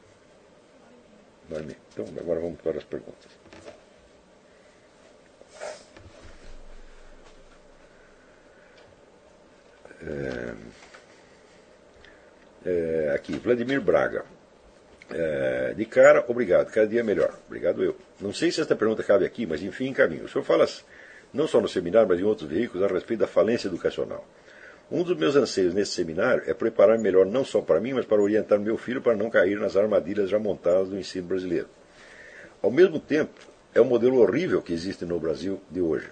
[1.50, 3.30] Então, agora vamos para as perguntas.
[10.00, 10.54] É,
[12.64, 14.24] é, aqui, Vladimir Braga.
[15.10, 16.70] É, de cara, obrigado.
[16.70, 17.34] Cada dia melhor.
[17.46, 17.96] Obrigado eu.
[18.20, 20.24] Não sei se esta pergunta cabe aqui, mas enfim, em caminho.
[20.24, 20.66] O senhor fala
[21.32, 24.26] não só no seminário, mas em outros veículos, a respeito da falência educacional.
[24.90, 28.20] Um dos meus anseios nesse seminário é preparar melhor não só para mim, mas para
[28.20, 31.68] orientar meu filho para não cair nas armadilhas já montadas do ensino brasileiro.
[32.60, 33.40] Ao mesmo tempo,
[33.74, 36.10] é um modelo horrível que existe no Brasil de hoje.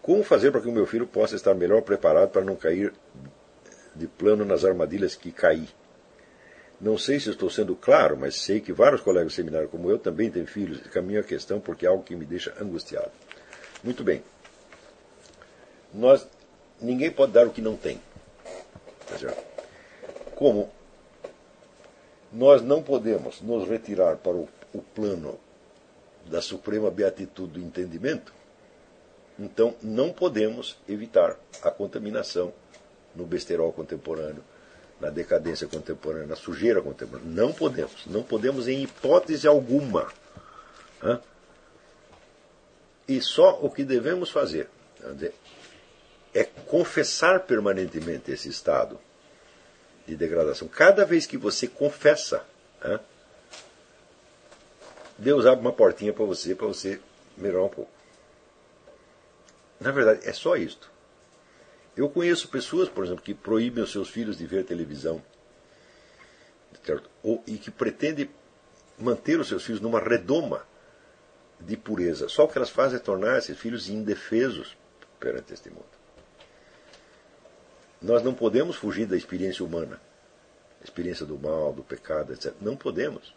[0.00, 2.92] Como fazer para que o meu filho possa estar melhor preparado para não cair
[3.94, 5.68] de plano nas armadilhas que caí?
[6.80, 9.98] Não sei se estou sendo claro, mas sei que vários colegas do seminário como eu
[9.98, 13.10] também têm filhos e caminham a questão porque é algo que me deixa angustiado.
[13.82, 14.22] Muito bem
[15.96, 16.26] nós,
[16.80, 18.00] ninguém pode dar o que não tem.
[20.34, 20.70] Como
[22.32, 25.38] nós não podemos nos retirar para o, o plano
[26.26, 28.34] da suprema beatitude do entendimento,
[29.38, 32.52] então não podemos evitar a contaminação
[33.14, 34.44] no besterol contemporâneo,
[35.00, 37.30] na decadência contemporânea, na sujeira contemporânea.
[37.30, 38.06] Não podemos.
[38.06, 40.10] Não podemos em hipótese alguma.
[43.06, 44.68] E só o que devemos fazer
[46.34, 48.98] é confessar permanentemente esse estado
[50.06, 50.68] de degradação.
[50.68, 52.44] Cada vez que você confessa,
[55.18, 57.00] Deus abre uma portinha para você, para você
[57.36, 57.90] melhorar um pouco.
[59.80, 60.90] Na verdade, é só isto.
[61.96, 65.22] Eu conheço pessoas, por exemplo, que proíbem os seus filhos de ver televisão?
[67.22, 68.30] Ou, e que pretendem
[68.98, 70.66] manter os seus filhos numa redoma
[71.58, 72.28] de pureza.
[72.28, 74.76] Só o que elas fazem é tornar esses filhos indefesos
[75.18, 75.84] perante este mundo.
[78.00, 80.00] Nós não podemos fugir da experiência humana,
[80.80, 82.52] a experiência do mal, do pecado, etc.
[82.60, 83.34] Não podemos.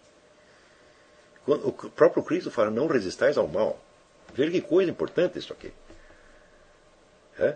[1.47, 3.81] o próprio Cristo fala: não resistais ao mal.
[4.33, 5.71] Veja que coisa importante isso aqui.
[7.39, 7.55] É?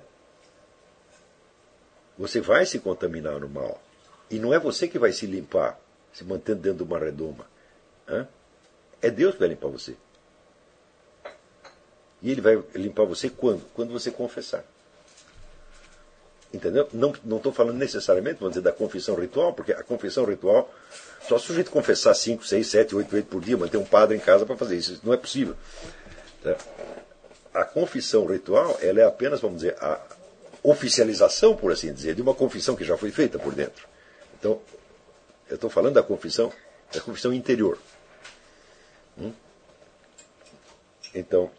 [2.17, 3.81] Você vai se contaminar no mal.
[4.29, 5.79] E não é você que vai se limpar,
[6.13, 7.45] se mantendo dentro de uma redoma.
[8.07, 8.25] É,
[9.01, 9.95] é Deus que vai limpar você.
[12.21, 13.63] E Ele vai limpar você quando?
[13.73, 14.63] Quando você confessar.
[16.53, 16.87] Entendeu?
[16.93, 20.71] Não estou falando necessariamente, vamos dizer, da confissão ritual, porque a confissão ritual,
[21.27, 24.15] só se o sujeito confessar 5, 6, 7, 8 vezes por dia, manter um padre
[24.15, 24.93] em casa para fazer isso.
[24.93, 25.55] Isso não é possível.
[26.43, 26.55] Tá?
[27.55, 29.99] A confissão ritual, ela é apenas, vamos dizer, a
[30.63, 33.87] oficialização, por assim dizer, de uma confissão que já foi feita por dentro.
[34.39, 34.61] Então,
[35.49, 36.51] eu estou falando da confissão,
[36.91, 37.77] da confissão interior.
[39.17, 39.33] Hum?
[41.13, 41.51] Então,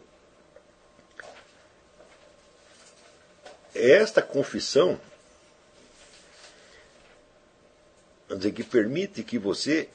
[3.73, 4.99] esta confissão
[8.29, 9.89] dizer, que permite que você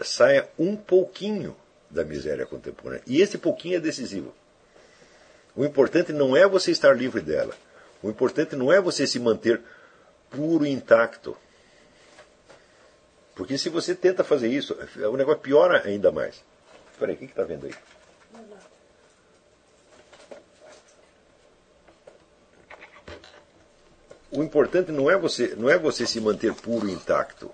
[0.00, 1.56] saia um pouquinho
[1.90, 3.02] da miséria contemporânea.
[3.06, 4.34] E esse pouquinho é decisivo.
[5.54, 7.54] O importante não é você estar livre dela.
[8.04, 9.62] O importante não é você se manter
[10.28, 11.34] puro e intacto.
[13.34, 14.76] Porque se você tenta fazer isso,
[15.10, 16.44] o negócio piora ainda mais.
[16.92, 17.74] Espera aí, o que está vendo aí?
[24.30, 27.50] O importante não é você, não é você se manter puro e intacto.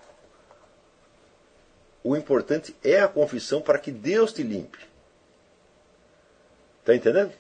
[2.03, 4.81] O importante é a confissão para que Deus te limpe.
[6.81, 7.33] Está entendendo?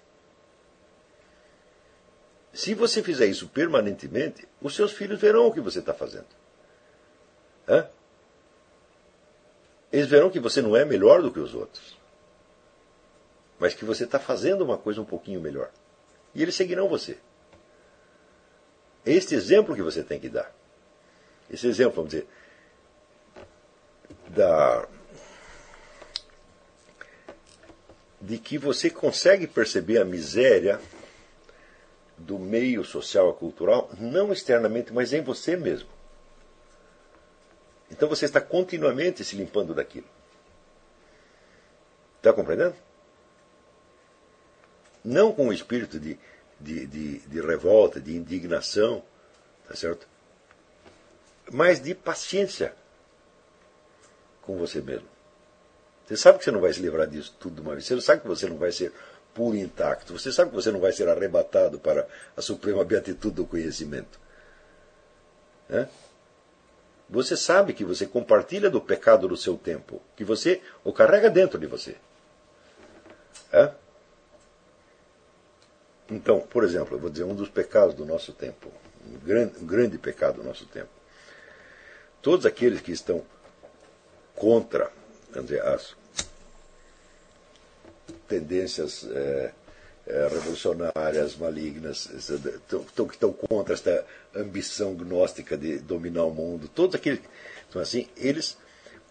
[2.60, 6.26] Se você fizer isso permanentemente, os seus filhos verão o que você está fazendo.
[7.66, 7.88] Hã?
[9.90, 11.96] Eles verão que você não é melhor do que os outros,
[13.58, 15.70] mas que você está fazendo uma coisa um pouquinho melhor.
[16.34, 17.16] E eles seguirão você.
[19.06, 20.54] É este exemplo que você tem que dar.
[21.50, 22.28] Esse exemplo, vamos dizer,
[24.28, 24.86] da,
[28.20, 30.78] de que você consegue perceber a miséria
[32.20, 35.88] do meio social e cultural, não externamente, mas em você mesmo.
[37.90, 40.06] Então você está continuamente se limpando daquilo.
[42.18, 42.76] Está compreendendo?
[45.02, 46.18] Não com o espírito de,
[46.60, 49.02] de, de, de revolta, de indignação,
[49.66, 50.06] tá certo?
[51.50, 52.74] Mas de paciência
[54.42, 55.08] com você mesmo.
[56.06, 57.86] Você sabe que você não vai se livrar disso tudo de uma vez.
[57.86, 58.92] Você sabe que você não vai ser
[59.40, 60.12] puro e intacto.
[60.12, 62.06] Você sabe que você não vai ser arrebatado para
[62.36, 64.20] a suprema beatitude do conhecimento.
[65.70, 65.88] É?
[67.08, 71.58] Você sabe que você compartilha do pecado do seu tempo, que você o carrega dentro
[71.58, 71.96] de você.
[73.50, 73.72] É?
[76.10, 78.70] Então, por exemplo, eu vou dizer um dos pecados do nosso tempo,
[79.06, 80.90] um grande, um grande pecado do nosso tempo.
[82.20, 83.24] Todos aqueles que estão
[84.34, 84.92] contra
[85.32, 85.96] dizer, as
[88.30, 89.52] tendências é,
[90.06, 97.20] é, revolucionárias, malignas, que estão contra esta ambição gnóstica de dominar o mundo, todos aqueles.
[97.68, 98.56] Então, assim, eles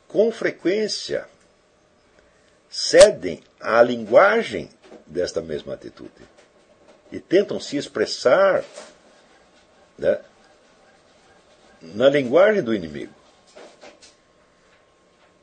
[0.07, 1.27] com frequência
[2.69, 4.69] cedem à linguagem
[5.05, 6.11] desta mesma atitude
[7.11, 8.63] e tentam se expressar
[9.97, 10.21] né,
[11.81, 13.13] na linguagem do inimigo.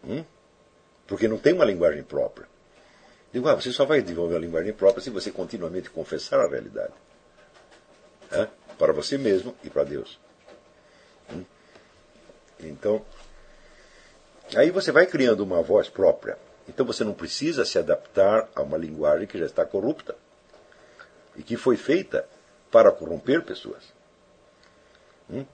[0.05, 0.25] Hum?
[1.07, 2.49] Porque não tem uma linguagem própria.
[3.37, 6.95] Digo, ah, você só vai desenvolver uma linguagem própria se você continuamente confessar a realidade.
[8.79, 10.19] Para você mesmo e para Deus.
[11.31, 11.45] Hum?
[12.61, 13.05] Então,
[14.55, 16.39] aí você vai criando uma voz própria.
[16.67, 20.17] Então você não precisa se adaptar a uma linguagem que já está corrupta
[21.37, 22.27] e que foi feita
[22.71, 23.85] para corromper pessoas.
[25.29, 25.45] Hum?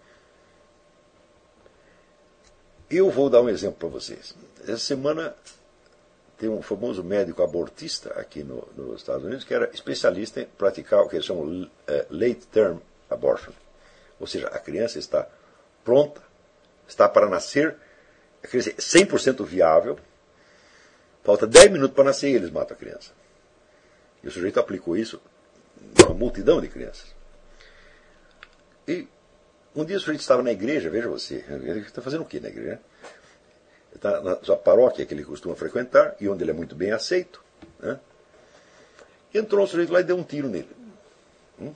[2.88, 4.36] Eu vou dar um exemplo para vocês.
[4.62, 5.34] Essa semana
[6.42, 10.98] tem um famoso médico abortista aqui no, nos Estados Unidos que era especialista em praticar
[10.98, 11.70] o que eles chamam uh,
[12.10, 12.78] late term
[13.08, 13.52] abortion.
[14.18, 15.28] Ou seja, a criança está
[15.84, 16.20] pronta,
[16.88, 17.76] está para nascer,
[18.42, 19.96] a criança é 100% viável,
[21.22, 23.12] falta 10 minutos para nascer e eles matam a criança.
[24.20, 25.22] E o sujeito aplicou isso
[26.04, 27.14] uma multidão de crianças.
[28.88, 29.06] E
[29.76, 31.44] um dia o sujeito estava na igreja, veja você,
[31.86, 32.80] está fazendo o que na igreja?
[33.94, 37.42] Está na sua paróquia que ele costuma frequentar e onde ele é muito bem aceito.
[37.80, 37.98] Né?
[39.34, 40.68] Entrou um sujeito lá e deu um tiro nele.
[41.60, 41.72] Hum?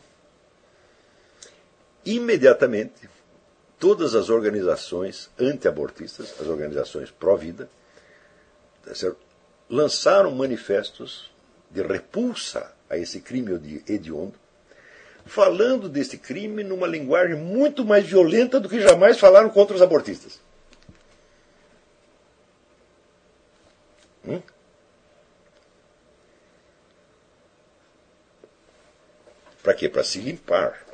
[2.04, 3.08] Imediatamente,
[3.78, 7.68] todas as organizações anti-abortistas, as organizações pró-vida,
[8.84, 8.92] tá
[9.68, 11.30] lançaram manifestos
[11.70, 14.34] de repulsa a esse crime hediondo,
[15.24, 20.40] falando desse crime numa linguagem muito mais violenta do que jamais falaram contra os abortistas.
[24.26, 24.42] Hum?
[29.62, 29.88] Para quê?
[29.88, 30.84] Para se limpar.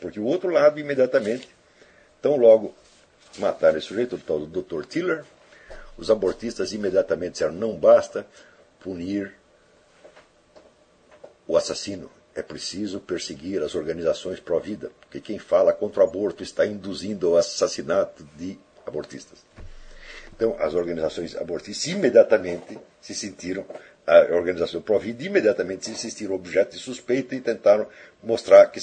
[0.00, 1.48] Porque o outro lado, imediatamente,
[2.20, 2.74] tão logo
[3.38, 4.84] mataram esse sujeito, o tal do Dr.
[4.84, 5.24] Tiller,
[5.96, 8.26] os abortistas imediatamente disseram: não basta
[8.80, 9.34] punir
[11.46, 12.10] o assassino.
[12.34, 17.36] É preciso perseguir as organizações pró-vida, porque quem fala contra o aborto está induzindo ao
[17.36, 19.38] assassinato de abortistas.
[20.36, 23.64] Então, as organizações abortistas imediatamente se sentiram,
[24.04, 27.86] a organização pró-vida imediatamente se sentiram objeto de suspeita e tentaram
[28.22, 28.80] mostrar que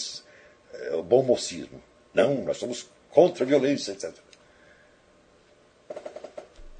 [0.73, 1.81] é o bom mocismo.
[2.13, 4.13] Não, nós somos contra a violência, etc.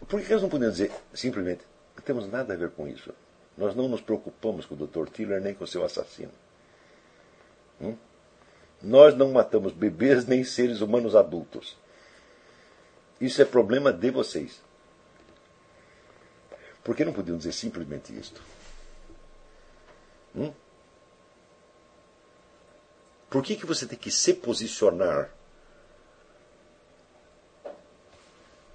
[0.07, 1.61] Por que eles não podiam dizer simplesmente,
[1.95, 3.13] não temos nada a ver com isso?
[3.57, 5.09] Nós não nos preocupamos com o Dr.
[5.11, 6.31] Tiller nem com o seu assassino.
[7.81, 7.95] Hum?
[8.81, 11.77] Nós não matamos bebês nem seres humanos adultos.
[13.21, 14.59] Isso é problema de vocês.
[16.83, 18.41] Por que não podiam dizer simplesmente isto?
[20.35, 20.51] Hum?
[23.29, 25.29] Por que, que você tem que se posicionar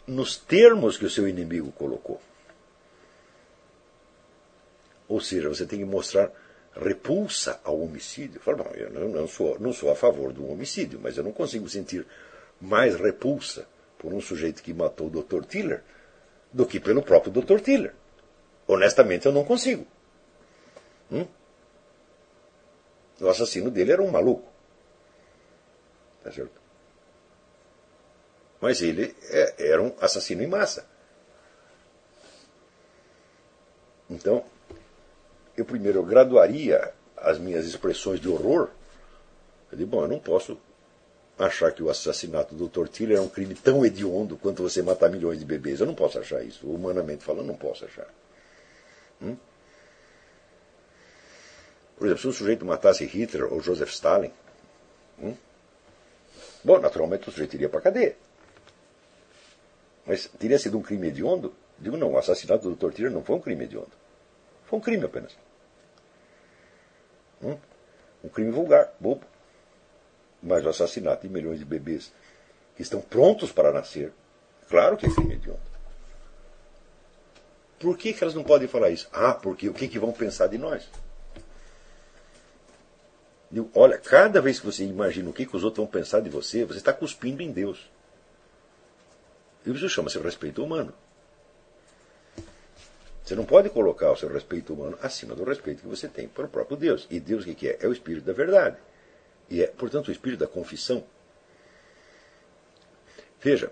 [0.06, 2.22] nos termos que o seu inimigo colocou?
[5.08, 6.30] Ou seja, você tem que mostrar
[6.72, 8.40] repulsa ao homicídio.
[8.40, 11.32] Fala, bom, eu não, não, sou, não sou a favor do homicídio, mas eu não
[11.32, 12.06] consigo sentir
[12.60, 13.66] mais repulsa
[14.06, 15.44] por um sujeito que matou o Dr.
[15.46, 15.82] Tiller
[16.52, 17.58] do que pelo próprio Dr.
[17.58, 17.92] Tiller.
[18.64, 19.84] Honestamente, eu não consigo.
[21.10, 21.26] Hum?
[23.20, 24.48] O assassino dele era um maluco.
[26.22, 26.52] Tá certo?
[28.60, 30.86] Mas ele é, era um assassino em massa.
[34.08, 34.44] Então,
[35.56, 38.70] eu primeiro graduaria as minhas expressões de horror.
[39.72, 40.56] Eu digo, bom, eu não posso
[41.38, 42.68] achar que o assassinato do.
[42.88, 45.80] Tiller é um crime tão hediondo quanto você matar milhões de bebês.
[45.80, 46.66] Eu não posso achar isso.
[46.66, 48.08] Humanamente falando, não posso achar.
[49.20, 49.36] Hum?
[51.96, 54.30] Por exemplo, se um sujeito matasse Hitler ou Joseph Stalin,
[55.18, 55.34] hum?
[56.62, 58.16] bom, naturalmente o sujeito iria para a cadeia.
[60.04, 61.54] Mas teria sido um crime hediondo?
[61.78, 62.90] Digo, não, o assassinato do.
[62.90, 63.92] Tiller não foi um crime hediondo.
[64.64, 65.36] Foi um crime apenas.
[67.42, 67.58] Hum?
[68.24, 69.26] Um crime vulgar, bobo.
[70.42, 72.12] Mas o assassinato de milhões de bebês
[72.76, 74.12] que estão prontos para nascer,
[74.68, 75.60] claro que é crime hediondo.
[77.78, 79.08] Por que, que elas não podem falar isso?
[79.12, 80.88] Ah, porque o que, que vão pensar de nós?
[83.74, 86.64] Olha, cada vez que você imagina o que, que os outros vão pensar de você,
[86.64, 87.88] você está cuspindo em Deus.
[89.64, 90.92] E isso chama-se respeito humano.
[93.24, 96.44] Você não pode colocar o seu respeito humano acima do respeito que você tem para
[96.44, 97.06] o próprio Deus.
[97.10, 97.78] E Deus o que é?
[97.80, 98.76] É o Espírito da verdade.
[99.48, 101.04] E é, portanto, o Espírito da confissão.
[103.40, 103.70] Veja,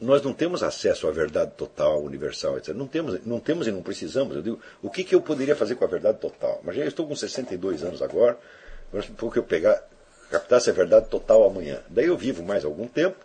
[0.00, 2.74] nós não temos acesso à verdade total, universal, etc.
[2.74, 4.36] Não temos, não temos e não precisamos.
[4.36, 6.60] Eu digo, o que, que eu poderia fazer com a verdade total?
[6.62, 8.38] Mas já estou com 62 anos agora,
[9.16, 9.82] por que eu pegar,
[10.30, 11.82] captasse a verdade total amanhã.
[11.88, 13.18] Daí eu vivo mais algum tempo,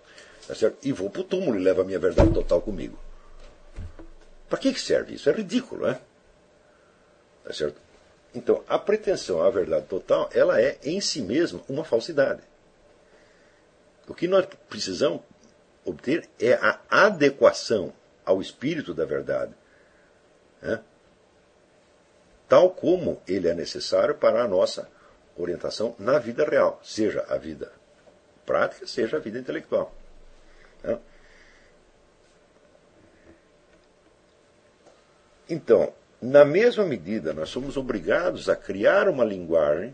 [0.47, 2.97] tá e vou para o túmulo e levo a minha verdade total comigo.
[4.49, 5.29] Para que, que serve isso?
[5.29, 5.99] É ridículo, né?
[7.43, 7.82] Tá certo?
[8.33, 12.41] Então, a pretensão à verdade total, ela é em si mesma uma falsidade.
[14.07, 15.21] O que nós precisamos
[15.85, 17.93] obter é a adequação
[18.25, 19.53] ao espírito da verdade,
[20.61, 20.81] né?
[22.47, 24.89] tal como ele é necessário para a nossa
[25.37, 27.71] orientação na vida real, seja a vida
[28.45, 29.93] prática, seja a vida intelectual.
[30.83, 30.99] Né?
[35.49, 35.93] Então,
[36.23, 39.93] na mesma medida, nós somos obrigados a criar uma linguagem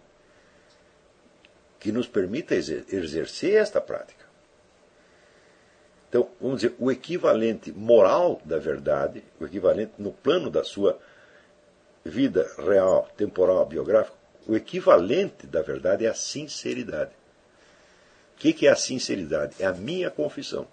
[1.79, 4.25] que nos permita exercer esta prática.
[6.07, 10.99] Então, vamos dizer, o equivalente moral da verdade, o equivalente no plano da sua
[12.05, 14.15] vida real, temporal, biográfica,
[14.47, 17.11] o equivalente da verdade é a sinceridade.
[18.35, 19.55] O que, é a sinceridade?
[19.59, 20.67] É a minha confissão.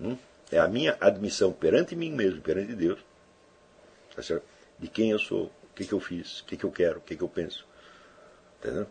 [0.00, 0.16] Hum?
[0.50, 2.98] É a minha admissão perante mim mesmo, perante Deus,
[4.14, 4.40] tá
[4.78, 7.00] de quem eu sou, o que, que eu fiz, o que, que eu quero, o
[7.02, 7.66] que, que eu penso.
[8.58, 8.86] Entendeu?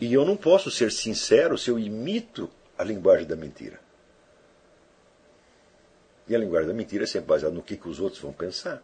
[0.00, 3.80] E eu não posso ser sincero se eu imito a linguagem da mentira.
[6.26, 8.82] E a linguagem da mentira é sempre baseada no que, que os outros vão pensar.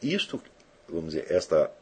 [0.00, 0.40] Isto,
[0.88, 1.72] vamos dizer, esta,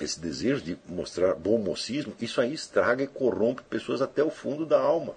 [0.00, 4.64] esse desejo de mostrar bom mocismo, isso aí estraga e corrompe pessoas até o fundo
[4.64, 5.14] da alma.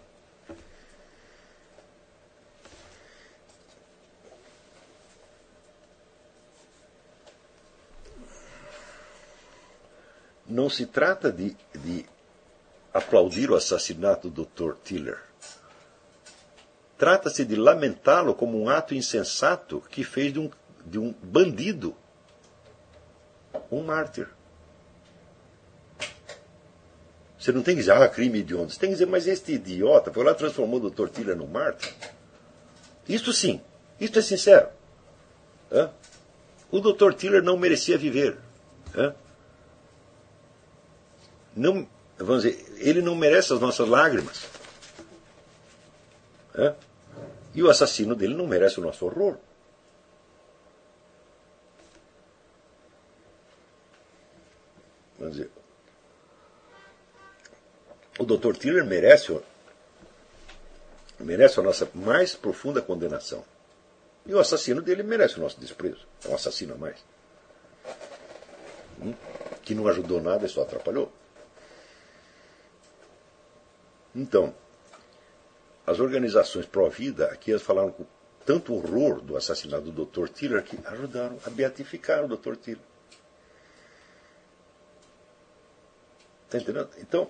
[10.53, 12.05] não se trata de, de
[12.93, 14.75] aplaudir o assassinato do Dr.
[14.83, 15.19] Tiller.
[16.95, 20.51] Trata-se de lamentá-lo como um ato insensato que fez de um,
[20.85, 21.95] de um bandido
[23.71, 24.27] um mártir.
[27.43, 28.71] Você não tem que dizer, ah, crime hediondo.
[28.71, 31.09] Você tem que dizer, mas este idiota foi lá e transformou o Dr.
[31.09, 31.93] Tiller num mártir.
[33.05, 33.59] Isto sim,
[33.99, 34.69] isto é sincero.
[35.69, 35.91] Hã?
[36.71, 37.11] O Dr.
[37.11, 38.37] Tiller não merecia viver.
[38.95, 39.13] Hã?
[41.53, 41.85] não,
[42.17, 44.47] vamos dizer, ele não merece as nossas lágrimas.
[46.55, 46.73] É?
[47.53, 49.35] E o assassino dele não merece o nosso horror.
[55.19, 55.51] Vamos dizer,
[58.19, 58.55] o Dr.
[58.57, 59.39] Tiller merece,
[61.19, 63.43] merece a nossa mais profunda condenação.
[64.25, 66.07] E o assassino dele merece o nosso desprezo.
[66.23, 67.03] É um assassino a mais.
[69.01, 69.13] Hum?
[69.61, 71.11] Que não ajudou nada e só atrapalhou.
[74.15, 74.53] Então,
[75.85, 78.05] as organizações pró-vida, aqui elas falaram com
[78.45, 80.27] tanto horror do assassinato do Dr.
[80.29, 82.55] Tiller que ajudaram a beatificar o Dr.
[82.55, 82.81] Tiller.
[86.45, 86.89] Está entendendo?
[86.99, 87.29] Então,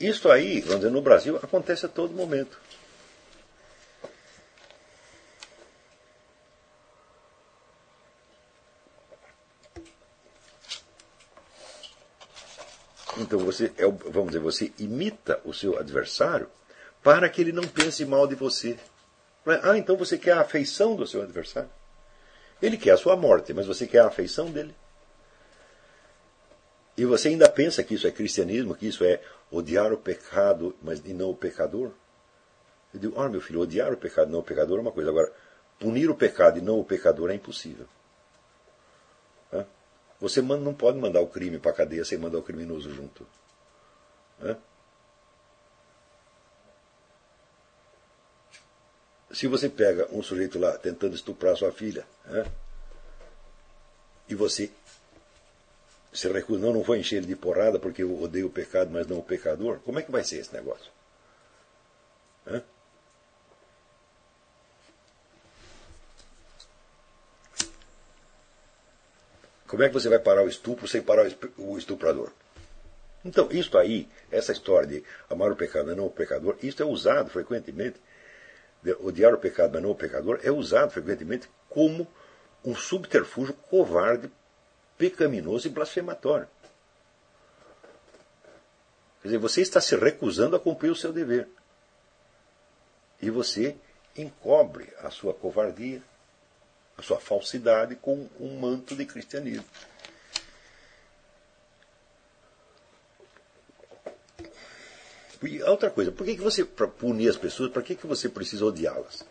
[0.00, 2.58] isso aí, vamos dizer, no Brasil acontece a todo momento.
[13.18, 16.48] Então você, é, vamos dizer, você imita o seu adversário
[17.02, 18.78] para que ele não pense mal de você.
[19.62, 21.70] Ah, então você quer a afeição do seu adversário?
[22.62, 24.74] Ele quer a sua morte, mas você quer a afeição dele?
[26.96, 29.20] E você ainda pensa que isso é cristianismo, que isso é
[29.50, 31.90] odiar o pecado, mas e não o pecador?
[32.92, 35.10] Eu digo, olha meu filho, odiar o pecado e não o pecador é uma coisa.
[35.10, 35.32] Agora,
[35.78, 37.86] punir o pecado e não o pecador é impossível.
[40.20, 43.24] Você não pode mandar o crime para a cadeia sem mandar o criminoso junto.
[49.30, 52.04] Se você pega um sujeito lá tentando estuprar sua filha,
[54.28, 54.72] e você
[56.12, 59.06] se recusa, não, não vou encher ele de porrada porque eu odeio o pecado, mas
[59.06, 60.90] não o pecador, como é que vai ser esse negócio?
[62.46, 62.62] Hã?
[69.66, 72.32] Como é que você vai parar o estupro sem parar o estuprador?
[73.24, 76.86] Então, isto aí, essa história de amar o pecado, mas não o pecador, isso é
[76.86, 78.00] usado frequentemente,
[79.00, 82.06] odiar o pecado, mas não o pecador, é usado frequentemente como
[82.64, 84.30] um subterfúgio covarde,
[84.98, 86.48] pecaminoso e blasfematório.
[89.22, 91.48] Quer dizer, você está se recusando a cumprir o seu dever.
[93.22, 93.76] E você
[94.16, 96.02] encobre a sua covardia,
[96.96, 99.64] a sua falsidade com um manto de cristianismo.
[105.42, 108.28] E outra coisa, por que, que você, para punir as pessoas, para que, que você
[108.28, 109.24] precisa odiá-las?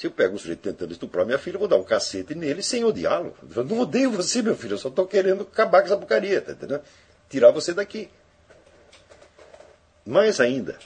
[0.00, 2.62] Se eu pego um sujeito tentando estuprar minha filha, eu vou dar um cacete nele
[2.62, 3.36] sem odiá-lo.
[3.54, 6.52] Eu não odeio você, meu filho, eu só estou querendo acabar com essa porcaria, tá
[6.52, 6.82] entendendo?
[7.28, 8.08] Tirar você daqui.
[10.06, 10.78] Mais ainda,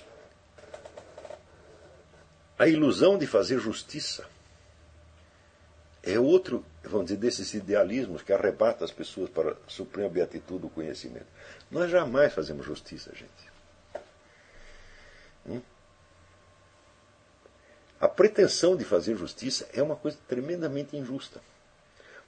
[2.58, 4.26] a ilusão de fazer justiça
[6.02, 10.68] é outro, vamos dizer, desses idealismos que arrebata as pessoas para a suprema beatitude do
[10.68, 11.28] conhecimento.
[11.70, 14.02] Nós jamais fazemos justiça, gente.
[15.46, 15.62] Hum?
[18.04, 21.40] A pretensão de fazer justiça é uma coisa tremendamente injusta.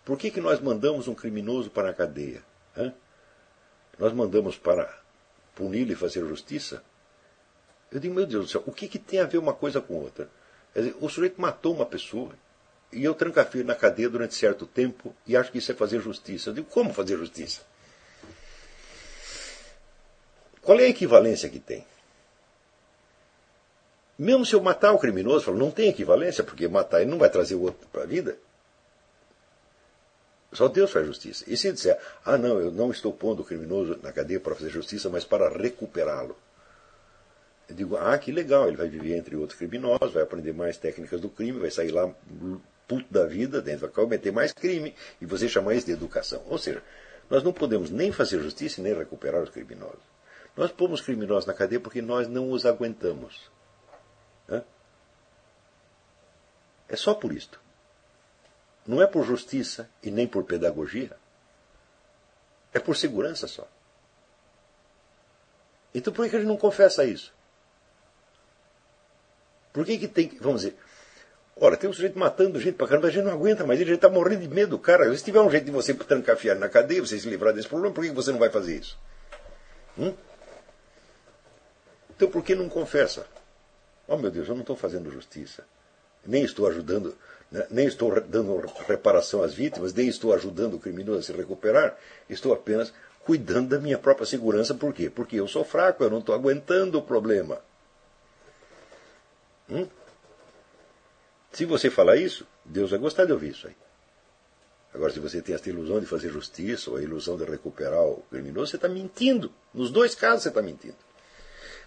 [0.07, 2.43] Por que, que nós mandamos um criminoso para a cadeia?
[2.74, 2.94] Hã?
[3.98, 4.90] Nós mandamos para
[5.55, 6.82] puni-lo e fazer justiça?
[7.93, 9.97] Eu digo, meu Deus do céu, o que, que tem a ver uma coisa com
[9.97, 10.31] outra?
[10.74, 12.32] Dizer, o sujeito matou uma pessoa
[12.90, 16.48] e eu trancafiei na cadeia durante certo tempo e acho que isso é fazer justiça.
[16.48, 17.61] Eu digo, como fazer justiça?
[20.62, 21.85] Qual é a equivalência que tem?
[24.18, 27.55] Mesmo se eu matar o criminoso, não tem equivalência, porque matar ele não vai trazer
[27.55, 28.36] o outro para a vida.
[30.52, 31.44] Só Deus faz justiça.
[31.47, 34.70] E se disser, ah, não, eu não estou pondo o criminoso na cadeia para fazer
[34.70, 36.36] justiça, mas para recuperá-lo.
[37.68, 41.20] Eu digo, ah, que legal, ele vai viver entre outros criminosos, vai aprender mais técnicas
[41.20, 42.10] do crime, vai sair lá
[42.86, 46.43] puto da vida, dentro, vai cometer mais crime, e você chama isso de educação.
[46.47, 46.82] Ou seja,
[47.28, 50.01] nós não podemos nem fazer justiça nem recuperar os criminosos.
[50.56, 53.51] Nós pomos criminosos na cadeia porque nós não os aguentamos.
[54.48, 54.62] Hã?
[56.88, 57.60] É só por isto.
[58.86, 61.16] Não é por justiça e nem por pedagogia.
[62.72, 63.66] É por segurança só.
[65.94, 67.34] Então por que a gente não confessa isso?
[69.72, 70.38] Por que, que tem que.
[70.38, 70.76] Vamos dizer.
[71.58, 73.96] Ora, tem um sujeito matando gente pra caramba, a gente não aguenta mais, ele já
[73.96, 75.14] está morrendo de medo, cara.
[75.16, 78.04] Se tiver um jeito de você trancafiar na cadeia, você se livrar desse problema, por
[78.04, 78.98] que você não vai fazer isso?
[79.98, 80.14] Hum?
[82.10, 83.26] Então por que não confessa?
[84.06, 85.64] Oh meu Deus, eu não estou fazendo justiça.
[86.27, 87.16] Nem estou ajudando,
[87.51, 87.66] né?
[87.70, 91.97] nem estou dando reparação às vítimas, nem estou ajudando o criminoso a se recuperar.
[92.28, 92.93] Estou apenas
[93.24, 94.74] cuidando da minha própria segurança.
[94.74, 95.11] Por quê?
[95.11, 97.61] Porque eu sou fraco, eu não estou aguentando o problema.
[99.69, 99.86] Hum?
[101.53, 103.74] Se você falar isso, Deus vai gostar de ouvir isso aí.
[104.94, 108.23] Agora, se você tem essa ilusão de fazer justiça ou a ilusão de recuperar o
[108.31, 109.53] criminoso, você está mentindo.
[109.74, 110.97] Nos dois casos você está mentindo.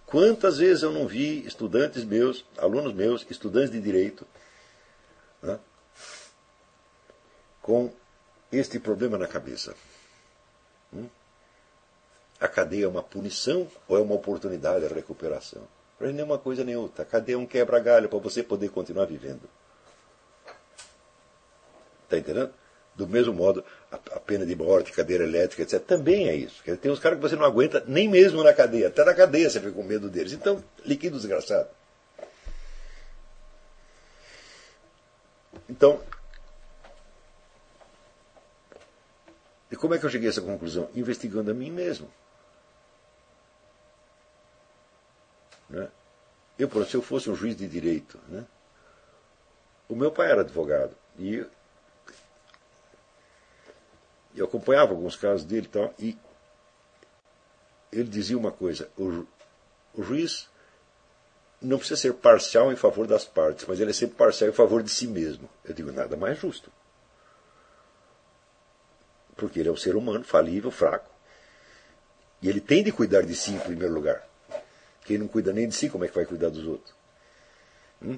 [0.09, 4.25] Quantas vezes eu não vi estudantes meus, alunos meus, estudantes de direito,
[5.39, 5.59] né,
[7.61, 7.93] com
[8.51, 9.75] este problema na cabeça?
[10.91, 11.07] Hum?
[12.39, 15.61] A cadeia é uma punição ou é uma oportunidade de recuperação?
[15.99, 17.05] Para nem uma coisa nem outra.
[17.05, 19.47] Cadê um quebra-galho para você poder continuar vivendo?
[22.05, 22.51] Está entendendo?
[22.95, 26.61] Do mesmo modo, a, pena de morte, cadeira elétrica, etc., também é isso.
[26.77, 28.87] Tem uns caras que você não aguenta nem mesmo na cadeia.
[28.87, 30.33] Até na cadeia você fica com medo deles.
[30.33, 31.69] Então, liquida desgraçado.
[35.67, 36.01] Então,
[39.71, 40.89] e como é que eu cheguei a essa conclusão?
[40.95, 42.11] Investigando a mim mesmo.
[45.69, 45.87] Né?
[46.57, 48.45] Eu, por se eu fosse um juiz de direito, né?
[49.87, 51.45] o meu pai era advogado e
[54.41, 56.17] eu acompanhava alguns casos dele e tal, e
[57.91, 59.25] ele dizia uma coisa: o,
[59.93, 60.49] o juiz
[61.61, 64.81] não precisa ser parcial em favor das partes, mas ele é sempre parcial em favor
[64.81, 65.49] de si mesmo.
[65.65, 66.71] Eu digo, nada mais justo.
[69.35, 71.09] Porque ele é um ser humano, falível, fraco.
[72.41, 74.25] E ele tem de cuidar de si em primeiro lugar.
[75.03, 76.95] Quem não cuida nem de si, como é que vai cuidar dos outros?
[78.01, 78.17] Hum?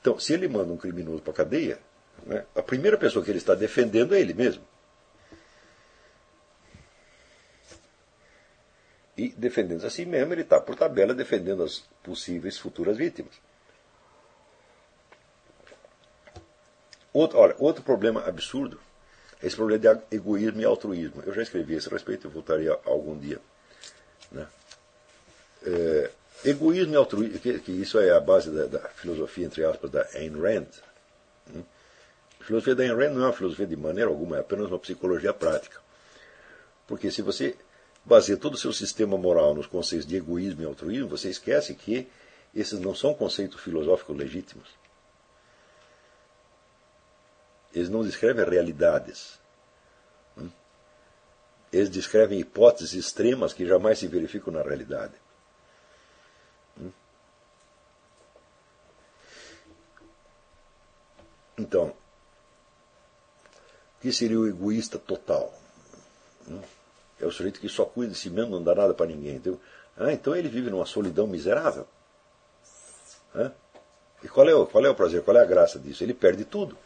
[0.00, 1.78] Então, se ele manda um criminoso para a cadeia,
[2.24, 4.62] né, a primeira pessoa que ele está defendendo é ele mesmo.
[9.16, 13.34] E defendendo a si mesmo, ele está, por tabela, defendendo as possíveis futuras vítimas.
[17.12, 18.80] Outro, olha, outro problema absurdo
[19.42, 21.22] é esse problema de egoísmo e altruísmo.
[21.26, 23.38] Eu já escrevi a esse respeito, eu voltaria algum dia.
[24.30, 24.46] Né?
[25.64, 26.10] É,
[26.44, 30.08] egoísmo e altruísmo, que, que, isso é a base da, da, filosofia, entre aspas, da
[30.14, 30.68] Ayn Rand.
[32.42, 35.32] A filosofia da Ayn não é uma filosofia de maneira alguma, é apenas uma psicologia
[35.32, 35.80] prática.
[36.88, 37.56] Porque se você
[38.04, 42.10] baseia todo o seu sistema moral nos conceitos de egoísmo e altruísmo, você esquece que
[42.52, 44.68] esses não são conceitos filosóficos legítimos.
[47.72, 49.38] Eles não descrevem realidades.
[50.36, 50.50] Hum?
[51.72, 55.14] Eles descrevem hipóteses extremas que jamais se verificam na realidade.
[61.56, 62.01] Então, o
[64.02, 65.54] que seria o egoísta total?
[67.20, 69.36] É o sujeito que só cuida de si mesmo, não dá nada para ninguém.
[69.36, 69.58] Então,
[69.96, 71.86] ah, então ele vive numa solidão miserável.
[74.22, 76.02] E qual é, o, qual é o prazer, qual é a graça disso?
[76.02, 76.76] Ele perde tudo.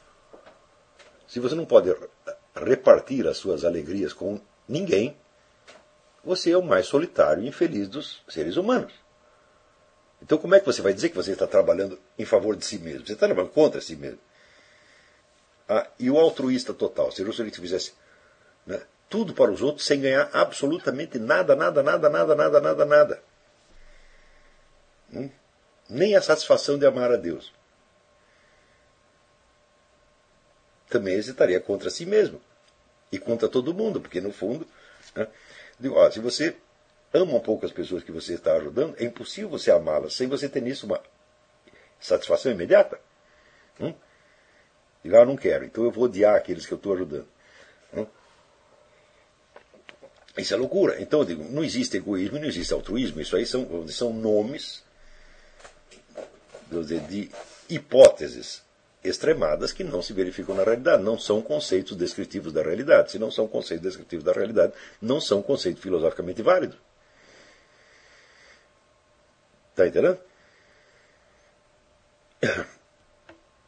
[1.27, 1.95] Se você não pode
[2.55, 4.39] repartir as suas alegrias com
[4.69, 5.17] ninguém,
[6.23, 8.93] você é o mais solitário e infeliz dos seres humanos.
[10.21, 12.79] Então, como é que você vai dizer que você está trabalhando em favor de si
[12.79, 13.07] mesmo?
[13.07, 14.19] Você está trabalhando contra si mesmo.
[15.69, 17.93] Ah, e o altruísta total, seria o sujeito que fizesse
[18.65, 23.23] né, tudo para os outros sem ganhar absolutamente nada, nada, nada, nada, nada, nada, nada.
[25.13, 25.31] Hum?
[25.89, 27.53] Nem a satisfação de amar a Deus.
[30.89, 32.41] Também estaria contra si mesmo
[33.11, 34.67] e contra todo mundo, porque no fundo,
[35.15, 35.27] né,
[35.79, 36.57] digo, se você
[37.13, 40.49] ama um pouco as pessoas que você está ajudando, é impossível você amá-las sem você
[40.49, 41.01] ter nisso uma
[42.01, 43.01] satisfação imediata.
[43.81, 43.95] Hum?
[45.07, 47.29] Diga, ah, não quero, então eu vou odiar aqueles que eu estou ajudando.
[47.95, 48.05] Hum?
[50.37, 51.01] Isso é loucura.
[51.01, 53.21] Então eu digo, não existe egoísmo, não existe altruísmo.
[53.21, 54.83] Isso aí são, são nomes
[56.69, 57.31] dizer, de
[57.69, 58.65] hipóteses
[59.05, 63.13] extremadas que não se verificam na realidade, não são conceitos descritivos da realidade.
[63.13, 66.79] Se não são conceitos descritivos da realidade, não são conceitos filosoficamente válidos.
[69.71, 70.19] Está entendendo?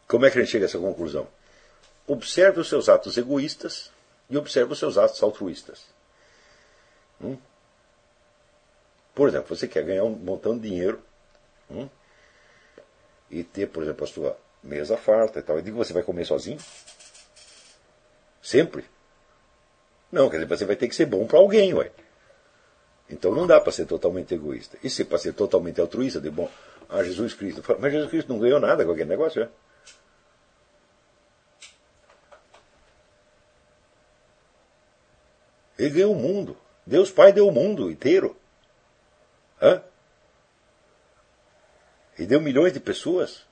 [0.09, 1.28] Como é que a gente chega a essa conclusão?
[2.06, 3.90] Observe os seus atos egoístas
[4.30, 5.85] e observe os seus atos altruístas.
[7.20, 7.36] Hum?
[9.14, 11.02] Por exemplo, você quer ganhar um montão de dinheiro
[11.70, 11.89] hum?
[13.30, 15.59] e ter, por exemplo, a sua mesa farta e tal.
[15.59, 16.59] E digo, você vai comer sozinho?
[18.43, 18.86] Sempre?
[20.10, 21.90] Não, quer dizer, você vai ter que ser bom para alguém, ué.
[23.10, 24.78] Então não dá para ser totalmente egoísta.
[24.82, 26.51] E se para ser totalmente altruísta, de bom,
[26.89, 27.62] ah, Jesus Cristo.
[27.78, 29.48] Mas Jesus Cristo não ganhou nada com aquele negócio, é?
[35.78, 36.56] Ele ganhou o mundo.
[36.84, 38.36] Deus Pai deu o mundo inteiro.
[39.62, 39.82] Hã?
[42.18, 43.46] E deu milhões de pessoas.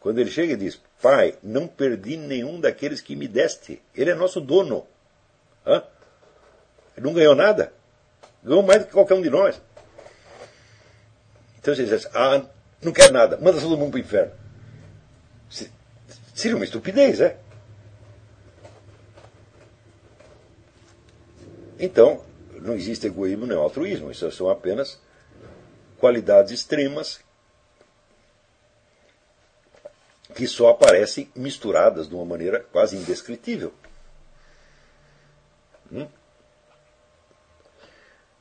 [0.00, 3.80] Quando ele chega e diz: Pai, não perdi nenhum daqueles que me deste.
[3.94, 4.86] Ele é nosso dono.
[5.66, 5.82] Hã?
[6.96, 7.72] Ele não ganhou nada.
[8.42, 9.60] Ganhou mais do que qualquer um de nós.
[11.58, 12.44] Então você diz assim: Ah,
[12.82, 14.32] não quero nada, manda todo mundo para o inferno.
[16.34, 17.38] Seria uma estupidez, é?
[21.82, 22.22] Então,
[22.60, 25.00] não existe egoísmo nem altruísmo, isso são apenas
[25.98, 27.20] qualidades extremas
[30.34, 33.72] que só aparecem misturadas de uma maneira quase indescritível.
[35.90, 36.06] Hum?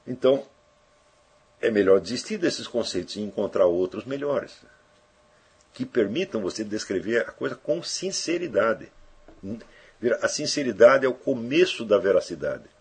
[0.06, 0.46] Então,
[1.62, 4.54] é melhor desistir desses conceitos e encontrar outros melhores,
[5.74, 8.92] que permitam você descrever a coisa com sinceridade.
[10.22, 12.79] A sinceridade é o começo da veracidade.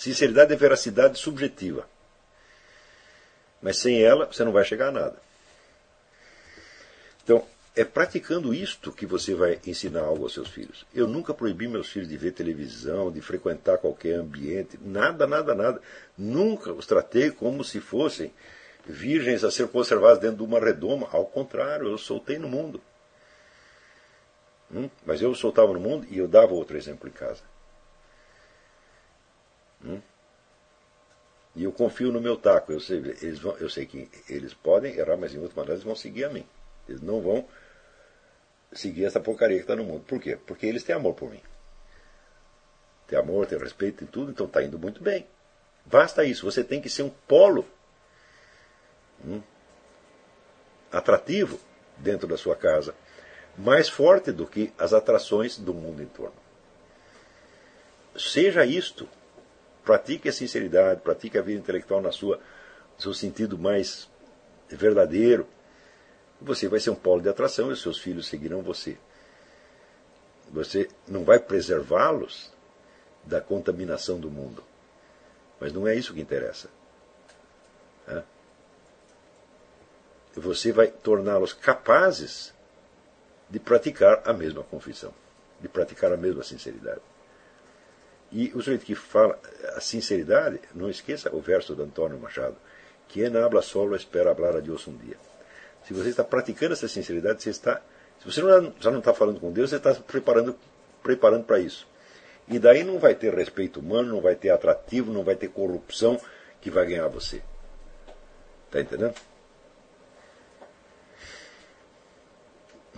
[0.00, 1.86] Sinceridade é veracidade subjetiva.
[3.60, 5.16] Mas sem ela, você não vai chegar a nada.
[7.22, 7.44] Então,
[7.76, 10.86] é praticando isto que você vai ensinar algo aos seus filhos.
[10.94, 15.82] Eu nunca proibi meus filhos de ver televisão, de frequentar qualquer ambiente, nada, nada, nada.
[16.16, 18.32] Nunca os tratei como se fossem
[18.86, 21.10] virgens a ser conservadas dentro de uma redoma.
[21.12, 22.80] Ao contrário, eu soltei no mundo.
[24.74, 24.88] Hum?
[25.04, 27.42] Mas eu soltava no mundo e eu dava outro exemplo em casa.
[29.84, 30.00] Hum?
[31.54, 32.72] E eu confio no meu taco.
[32.72, 35.96] Eu sei, eles vão, eu sei que eles podem errar, mas em maneira eles vão
[35.96, 36.46] seguir a mim.
[36.88, 37.46] Eles não vão
[38.72, 40.04] seguir essa porcaria que está no mundo.
[40.04, 40.36] Por quê?
[40.46, 41.40] Porque eles têm amor por mim.
[43.06, 45.26] Tem amor, tem respeito, tem tudo, então está indo muito bem.
[45.84, 46.44] Basta isso.
[46.44, 47.66] Você tem que ser um polo
[49.24, 49.42] hum,
[50.92, 51.58] atrativo
[51.96, 52.94] dentro da sua casa,
[53.58, 56.36] mais forte do que as atrações do mundo em torno.
[58.16, 59.08] Seja isto.
[59.84, 62.40] Pratique a sinceridade, pratique a vida intelectual na sua
[62.98, 64.10] seu sentido mais
[64.68, 65.46] verdadeiro
[66.40, 68.96] você vai ser um polo de atração e os seus filhos seguirão você.
[70.50, 72.50] Você não vai preservá-los
[73.24, 74.64] da contaminação do mundo.
[75.60, 76.70] Mas não é isso que interessa.
[80.34, 82.54] Você vai torná-los capazes
[83.48, 85.12] de praticar a mesma confissão,
[85.60, 87.02] de praticar a mesma sinceridade.
[88.32, 89.38] E o sujeito que fala
[89.74, 92.56] a sinceridade, não esqueça o verso do Antônio Machado,
[93.08, 95.16] que na habla solo espera hablar a Deus um dia.
[95.84, 97.82] Se você está praticando essa sinceridade, você está.
[98.20, 100.56] Se você não, já não está falando com Deus, você está preparando
[101.02, 101.88] preparando para isso.
[102.46, 106.20] E daí não vai ter respeito humano, não vai ter atrativo, não vai ter corrupção
[106.60, 107.42] que vai ganhar você.
[108.66, 109.14] Está entendendo?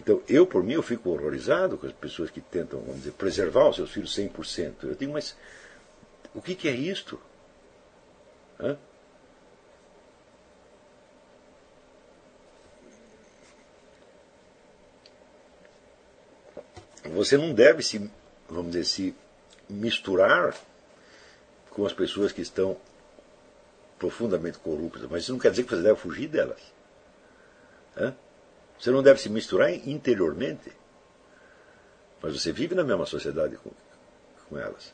[0.03, 3.69] Então, eu, por mim, eu fico horrorizado com as pessoas que tentam, vamos dizer, preservar
[3.69, 4.75] os seus filhos 100%.
[4.83, 5.37] Eu digo, mas
[6.35, 7.21] o que, que é isto?
[8.59, 8.77] Hã?
[17.15, 18.11] você não deve se,
[18.49, 19.15] vamos dizer, se
[19.69, 20.57] misturar
[21.71, 22.77] com as pessoas que estão
[23.99, 26.61] profundamente corruptas, mas isso não quer dizer que você deve fugir delas.
[28.83, 30.73] Você não deve se misturar interiormente,
[32.21, 33.71] mas você vive na mesma sociedade com,
[34.49, 34.93] com elas.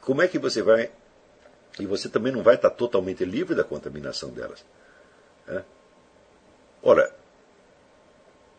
[0.00, 0.88] Como é que você vai.
[1.80, 4.64] E você também não vai estar totalmente livre da contaminação delas.
[6.80, 7.12] Ora,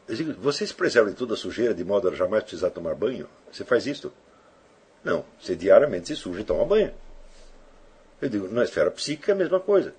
[0.10, 3.30] digo, você se preserva de toda a sujeira de modo a jamais precisar tomar banho?
[3.50, 4.12] Você faz isso?
[5.06, 5.24] Não.
[5.40, 6.94] Você diariamente se suja e toma banho.
[8.22, 9.96] Eu digo, na esfera psíquica é a mesma coisa.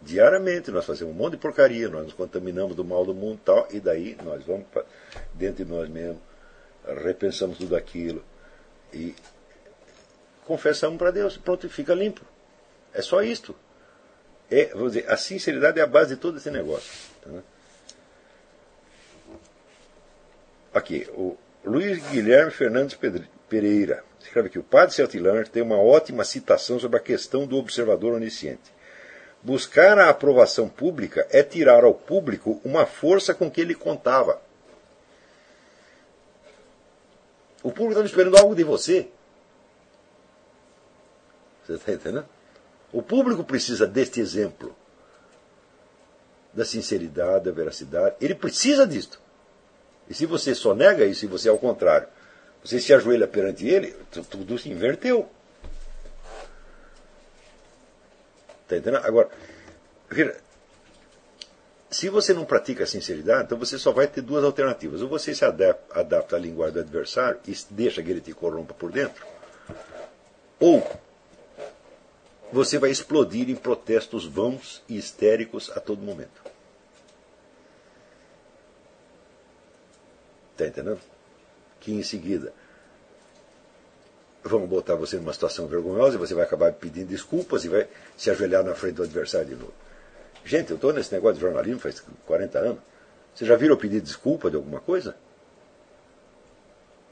[0.00, 3.44] Diariamente nós fazemos um monte de porcaria, nós nos contaminamos do mal do mundo e
[3.44, 4.84] tal, e daí nós vamos pra,
[5.34, 6.20] dentro de nós mesmos,
[7.02, 8.24] repensamos tudo aquilo
[8.92, 9.14] e
[10.46, 12.22] confessamos para Deus, pronto, e fica limpo.
[12.94, 13.54] É só isto.
[14.50, 16.90] É, vamos dizer, a sinceridade é a base de todo esse negócio.
[17.22, 17.42] Tá?
[20.72, 22.96] Aqui, o Luiz Guilherme Fernandes
[23.48, 28.14] Pereira escreve aqui: o padre Sertilanger tem uma ótima citação sobre a questão do observador
[28.14, 28.77] onisciente.
[29.48, 34.42] Buscar a aprovação pública é tirar ao público uma força com que ele contava.
[37.62, 39.08] O público está esperando algo de você.
[41.64, 42.28] Você está entendendo?
[42.92, 44.76] O público precisa deste exemplo
[46.52, 48.16] da sinceridade, da veracidade.
[48.20, 49.18] Ele precisa disto.
[50.10, 52.06] E se você só nega isso, e você ao contrário,
[52.62, 53.96] você se ajoelha perante ele,
[54.28, 55.26] tudo se inverteu.
[58.68, 59.06] Está entendendo?
[59.06, 59.30] Agora,
[61.90, 65.00] se você não pratica a sinceridade, então você só vai ter duas alternativas.
[65.00, 68.74] Ou você se adapta, adapta à linguagem do adversário e deixa que ele te corrompa
[68.74, 69.26] por dentro,
[70.60, 70.86] ou
[72.52, 76.42] você vai explodir em protestos vãos e histéricos a todo momento.
[80.52, 81.00] Está entendendo?
[81.80, 82.52] Que em seguida
[84.48, 88.30] vão botar você numa situação vergonhosa e você vai acabar pedindo desculpas e vai se
[88.30, 89.72] ajoelhar na frente do adversário de novo.
[90.44, 92.78] Gente, eu estou nesse negócio de jornalismo faz 40 anos.
[93.34, 95.14] Você já viram eu pedir desculpa de alguma coisa?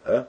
[0.05, 0.27] Hã?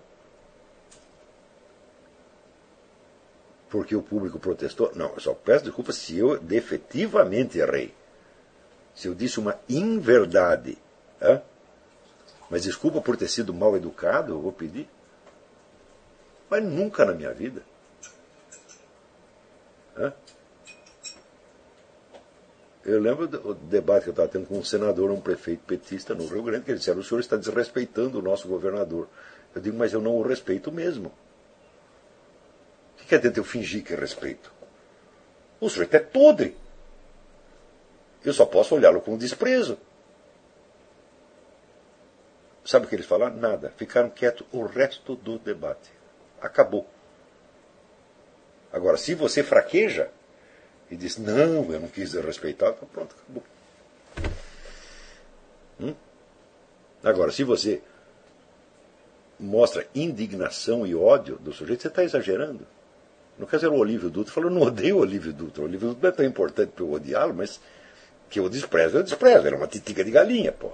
[3.69, 4.91] Porque o público protestou?
[4.95, 7.93] Não, eu só peço desculpa se eu efetivamente errei.
[8.95, 10.77] Se eu disse uma inverdade.
[11.21, 11.41] Hã?
[12.49, 14.87] Mas desculpa por ter sido mal educado, eu vou pedir.
[16.49, 17.61] Mas nunca na minha vida.
[19.97, 20.13] Hã?
[22.85, 26.25] Eu lembro do debate que eu estava tendo com um senador, um prefeito petista no
[26.25, 29.09] Rio Grande, que ele disse: o senhor está desrespeitando o nosso governador.
[29.53, 31.11] Eu digo, mas eu não o respeito mesmo.
[33.01, 34.53] O que adianta eu fingir que respeito?
[35.59, 36.55] O sujeito é podre.
[38.23, 39.77] Eu só posso olhá-lo com desprezo.
[42.63, 43.35] Sabe o que eles falaram?
[43.35, 43.73] Nada.
[43.75, 45.96] Ficaram quietos o resto do debate.
[46.41, 46.87] Acabou.
[48.71, 50.09] Agora, se você fraqueja
[50.89, 53.43] e diz, não, eu não quis respeitar, então pronto, acabou.
[55.79, 55.95] Hum?
[57.03, 57.81] Agora, se você
[59.39, 62.65] mostra indignação e ódio do sujeito, você está exagerando.
[63.37, 65.61] No caso era o Olívio Dutra, falou, eu não odeio o Olívio Dutra.
[65.61, 67.59] O Olívio Dutra não é tão importante para eu odiá-lo, mas
[68.29, 69.45] que eu desprezo, eu desprezo.
[69.45, 70.71] Era uma titica de galinha, pô.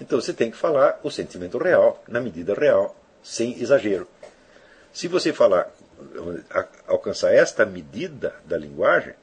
[0.00, 4.08] Então você tem que falar o sentimento real, na medida real, sem exagero.
[4.92, 5.70] Se você falar,
[6.86, 9.14] alcançar esta medida da linguagem,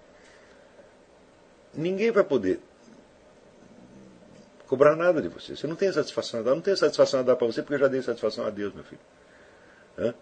[1.73, 2.59] ninguém vai poder
[4.67, 5.55] cobrar nada de você.
[5.55, 6.55] Você não tem satisfação a dar.
[6.55, 8.83] Não tem satisfação a dar para você porque eu já dei satisfação a Deus, meu
[8.83, 9.01] filho.
[9.97, 10.13] Hã?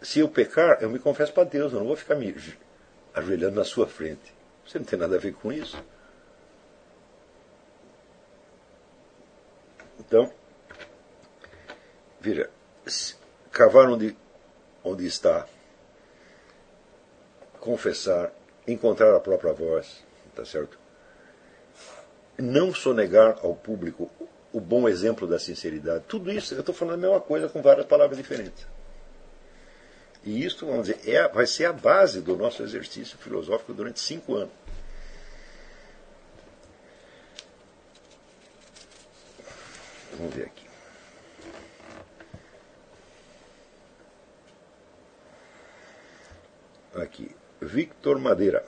[0.00, 1.72] Se eu pecar, eu me confesso para Deus.
[1.72, 2.34] Eu não vou ficar me
[3.14, 4.34] ajoelhando na sua frente.
[4.66, 5.76] Você não tem nada a ver com isso.
[9.98, 10.32] Então,
[12.20, 12.48] veja,
[13.50, 14.16] cavar onde,
[14.84, 15.46] onde está,
[17.60, 18.32] confessar,
[18.66, 20.04] encontrar a própria voz,
[20.34, 20.78] tá certo?
[22.38, 24.10] não sonegar ao público
[24.52, 26.04] o bom exemplo da sinceridade.
[26.08, 28.66] Tudo isso, eu estou falando a mesma coisa com várias palavras diferentes.
[30.24, 34.34] E isso, vamos dizer, é, vai ser a base do nosso exercício filosófico durante cinco
[34.34, 34.52] anos.
[40.16, 40.55] Vamos ver aqui.
[46.96, 47.30] Aqui.
[47.60, 48.64] Victor Madeira.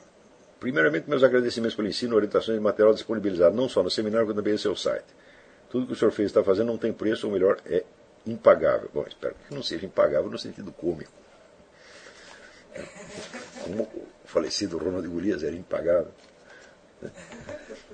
[0.60, 4.54] Primeiramente, meus agradecimentos pelo ensino, orientações e material disponibilizado, não só no seminário, como também
[4.54, 5.06] no seu site.
[5.70, 7.84] Tudo que o senhor fez está fazendo não tem preço, ou melhor, é
[8.26, 8.90] impagável.
[8.92, 11.12] Bom, espero que não seja impagável no sentido cômico.
[13.62, 16.12] Como o falecido Ronald Golias era impagável.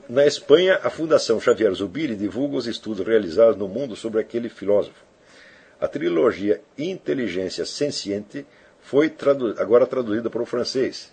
[0.09, 5.05] Na Espanha, a Fundação Xavier Zubiri divulga os estudos realizados no mundo sobre aquele filósofo.
[5.81, 8.47] A trilogia Inteligência Senciente
[8.85, 11.11] foi tradu agora traduzida para o francês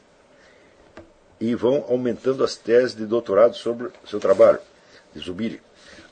[1.39, 4.59] e vão aumentando as teses de doutorado sobre seu trabalho,
[5.15, 5.59] de Zubiri.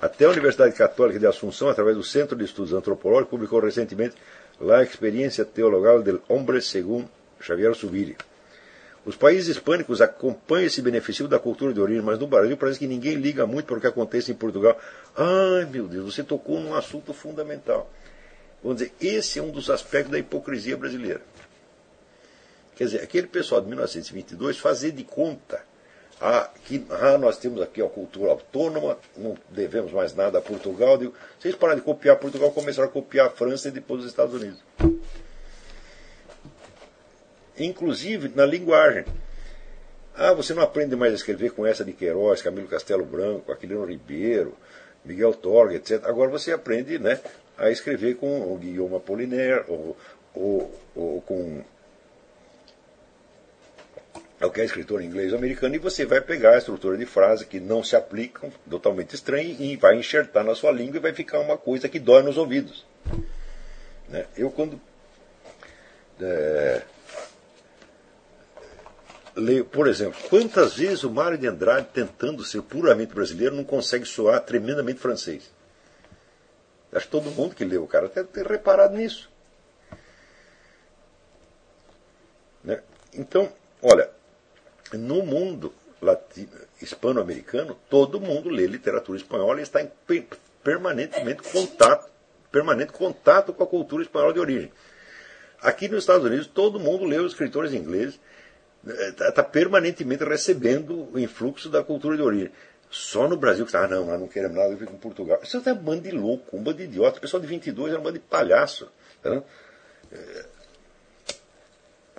[0.01, 4.15] Até a Universidade Católica de Assunção, através do Centro de Estudos Antropológicos, publicou recentemente
[4.59, 7.07] La Experiência Teologal del Hombre segundo
[7.39, 8.17] Xavier Zubiri.
[9.05, 12.87] Os países hispânicos acompanham esse benefício da cultura de origem, mas no Brasil parece que
[12.87, 14.77] ninguém liga muito para o que acontece em Portugal.
[15.15, 17.91] Ai, meu Deus, você tocou num assunto fundamental.
[18.63, 21.21] Vamos dizer, esse é um dos aspectos da hipocrisia brasileira.
[22.79, 25.61] Quer dizer, aquele pessoal de 1922 fazer de conta
[26.21, 30.97] ah, que ah, nós temos aqui a cultura autônoma, não devemos mais nada a Portugal.
[30.97, 34.33] Digo, vocês pararam de copiar Portugal, começaram a copiar a França e depois os Estados
[34.33, 34.63] Unidos.
[37.57, 39.03] Inclusive na linguagem.
[40.15, 43.83] Ah, você não aprende mais a escrever com essa de Queiroz, Camilo Castelo Branco, Aquilino
[43.83, 44.55] Ribeiro,
[45.03, 46.05] Miguel Torga, etc.
[46.05, 47.19] Agora você aprende né,
[47.57, 49.97] a escrever com o Guillaume Apollinaire, ou,
[50.33, 51.61] ou, ou com
[54.39, 57.45] é o que é escritor inglês americano, e você vai pegar a estrutura de frase
[57.45, 61.39] que não se aplicam, totalmente estranha, e vai enxertar na sua língua e vai ficar
[61.39, 62.85] uma coisa que dói nos ouvidos.
[64.07, 64.25] Né?
[64.37, 64.79] Eu, quando
[66.21, 66.81] é,
[69.35, 74.05] leio, por exemplo, quantas vezes o Mário de Andrade, tentando ser puramente brasileiro, não consegue
[74.05, 75.51] soar tremendamente francês?
[76.91, 79.29] Acho que todo mundo que leu o cara deve ter reparado nisso.
[82.63, 82.81] Né?
[83.13, 83.51] Então,
[83.81, 84.09] olha,
[84.93, 85.73] no mundo
[86.81, 89.91] hispano-americano, todo mundo lê literatura espanhola e está em
[90.63, 92.09] permanentemente contato,
[92.51, 94.71] permanente contato com a cultura espanhola de origem.
[95.61, 98.19] Aqui nos Estados Unidos, todo mundo lê os escritores ingleses,
[98.85, 102.51] está eh, tá permanentemente recebendo o influxo da cultura de origem.
[102.89, 105.39] Só no Brasil que está, ah, não, nós não queremos nada a ver com Portugal.
[105.43, 107.19] Isso é um bando de louco, um bando de idiota.
[107.19, 108.89] O pessoal de 22 era um bando de palhaço.
[109.21, 109.43] Tá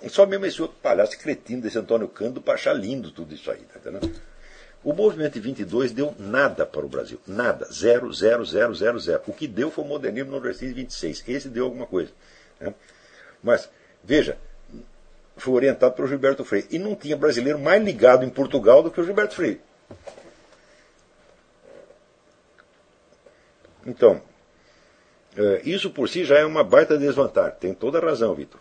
[0.09, 3.61] só mesmo esse outro palhaço cretino desse Antônio Cândido para achar lindo tudo isso aí.
[3.61, 3.91] Tá?
[4.83, 7.19] O movimento de 22 deu nada para o Brasil.
[7.27, 7.65] Nada.
[7.71, 9.21] Zero, zero, zero, zero, zero.
[9.27, 11.23] O que deu foi o modernismo nordestino de 26.
[11.27, 12.11] Esse deu alguma coisa.
[12.59, 12.73] Né?
[13.43, 13.69] Mas,
[14.03, 14.39] veja,
[15.37, 16.67] foi orientado pelo Gilberto Freire.
[16.71, 19.61] E não tinha brasileiro mais ligado em Portugal do que o Gilberto Freire.
[23.85, 24.21] Então,
[25.37, 27.57] eh, isso por si já é uma baita desvantagem.
[27.59, 28.59] Tem toda a razão, Vitor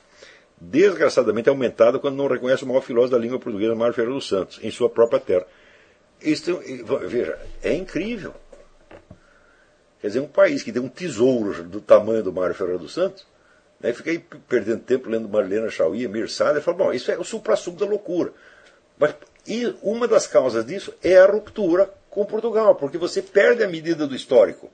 [0.61, 4.61] desgraçadamente aumentada quando não reconhece o maior filósofo da língua portuguesa, Mário Ferreira dos Santos,
[4.63, 5.47] em sua própria terra.
[6.21, 6.61] Isto,
[7.09, 8.35] veja, é incrível.
[10.01, 13.27] Quer dizer, um país que tem um tesouro do tamanho do Mário Ferreira dos Santos,
[13.81, 14.19] né, fica aí
[14.49, 18.33] perdendo tempo lendo Marlena Chauí, Mir e fala, bom, isso é o supra-sumo da loucura.
[18.99, 19.15] Mas,
[19.47, 24.07] e uma das causas disso é a ruptura com Portugal, porque você perde a medida
[24.07, 24.71] do histórico.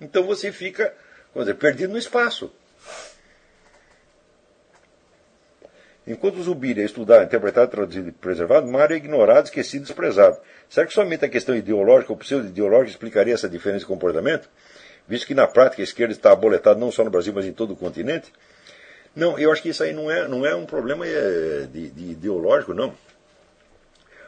[0.00, 0.94] Então você fica,
[1.34, 2.50] vamos dizer, perdido no espaço.
[6.10, 10.38] Enquanto Zubiri é estudado, interpretado, traduzido e preservado, Mário é ignorado, esquecido e desprezado.
[10.68, 14.48] Será que somente a questão ideológica ou pseudo-ideológica explicaria essa diferença de comportamento?
[15.06, 17.74] Visto que na prática a esquerda está aboletada não só no Brasil, mas em todo
[17.74, 18.32] o continente?
[19.14, 22.10] Não, eu acho que isso aí não é, não é um problema é, de, de
[22.10, 22.92] ideológico, não.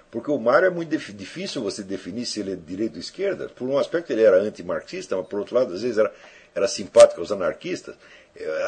[0.08, 3.48] Porque o Mário é muito difícil você definir se ele é de direita ou esquerda.
[3.48, 6.12] Por um aspecto ele era antimarxista, mas por outro lado, às vezes era,
[6.54, 7.96] era simpático aos anarquistas.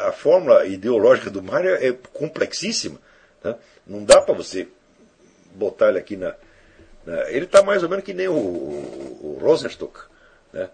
[0.05, 2.99] A fórmula ideológica do Mário é complexíssima.
[3.45, 3.59] Tá?
[3.85, 4.67] Não dá para você
[5.53, 6.33] botar ele aqui na.
[7.05, 9.99] na ele está mais ou menos que nem o, o, o Rosenstock.
[10.51, 10.67] Né?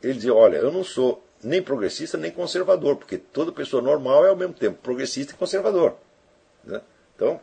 [0.00, 4.28] Ele dizia: olha, eu não sou nem progressista nem conservador, porque toda pessoa normal é
[4.28, 5.96] ao mesmo tempo progressista e conservador.
[6.62, 6.80] Né?
[7.16, 7.40] Então,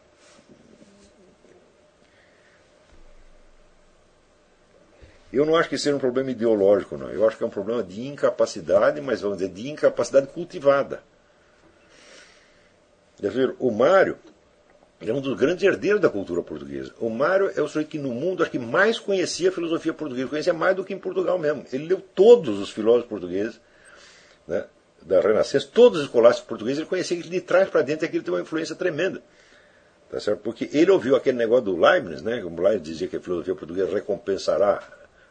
[5.34, 7.10] Eu não acho que seja um problema ideológico, não.
[7.10, 11.02] Eu acho que é um problema de incapacidade, mas vamos dizer, de incapacidade cultivada.
[13.30, 14.18] Ver, o Mário
[15.00, 16.94] é um dos grandes herdeiros da cultura portuguesa.
[17.00, 20.28] O Mário é o sujeito que no mundo acho que mais conhecia a filosofia portuguesa,
[20.28, 21.66] conhecia mais do que em Portugal mesmo.
[21.72, 23.60] Ele leu todos os filósofos portugueses
[24.48, 24.66] né,
[25.02, 28.34] da Renascença, todos os escolásticos portugueses, ele conhecia que de trás para dentro aquilo tem
[28.34, 29.22] uma influência tremenda.
[30.10, 30.42] Tá certo?
[30.42, 33.92] Porque ele ouviu aquele negócio do Leibniz, né, como Leibniz dizia que a filosofia portuguesa
[33.92, 34.84] recompensará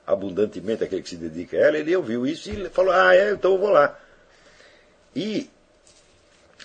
[0.07, 3.53] abundantemente aquele que se dedica a ela, ele ouviu isso e falou, ah, é, então
[3.53, 3.97] eu vou lá.
[5.15, 5.49] E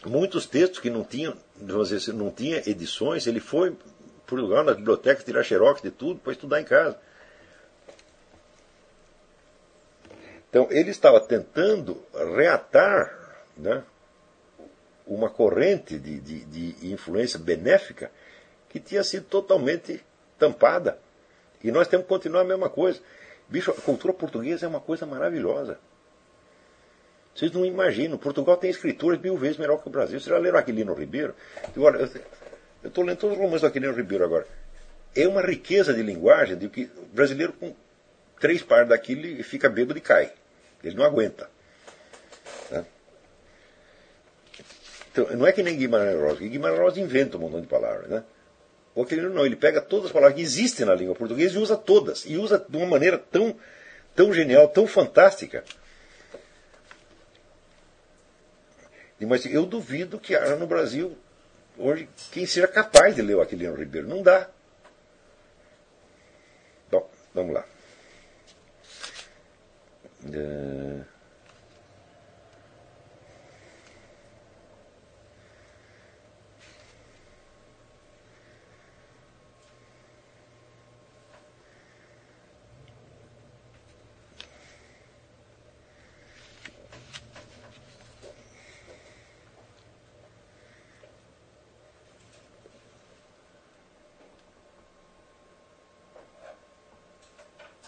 [0.06, 3.76] muitos textos que não tinham, vamos dizer, não tinha edições, ele foi
[4.26, 6.98] por lugar na biblioteca tirar xerox de tudo para estudar em casa.
[10.50, 12.02] Então ele estava tentando
[12.36, 13.84] reatar né,
[15.06, 18.12] uma corrente de, de, de influência benéfica
[18.70, 20.04] que tinha sido totalmente
[20.40, 20.98] tampada.
[21.64, 23.00] E nós temos que continuar a mesma coisa.
[23.48, 25.80] Bicho, a cultura portuguesa é uma coisa maravilhosa.
[27.36, 28.18] Vocês não imaginam.
[28.18, 30.20] Portugal tem escritores mil vezes melhor que o Brasil.
[30.20, 31.36] Vocês já leram Aquilino Ribeiro?
[31.76, 32.10] Agora,
[32.82, 34.48] eu estou lendo todos os romances do Aquilino Ribeiro agora.
[35.14, 37.76] É uma riqueza de linguagem de que o brasileiro com
[38.40, 40.32] três pares daquilo fica bêbado e cai.
[40.82, 41.50] Ele não aguenta.
[42.72, 42.86] Né?
[45.12, 46.40] Então, não é que nem Guimarães Rosa.
[46.40, 48.10] Guimarães Rosa inventa um montão de palavras.
[48.10, 48.24] Né?
[48.94, 51.76] O Aquilino não, ele pega todas as palavras que existem na língua portuguesa e usa
[51.76, 52.24] todas.
[52.26, 53.54] E usa de uma maneira tão,
[54.16, 55.66] tão genial, tão fantástica.
[59.20, 61.18] Mas eu duvido que haja no Brasil
[61.78, 64.08] hoje quem seja capaz de ler o Aquilino Ribeiro.
[64.08, 64.50] Não dá.
[66.92, 67.66] Bom, vamos lá.
[70.34, 71.16] É...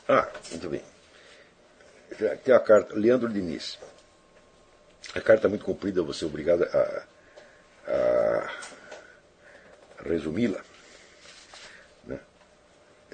[0.10, 0.82] Ah, muito bem.
[2.48, 3.78] Tem a carta, Leandro Diniz.
[5.14, 7.04] A carta é muito comprida, você é obrigado a,
[7.92, 8.50] a
[10.06, 10.62] resumi-la.
[12.06, 12.18] Né?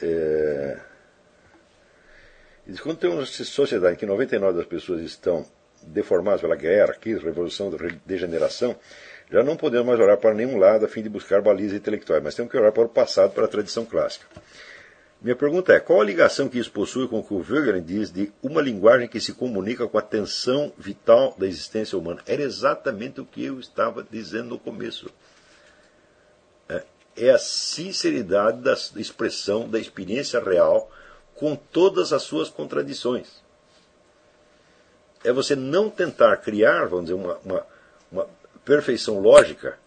[0.03, 0.77] É,
[2.84, 5.43] quando tem uma sociedade em que 99% das pessoas estão
[5.81, 7.72] deformadas pela guerra, crise, revolução,
[8.05, 8.77] degeneração,
[9.31, 12.35] já não podemos mais olhar para nenhum lado a fim de buscar balizas intelectuais, mas
[12.35, 14.27] temos que olhar para o passado, para a tradição clássica.
[15.24, 18.12] Minha pergunta é: qual a ligação que isso possui com o que o Wegener diz
[18.12, 22.22] de uma linguagem que se comunica com a tensão vital da existência humana?
[22.28, 25.10] Era exatamente o que eu estava dizendo no começo.
[26.68, 26.84] É,
[27.16, 30.91] é a sinceridade da expressão da experiência real
[31.36, 33.41] com todas as suas contradições.
[35.24, 37.66] É você não tentar criar, vamos dizer, uma, uma,
[38.12, 38.28] uma
[38.66, 39.80] perfeição lógica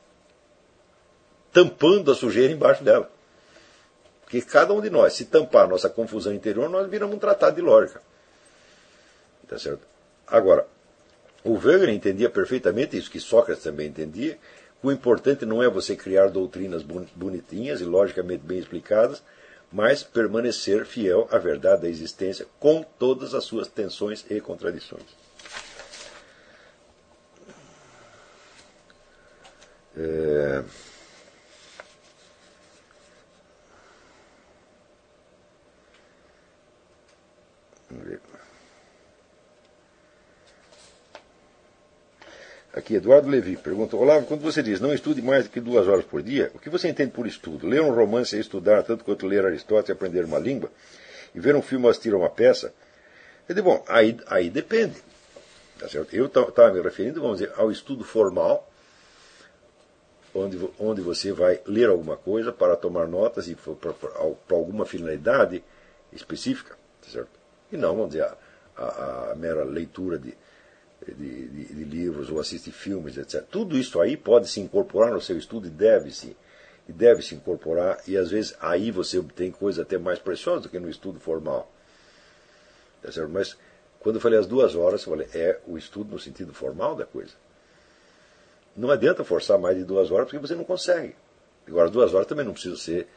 [1.52, 3.10] tampando a sujeira embaixo dela.
[4.26, 7.62] Porque cada um de nós, se tampar nossa confusão interior, nós viramos um tratado de
[7.62, 8.02] lógica.
[9.48, 9.86] Tá certo?
[10.26, 10.66] Agora,
[11.44, 14.36] o Wegener entendia perfeitamente isso, que Sócrates também entendia,
[14.82, 19.22] o importante não é você criar doutrinas bonitinhas e logicamente bem explicadas,
[19.72, 25.06] mas permanecer fiel à verdade da existência com todas as suas tensões e contradições.
[29.96, 30.64] É...
[42.76, 46.04] Aqui, Eduardo Levi pergunta: Olavo, quando você diz não estude mais do que duas horas
[46.04, 47.66] por dia, o que você entende por estudo?
[47.66, 50.70] Ler um romance e estudar tanto quanto ler Aristóteles e aprender uma língua?
[51.34, 52.74] E ver um filme ou assistir a uma peça?
[53.48, 55.02] Ele disse: bom, aí, aí depende.
[55.78, 56.14] Tá certo?
[56.14, 58.70] Eu estava me referindo, vamos dizer, ao estudo formal,
[60.34, 63.94] onde, onde você vai ler alguma coisa para tomar notas e para
[64.50, 65.62] alguma finalidade
[66.12, 66.76] específica.
[67.02, 67.35] Tá certo?
[67.72, 70.36] E não, vamos dizer, a, a, a mera leitura de
[71.04, 73.44] de, de, de, livros ou assiste filmes, etc.
[73.50, 76.36] Tudo isso aí pode se incorporar no seu estudo e deve se
[76.88, 80.68] e deve se incorporar e às vezes aí você obtém coisas até mais preciosas do
[80.68, 81.70] que no estudo formal.
[83.02, 83.30] Tá certo?
[83.30, 83.56] Mas
[83.98, 87.04] quando eu falei as duas horas, eu falei é o estudo no sentido formal da
[87.04, 87.32] coisa.
[88.76, 91.16] Não adianta forçar mais de duas horas porque você não consegue.
[91.66, 93.08] Agora duas horas também não precisa ser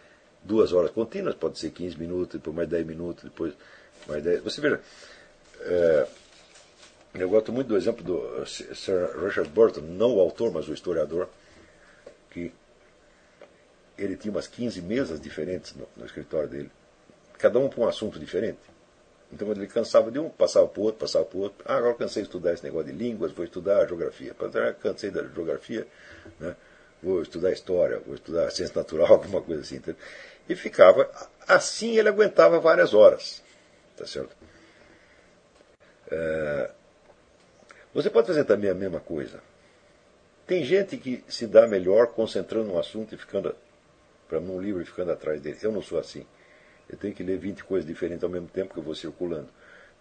[0.44, 3.54] duas horas contínuas, pode ser 15 minutos, depois mais 10 minutos, depois
[4.08, 4.42] mais 10.
[4.44, 4.82] Você veja.
[5.62, 6.08] É,
[7.16, 11.28] eu gosto muito do exemplo do Sir Richard Burton, não o autor, mas o historiador,
[12.30, 12.54] que
[13.98, 16.72] ele tinha umas 15 mesas diferentes no, no escritório dele,
[17.38, 18.60] cada um para um assunto diferente.
[19.32, 21.58] Então, quando ele cansava de um, passava para o outro, passava para o outro.
[21.66, 24.36] Ah, agora cansei de estudar esse negócio de línguas, vou estudar geografia.
[24.82, 25.88] Cansei da geografia,
[26.40, 26.56] né?
[27.02, 29.82] vou estudar história, vou estudar ciência natural, alguma coisa assim.
[30.48, 31.10] E ficava,
[31.48, 33.44] assim ele aguentava várias horas.
[34.00, 34.34] Tá certo?
[36.10, 36.72] É,
[37.94, 39.42] você pode fazer também a mesma coisa.
[40.48, 43.54] Tem gente que se dá melhor concentrando no assunto e ficando
[44.30, 45.60] para um livro e ficando atrás dele.
[45.62, 46.26] Eu não sou assim.
[46.90, 49.50] Eu tenho que ler 20 coisas diferentes ao mesmo tempo que eu vou circulando.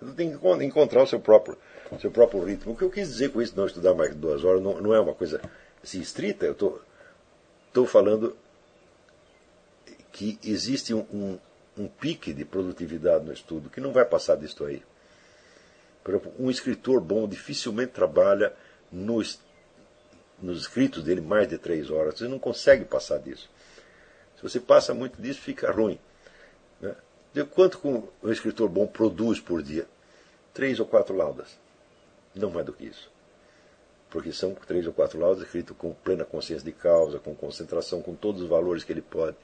[0.01, 1.59] Você tem que encontrar o seu próprio,
[2.01, 2.75] seu próprio ritmo.
[2.75, 5.01] O que eu quis dizer com isso, não estudar mais duas horas, não, não é
[5.01, 5.41] uma coisa
[5.83, 6.47] assim, estrita.
[6.47, 8.37] Eu estou falando
[10.13, 11.39] que existe um, um,
[11.79, 14.83] um pique de produtividade no estudo que não vai passar disto aí.
[16.03, 18.55] Por exemplo, um escritor bom dificilmente trabalha
[18.91, 19.41] nos,
[20.41, 22.19] nos escritos dele mais de três horas.
[22.19, 23.51] Você não consegue passar disso.
[24.37, 25.99] Se você passa muito disso, fica ruim.
[26.81, 26.95] Né?
[27.33, 27.79] De quanto
[28.23, 29.87] um escritor bom produz por dia?
[30.55, 31.59] Três ou quatro laudas.
[32.35, 33.11] Não mais do que isso.
[34.09, 38.15] Porque são três ou quatro laudas escritos com plena consciência de causa, com concentração, com
[38.15, 39.37] todos os valores que ele pode.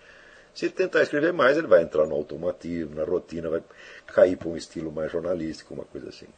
[0.55, 3.62] Se tentar escrever mais, ele vai entrar no automatismo, na rotina, vai
[4.06, 6.28] cair para um estilo mais jornalístico, uma coisa assim.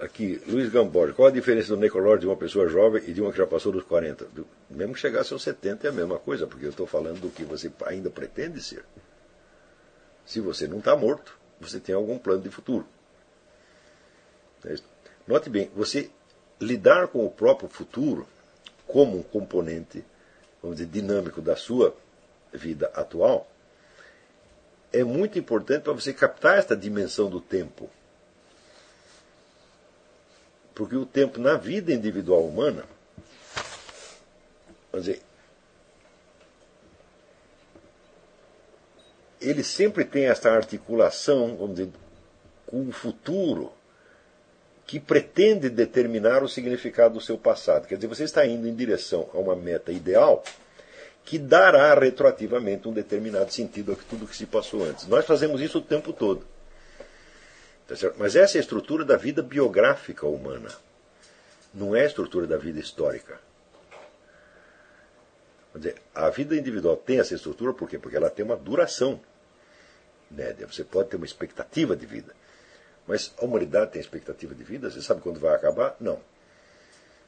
[0.00, 3.30] Aqui, Luiz Gamborge, qual a diferença do Necolor de uma pessoa jovem e de uma
[3.30, 4.26] que já passou dos 40?
[4.68, 7.44] Mesmo que chegasse aos 70 é a mesma coisa, porque eu estou falando do que
[7.44, 8.84] você ainda pretende ser.
[10.24, 12.86] Se você não está morto, você tem algum plano de futuro.
[14.64, 14.74] É
[15.26, 16.10] Note bem, você
[16.60, 18.26] lidar com o próprio futuro
[18.86, 20.04] como um componente,
[20.60, 21.96] vamos dizer, dinâmico da sua
[22.52, 23.48] vida atual,
[24.92, 27.88] é muito importante para você captar esta dimensão do tempo
[30.74, 32.84] porque o tempo na vida individual humana,
[34.90, 35.22] vamos dizer,
[39.42, 41.90] ele sempre tem essa articulação, vamos dizer,
[42.66, 43.72] com o futuro
[44.86, 47.86] que pretende determinar o significado do seu passado.
[47.86, 50.42] Quer dizer, você está indo em direção a uma meta ideal
[51.24, 55.06] que dará retroativamente um determinado sentido a tudo que se passou antes.
[55.06, 56.44] Nós fazemos isso o tempo todo.
[57.86, 60.70] Tá Mas essa é a estrutura da vida biográfica humana.
[61.72, 63.38] Não é a estrutura da vida histórica.
[65.74, 67.98] Dizer, a vida individual tem essa estrutura por quê?
[67.98, 69.20] Porque ela tem uma duração
[70.32, 70.66] média.
[70.66, 72.34] Você pode ter uma expectativa de vida.
[73.06, 74.90] Mas a humanidade tem expectativa de vida?
[74.90, 75.96] Você sabe quando vai acabar?
[76.00, 76.20] Não.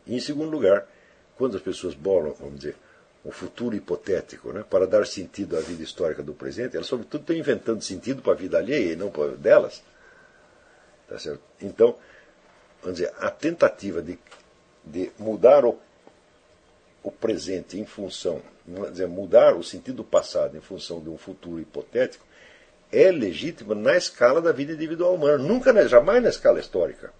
[0.06, 0.86] E em segundo lugar,
[1.36, 2.76] quando as pessoas bolam, vamos dizer,
[3.24, 7.36] um futuro hipotético, né, para dar sentido à vida histórica do presente, elas, sobretudo, estão
[7.36, 9.82] inventando sentido para a vida alheia e não para delas.
[11.08, 11.40] Tá certo?
[11.60, 11.96] Então,
[12.82, 14.18] vamos dizer, a tentativa de,
[14.84, 15.78] de mudar o,
[17.02, 18.42] o presente em função,
[18.90, 22.26] dizer, mudar o sentido do passado em função de um futuro hipotético,
[22.96, 27.12] é legítima na escala da vida individual humana, nunca, jamais na escala histórica.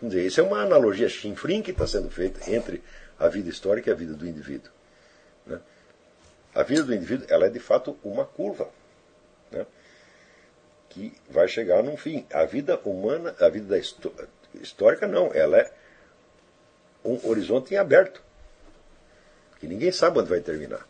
[0.00, 2.82] Vamos dizer, isso é uma analogia chinfrim que está sendo feita entre
[3.18, 4.70] a vida histórica e a vida do indivíduo.
[5.46, 5.60] Né?
[6.54, 8.68] A vida do indivíduo ela é de fato uma curva.
[9.50, 9.64] Né?
[10.94, 12.24] que vai chegar num fim.
[12.32, 13.76] A vida humana, a vida
[14.54, 15.34] histórica, não.
[15.34, 15.72] Ela é
[17.04, 18.22] um horizonte em aberto.
[19.58, 20.86] Que ninguém sabe onde vai terminar.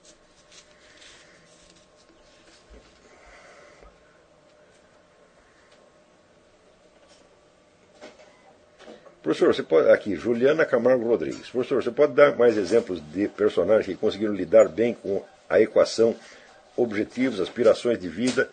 [9.25, 9.89] Professor, você pode.
[9.89, 11.49] Aqui, Juliana Camargo Rodrigues.
[11.49, 16.15] Professor, você pode dar mais exemplos de personagens que conseguiram lidar bem com a equação
[16.77, 18.51] objetivos, aspirações de vida,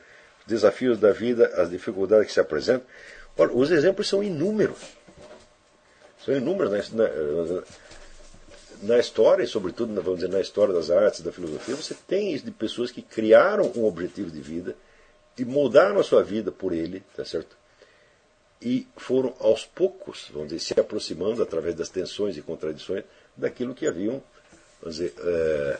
[0.47, 2.87] desafios da vida, as dificuldades que se apresentam.
[3.37, 4.79] Ora, os exemplos são inúmeros.
[6.25, 7.63] São inúmeros na, na,
[8.83, 12.45] na história, e sobretudo, vamos dizer, na história das artes, da filosofia, você tem isso
[12.45, 14.73] de pessoas que criaram um objetivo de vida
[15.37, 17.60] e moldaram a sua vida por ele, tá certo?
[18.61, 23.03] E foram aos poucos, vamos dizer, se aproximando através das tensões e contradições
[23.35, 24.21] daquilo que haviam,
[24.85, 25.79] dizer, é,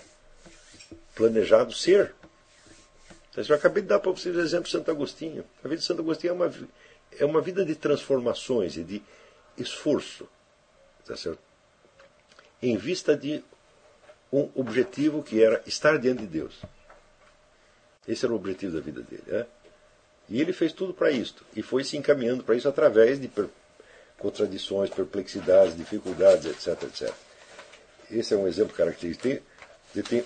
[1.16, 2.14] planejado ser.
[3.36, 5.45] Eu acabei de dar para vocês o exemplo de Santo Agostinho.
[5.64, 6.53] A vida de Santo Agostinho é uma,
[7.20, 9.02] é uma vida de transformações e de
[9.58, 10.28] esforço.
[11.06, 11.40] Tá certo?
[12.62, 13.44] Em vista de
[14.32, 16.62] um objetivo que era estar diante de Deus.
[18.08, 19.24] Esse era o objetivo da vida dele.
[19.28, 19.45] Né?
[20.32, 21.45] E ele fez tudo para isto.
[21.53, 23.49] E foi se encaminhando para isso através de per
[24.18, 27.14] contradições, perplexidades, dificuldades, etc, etc.
[28.10, 29.44] Esse é um exemplo característico.
[29.94, 30.26] Tem, tem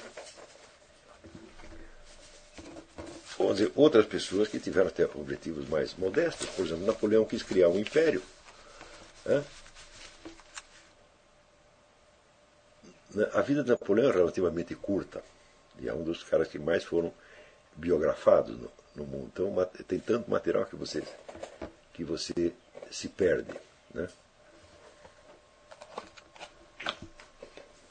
[3.35, 6.47] vamos dizer, outras pessoas que tiveram até objetivos mais modestos.
[6.49, 8.21] Por exemplo, Napoleão quis criar um império.
[9.25, 9.43] Né?
[13.33, 15.23] A vida de Napoleão é relativamente curta.
[15.79, 17.11] E é um dos caras que mais foram
[17.75, 19.29] biografados no, no mundo.
[19.33, 21.03] Então tem tanto material que você,
[21.93, 22.53] que você
[22.89, 23.53] se perde.
[23.93, 24.07] Né?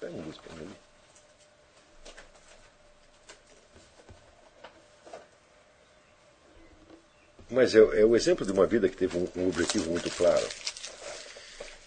[0.00, 0.74] Pega um luz para mim.
[7.50, 10.46] Mas é, é, o exemplo de uma vida que teve um, um, objetivo muito claro.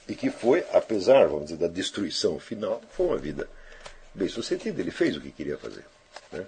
[0.07, 3.49] E que foi, apesar, vamos dizer, da destruição final, foi uma vida
[4.13, 4.79] bem sucedida.
[4.79, 5.85] Ele fez o que queria fazer.
[6.31, 6.45] Né?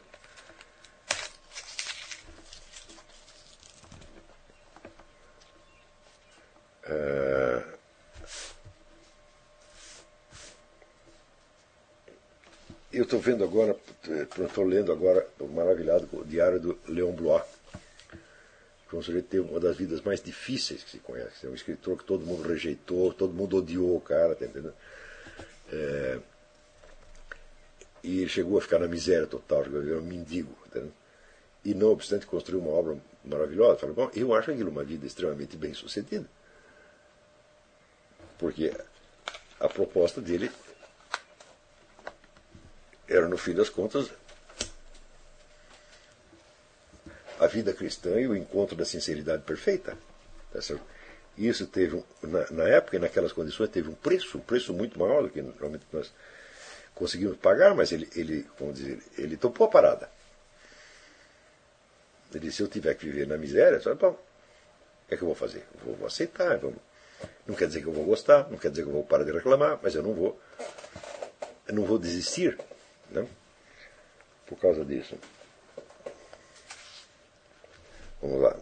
[13.00, 13.76] Eu estou vendo agora,
[14.38, 17.44] estou lendo agora, maravilhado com o diário do Leon Blois
[18.88, 21.46] foi um sujeito que teve uma das vidas mais difíceis que se conhece.
[21.46, 24.74] É um escritor que todo mundo rejeitou, todo mundo odiou o cara, tá entendendo?
[25.72, 26.20] É,
[28.04, 30.52] e ele chegou a ficar na miséria total, chegou a virar um mendigo.
[30.72, 30.82] Tá
[31.64, 33.78] e não obstante construiu uma obra maravilhosa.
[33.78, 36.26] Falei, bom, eu acho aquilo uma vida extremamente bem sucedida.
[38.40, 38.74] Porque
[39.60, 40.50] a proposta dele
[43.10, 44.12] era, no fim das contas,
[47.40, 49.98] a vida cristã e o encontro da sinceridade perfeita.
[50.54, 50.60] Tá
[51.38, 55.24] Isso teve, na, na, época e naquelas condições, teve um preço, um preço muito maior
[55.24, 56.14] do que normalmente nós
[56.94, 60.10] conseguimos pagar, mas ele, ele, vamos dizer, ele topou a parada.
[62.32, 65.24] Ele disse, se eu tiver que viver na miséria, só, bom, o que é que
[65.24, 65.66] eu vou fazer?
[65.84, 66.78] vou, vou aceitar, vamos.
[67.48, 69.32] Não quer dizer que eu vou gostar, não quer dizer que eu vou parar de
[69.32, 70.40] reclamar, mas eu não vou,
[71.68, 72.58] eu não vou desistir?
[73.12, 73.28] Né,
[74.46, 75.16] por causa disso.
[78.22, 78.56] Vamos lá.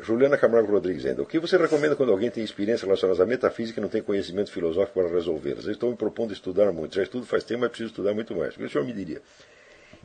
[0.00, 1.22] Juliana Camargo Rodrigues ainda.
[1.22, 4.52] O que você recomenda quando alguém tem experiência relacionada à metafísica e não tem conhecimento
[4.52, 5.64] filosófico para resolvê-las?
[5.64, 6.94] Eu estou me propondo estudar muito.
[6.94, 8.54] Já estudo faz tempo, mas preciso estudar muito mais.
[8.54, 9.22] O que o senhor me diria?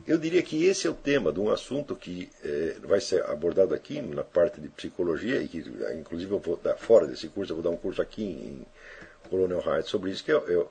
[0.06, 3.74] Eu diria que esse é o tema de um assunto que eh, vai ser abordado
[3.74, 5.62] aqui na parte de psicologia e que,
[5.96, 8.66] inclusive, eu vou dar fora desse curso, eu vou dar um curso aqui em
[9.32, 10.66] Colonel Hart sobre isso, que é, é, é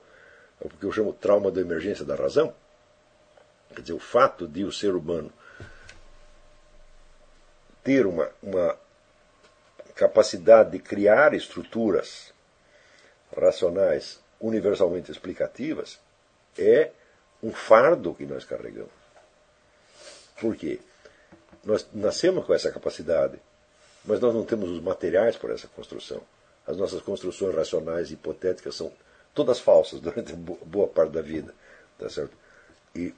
[0.59, 2.53] o que eu chamo trauma da emergência da razão.
[3.73, 5.33] Quer dizer, o fato de o ser humano
[7.83, 8.77] ter uma, uma
[9.95, 12.31] capacidade de criar estruturas
[13.35, 15.99] racionais universalmente explicativas
[16.55, 16.91] é
[17.41, 18.91] um fardo que nós carregamos.
[20.39, 20.79] Por quê?
[21.63, 23.39] Nós nascemos com essa capacidade,
[24.05, 26.21] mas nós não temos os materiais para essa construção.
[26.65, 28.91] As nossas construções racionais hipotéticas são
[29.33, 31.53] todas falsas durante boa parte da vida.
[31.97, 32.35] Tá certo?
[32.95, 33.13] E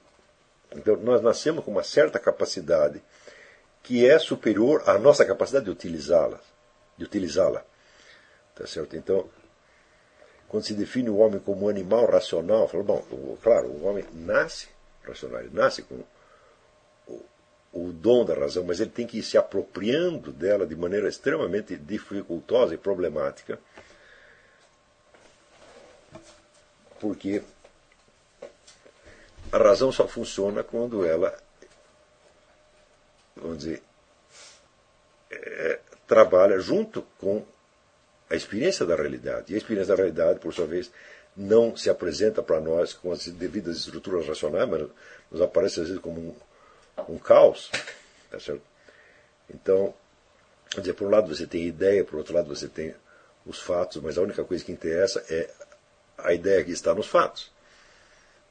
[0.74, 3.02] então, nós nascemos com uma certa capacidade
[3.82, 6.40] que é superior à nossa capacidade de utilizá-la.
[6.96, 7.64] De utilizá-la.
[8.54, 8.96] Tá certo?
[8.96, 9.28] Então,
[10.48, 14.68] quando se define o homem como um animal racional, fala, bom, claro, o homem nasce
[15.02, 16.02] racional, ele nasce com
[17.74, 21.76] o dom da razão, mas ele tem que ir se apropriando dela de maneira extremamente
[21.76, 23.58] dificultosa e problemática,
[27.00, 27.42] porque
[29.50, 31.36] a razão só funciona quando ela,
[33.34, 33.82] vamos dizer,
[35.32, 37.44] é, trabalha junto com
[38.30, 39.52] a experiência da realidade.
[39.52, 40.92] E a experiência da realidade, por sua vez,
[41.36, 44.88] não se apresenta para nós com as devidas estruturas racionais, mas
[45.30, 46.34] nos aparece às vezes como um,
[47.08, 47.70] um caos.
[48.30, 48.62] Tá certo?
[49.48, 49.94] Então,
[50.70, 52.94] quer dizer, por um lado você tem ideia, por outro lado você tem
[53.46, 55.50] os fatos, mas a única coisa que interessa é
[56.18, 57.52] a ideia que está nos fatos.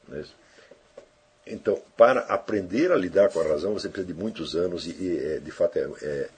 [0.08, 0.24] Né?
[1.46, 5.34] Então, para aprender a lidar com a razão, você precisa de muitos anos e, e
[5.34, 6.30] é, de fato, é, é,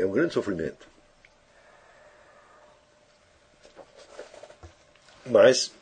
[0.00, 0.86] é um grande sofrimento.
[5.24, 5.72] Mas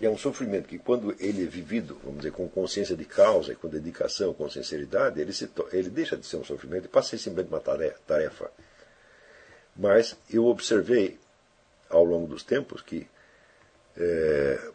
[0.00, 3.68] é um sofrimento que, quando ele é vivido, vamos dizer, com consciência de causa, com
[3.68, 7.18] dedicação, com sinceridade, ele, se, ele deixa de ser um sofrimento e passa a ser
[7.18, 8.50] simplesmente uma tarefa.
[9.74, 11.18] Mas eu observei,
[11.88, 13.08] ao longo dos tempos, que,
[13.96, 14.70] é,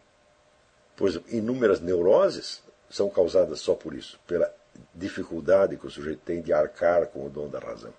[0.96, 4.52] por exemplo, inúmeras neuroses são causadas só por isso, pela
[4.94, 7.94] dificuldade que o sujeito tem de arcar com o dom da razão.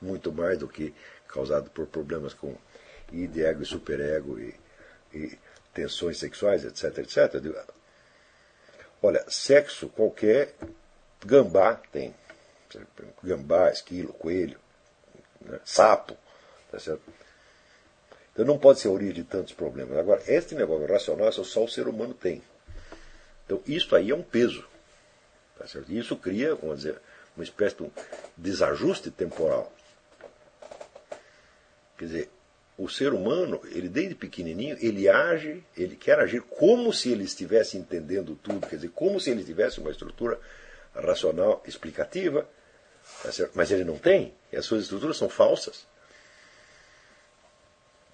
[0.00, 0.94] Muito mais do que
[1.26, 2.56] causado por problemas com
[3.12, 4.54] id, ego e superego e,
[5.12, 5.38] e
[5.78, 7.64] tensões sexuais, etc, etc.
[9.00, 10.54] Olha, sexo qualquer
[11.24, 12.12] gambá tem.
[13.22, 14.58] Gambá, esquilo, coelho,
[15.40, 15.60] né?
[15.64, 16.16] sapo.
[16.70, 17.02] Tá certo?
[18.32, 19.96] Então não pode ser a origem de tantos problemas.
[19.96, 22.42] Agora, este negócio racional só o ser humano tem.
[23.46, 24.66] Então isso aí é um peso.
[25.56, 25.90] Tá certo?
[25.90, 27.00] E isso cria, vamos dizer,
[27.36, 27.90] uma espécie de um
[28.36, 29.72] desajuste temporal.
[31.96, 32.30] Quer dizer,
[32.78, 37.76] o ser humano, ele desde pequenininho, ele age, ele quer agir como se ele estivesse
[37.76, 40.38] entendendo tudo, quer dizer, como se ele tivesse uma estrutura
[40.94, 42.48] racional explicativa,
[43.20, 45.88] tá mas ele não tem, e as suas estruturas são falsas.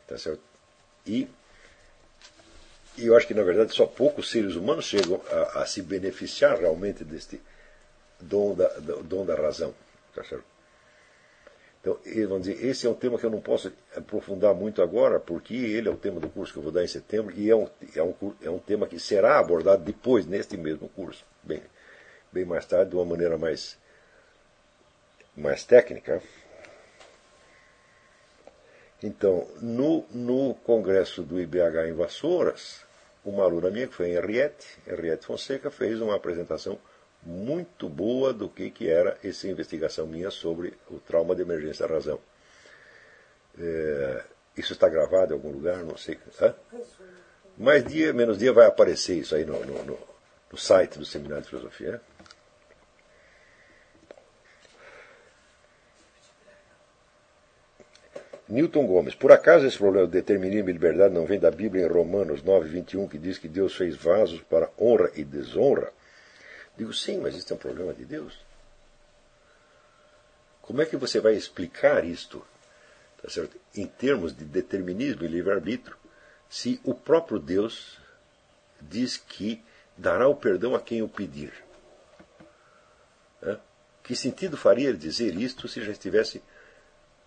[0.06, 0.42] Tá certo?
[1.06, 1.28] E,
[2.96, 6.59] e eu acho que, na verdade, só poucos seres humanos chegam a, a se beneficiar
[6.59, 7.38] realmente deste
[8.18, 9.74] dom da, do, dom da razão.
[10.14, 10.53] Tá certo?
[11.85, 11.98] Então,
[12.29, 15.87] vamos dizer, esse é um tema que eu não posso aprofundar muito agora, porque ele
[15.87, 18.03] é o tema do curso que eu vou dar em setembro, e é um, é
[18.03, 21.61] um, é um tema que será abordado depois, neste mesmo curso, bem,
[22.32, 23.77] bem mais tarde, de uma maneira mais,
[25.37, 26.22] mais técnica.
[29.03, 32.80] Então, no, no congresso do IBH em Vassouras,
[33.22, 36.79] uma aluna minha, que foi Henriette, Henriette Fonseca, fez uma apresentação
[37.24, 41.94] muito boa do que, que era essa investigação minha sobre o trauma de emergência da
[41.94, 42.19] razão.
[43.59, 44.24] É,
[44.56, 46.19] isso está gravado em algum lugar, não sei.
[46.40, 46.54] Hã?
[47.56, 49.98] Mais dia, menos dia vai aparecer isso aí no, no, no,
[50.51, 51.93] no site do Seminário de Filosofia.
[51.93, 52.01] Né?
[58.46, 61.88] Newton Gomes, por acaso esse problema de determinismo e liberdade não vem da Bíblia em
[61.88, 65.90] Romanos 9, 21, que diz que Deus fez vasos para honra e desonra?
[66.77, 68.38] Digo, sim, mas isso é um problema de Deus.
[70.62, 72.44] Como é que você vai explicar isto,
[73.22, 73.56] tá certo?
[73.74, 75.96] em termos de determinismo e livre-arbítrio,
[76.48, 77.98] se o próprio Deus
[78.80, 79.62] diz que
[79.96, 81.53] dará o perdão a quem o pedir?
[84.03, 86.43] Que sentido faria dizer isto se já estivesse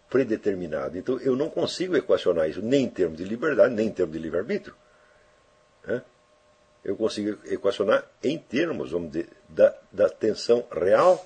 [0.09, 0.95] predeterminado?
[0.95, 4.21] Então eu não consigo equacionar isso nem em termos de liberdade, nem em termos de
[4.21, 4.75] livre-arbítrio
[6.83, 11.25] eu consigo equacionar em termos, vamos dizer, da, da tensão real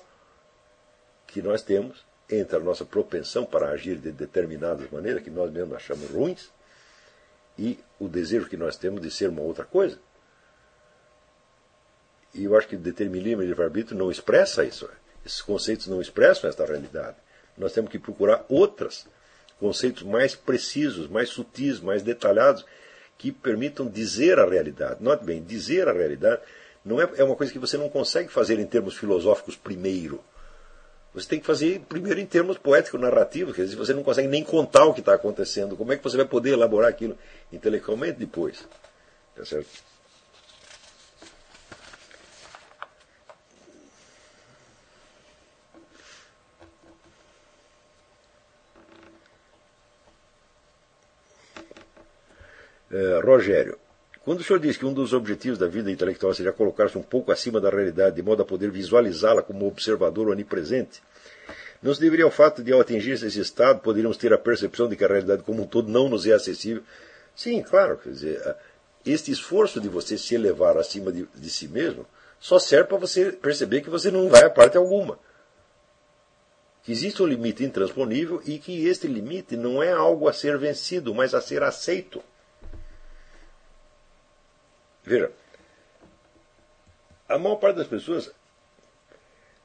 [1.26, 5.76] que nós temos entre a nossa propensão para agir de determinadas maneiras, que nós mesmos
[5.76, 6.50] achamos ruins,
[7.58, 9.98] e o desejo que nós temos de ser uma outra coisa.
[12.34, 14.88] E eu acho que determinismo e livre-arbítrio não expressa isso.
[15.24, 17.16] Esses conceitos não expressam esta realidade.
[17.56, 19.06] Nós temos que procurar outros
[19.60, 22.64] conceitos mais precisos, mais sutis, mais detalhados,
[23.22, 25.00] que permitam dizer a realidade.
[25.00, 26.42] Note bem, dizer a realidade
[26.84, 30.20] não é, é uma coisa que você não consegue fazer em termos filosóficos primeiro.
[31.14, 34.86] Você tem que fazer primeiro em termos poético-narrativos, quer dizer, você não consegue nem contar
[34.86, 35.76] o que está acontecendo.
[35.76, 37.16] Como é que você vai poder elaborar aquilo
[37.52, 38.66] intelectualmente depois?
[39.36, 39.68] Tá certo?
[52.92, 53.78] Eh, Rogério,
[54.22, 57.32] quando o senhor diz que um dos objetivos da vida intelectual seria colocar-se um pouco
[57.32, 61.02] acima da realidade, de modo a poder visualizá-la como observador onipresente,
[61.82, 64.94] não se deveria ao fato de, ao atingir esse estado, poderíamos ter a percepção de
[64.94, 66.82] que a realidade como um todo não nos é acessível?
[67.34, 67.96] Sim, claro.
[67.96, 68.56] Quer dizer,
[69.04, 72.06] este esforço de você se elevar acima de, de si mesmo
[72.38, 75.18] só serve para você perceber que você não vai a parte alguma.
[76.84, 81.14] Que existe um limite intransponível e que este limite não é algo a ser vencido,
[81.14, 82.22] mas a ser aceito.
[85.04, 85.30] Veja,
[87.28, 88.30] a maior parte das pessoas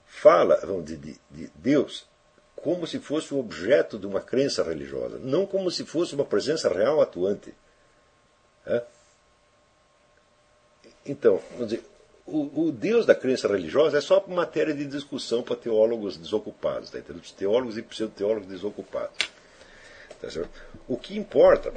[0.05, 2.07] fala de, de, de Deus
[2.55, 6.67] como se fosse o objeto de uma crença religiosa, não como se fosse uma presença
[6.73, 7.53] real atuante.
[8.65, 8.83] É?
[11.05, 11.83] Então, vamos dizer,
[12.25, 16.99] o, o, Deus da crença religiosa é só matéria de discussão para teólogos desocupados, tá
[16.99, 17.23] entendendo?
[17.37, 19.15] teólogos e pseudo-teólogos desocupados.
[20.19, 20.27] Tá
[20.87, 21.73] o que importa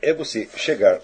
[0.00, 1.00] é você chegar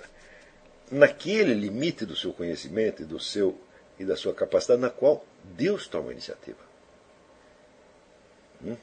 [0.94, 3.58] naquele limite do seu conhecimento e do seu
[3.98, 6.58] e da sua capacidade na qual Deus toma a iniciativa.
[8.64, 8.76] Hum?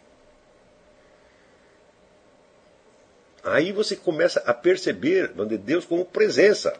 [3.43, 6.77] Aí você começa a perceber Deus como presença.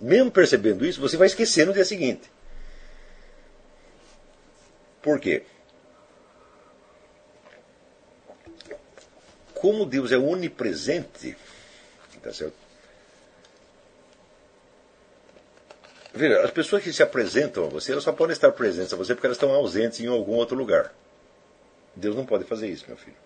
[0.00, 2.30] Mesmo percebendo isso, você vai esquecer no dia seguinte.
[5.02, 5.44] Por quê?
[9.54, 11.36] Como Deus é onipresente,
[12.22, 12.65] tá certo?
[16.16, 19.14] Veja, as pessoas que se apresentam a você, elas só podem estar presentes a você
[19.14, 20.90] porque elas estão ausentes em algum outro lugar.
[21.94, 23.16] Deus não pode fazer isso, meu filho.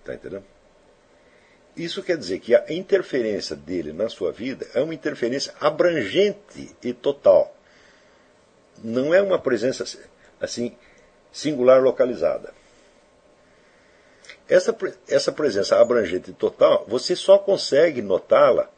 [0.00, 0.44] Está entendendo?
[1.74, 6.92] Isso quer dizer que a interferência dele na sua vida é uma interferência abrangente e
[6.92, 7.56] total.
[8.84, 9.84] Não é uma presença
[10.38, 10.76] assim
[11.32, 12.52] singular localizada.
[14.46, 14.76] Essa,
[15.08, 18.68] essa presença abrangente e total, você só consegue notá-la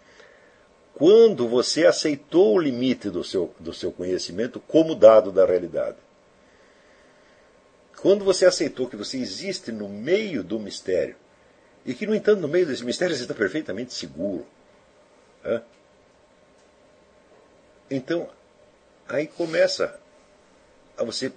[0.95, 5.97] quando você aceitou o limite do seu, do seu conhecimento como dado da realidade.
[8.01, 11.17] Quando você aceitou que você existe no meio do mistério,
[11.85, 14.47] e que, no entanto, no meio desse mistério você está perfeitamente seguro.
[17.91, 18.29] Então,
[19.09, 19.99] aí começa
[20.97, 21.33] a você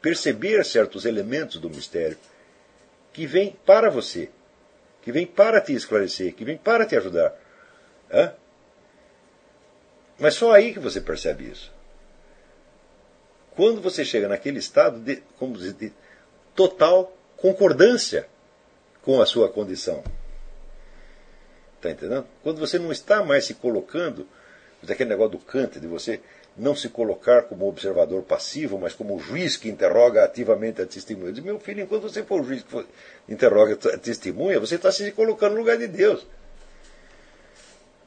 [0.00, 2.16] perceber certos elementos do mistério
[3.12, 4.30] que vêm para você,
[5.02, 7.34] que vêm para te esclarecer, que vêm para te ajudar.
[10.24, 11.70] Mas só aí que você percebe isso.
[13.54, 15.92] Quando você chega naquele estado de, como de
[16.54, 18.26] total concordância
[19.02, 20.02] com a sua condição.
[21.76, 22.26] Está entendendo?
[22.42, 24.26] Quando você não está mais se colocando,
[24.82, 26.22] daquele negócio do Kant, de você
[26.56, 31.28] não se colocar como observador passivo, mas como juiz que interroga ativamente a testemunha.
[31.28, 32.86] Eu digo, meu filho, enquanto você for o juiz que for,
[33.28, 36.26] interroga a testemunha, você está se colocando no lugar de Deus.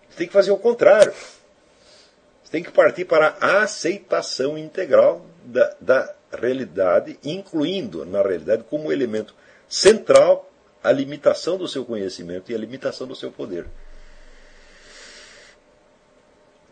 [0.10, 1.14] Você tem que fazer o contrário.
[2.48, 8.90] Você tem que partir para a aceitação integral da, da realidade, incluindo na realidade como
[8.90, 9.36] elemento
[9.68, 10.50] central
[10.82, 13.66] a limitação do seu conhecimento e a limitação do seu poder.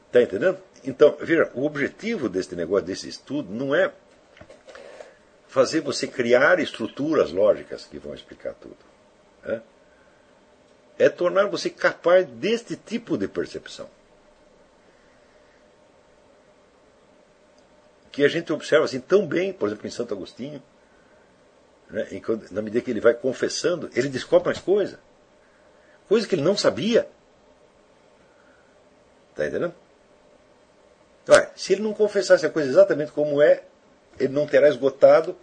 [0.08, 0.58] Está entendendo?
[0.86, 3.92] Então, veja, o objetivo deste negócio, desse estudo, não é
[5.50, 8.78] fazer você criar estruturas lógicas que vão explicar tudo.
[9.44, 9.60] É,
[10.98, 13.90] é tornar você capaz deste tipo de percepção.
[18.16, 20.64] Que a gente observa assim tão bem, por exemplo, em Santo Agostinho,
[21.90, 22.08] né?
[22.14, 25.02] Enquanto, na medida que ele vai confessando, ele descobre mais coisa.
[26.08, 27.10] Coisa que ele não sabia.
[29.32, 29.76] Está entendendo?
[31.28, 33.64] Ué, se ele não confessasse a coisa exatamente como é,
[34.18, 35.36] ele não terá esgotado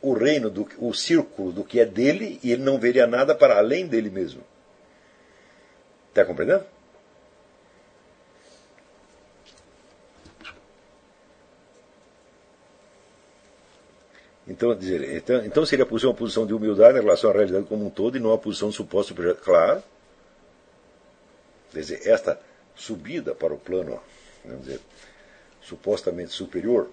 [0.00, 3.58] o reino, do, o círculo do que é dele, e ele não veria nada para
[3.58, 4.44] além dele mesmo.
[6.10, 6.64] Está compreendendo?
[14.54, 17.90] Então, dizer, então, então seria uma posição de humildade em relação à realidade como um
[17.90, 19.42] todo e não uma posição de suposto projeto.
[19.42, 19.82] Claro.
[21.72, 22.40] Quer dizer, esta
[22.72, 24.00] subida para o plano,
[24.44, 24.80] vamos dizer,
[25.60, 26.88] supostamente superior,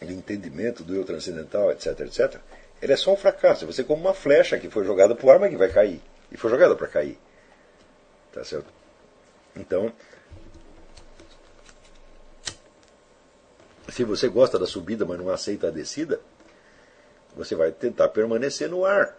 [0.00, 2.36] de entendimento do eu transcendental, etc, etc,
[2.80, 3.66] ele é só um fracasso.
[3.66, 6.00] Você é como uma flecha que foi jogada para o ar, mas que vai cair.
[6.30, 7.18] E foi jogada para cair.
[8.32, 8.72] Tá certo?
[9.56, 9.92] Então,
[13.90, 16.20] Se você gosta da subida, mas não aceita a descida,
[17.34, 19.16] você vai tentar permanecer no ar.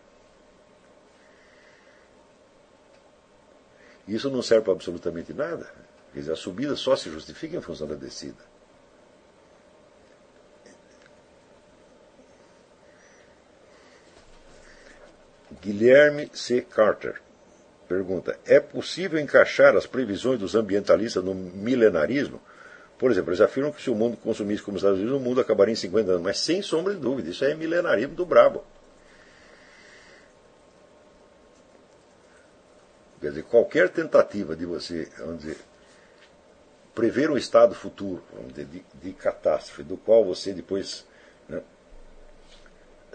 [4.08, 5.72] Isso não serve para absolutamente nada.
[6.14, 8.52] Quer dizer, a subida só se justifica em função da descida.
[15.62, 16.62] Guilherme C.
[16.62, 17.22] Carter
[17.88, 22.42] pergunta: É possível encaixar as previsões dos ambientalistas no milenarismo?
[23.02, 25.42] Por exemplo, eles afirmam que se o mundo consumisse como os Estados Unidos, o mundo
[25.42, 26.22] acabaria em 50 anos.
[26.22, 28.64] Mas sem sombra de dúvida, isso é milenarismo do brabo.
[33.20, 35.58] Quer dizer, qualquer tentativa de você, vamos dizer,
[36.94, 41.04] prever um estado futuro, dizer, de, de catástrofe, do qual você depois
[41.50, 41.64] né,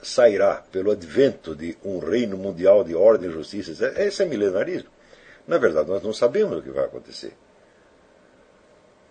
[0.02, 4.90] sairá pelo advento de um reino mundial de ordem e justiça, esse é milenarismo.
[5.46, 7.36] Na verdade, nós não sabemos o que vai acontecer.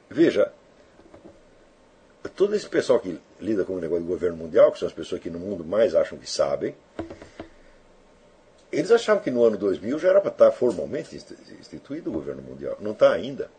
[0.10, 0.52] Veja,
[2.30, 5.22] todo esse pessoal que lida com o negócio do governo mundial, que são as pessoas
[5.22, 6.76] que no mundo mais acham que sabem,
[8.72, 12.78] eles achavam que no ano 2000 já era para estar formalmente instituído o governo mundial.
[12.82, 13.50] Não está ainda.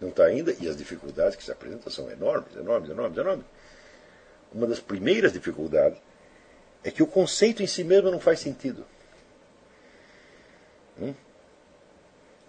[0.00, 3.46] Não está ainda, e as dificuldades que se apresentam são enormes, enormes, enormes, enormes.
[4.52, 5.98] Uma das primeiras dificuldades
[6.82, 8.84] é que o conceito em si mesmo não faz sentido.
[11.00, 11.14] Hum?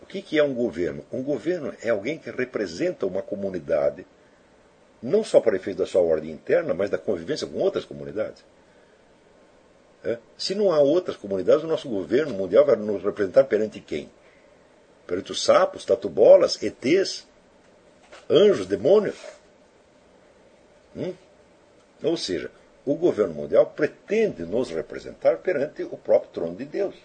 [0.01, 1.03] O que, que é um governo?
[1.11, 4.05] Um governo é alguém que representa uma comunidade,
[5.01, 8.43] não só para efeito da sua ordem interna, mas da convivência com outras comunidades.
[10.03, 10.19] É?
[10.37, 14.09] Se não há outras comunidades, o nosso governo mundial vai nos representar perante quem?
[15.07, 17.27] Perante os sapos, tatubolas, ETs,
[18.29, 19.17] anjos, demônios?
[20.95, 21.13] Hum?
[22.03, 22.51] Ou seja,
[22.85, 26.95] o governo mundial pretende nos representar perante o próprio trono de Deus.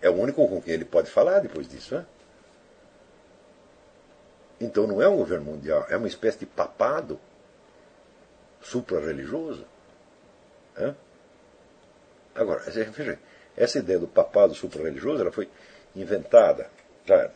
[0.00, 1.94] É o único com quem ele pode falar depois disso.
[1.94, 2.06] Né?
[4.60, 7.18] Então não é um governo mundial, é uma espécie de papado
[8.60, 9.64] supra-religioso.
[12.34, 13.18] Agora, veja,
[13.56, 15.48] essa ideia do papado supra-religioso ela foi
[15.94, 16.70] inventada
[17.04, 17.30] já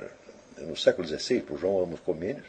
[0.59, 2.47] no século XVI por João Amos Comênios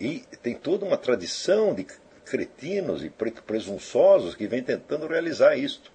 [0.00, 1.84] e tem toda uma tradição de
[2.24, 5.92] cretinos e presunçosos que vem tentando realizar isto.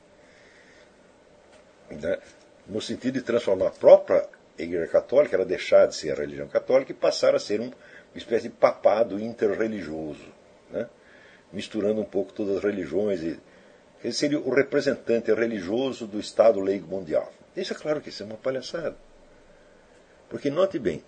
[1.90, 2.20] Né?
[2.68, 4.28] no sentido de transformar a própria
[4.58, 8.18] Igreja Católica, ela deixar de ser a religião católica e passar a ser um, uma
[8.18, 10.26] espécie de papado interreligioso,
[10.70, 10.88] né?
[11.52, 13.22] misturando um pouco todas as religiões.
[13.22, 13.40] E,
[14.04, 17.32] ele seria o representante religioso do Estado leigo mundial.
[17.56, 18.96] Isso é claro que isso é uma palhaçada.
[20.30, 21.04] Porque note bem,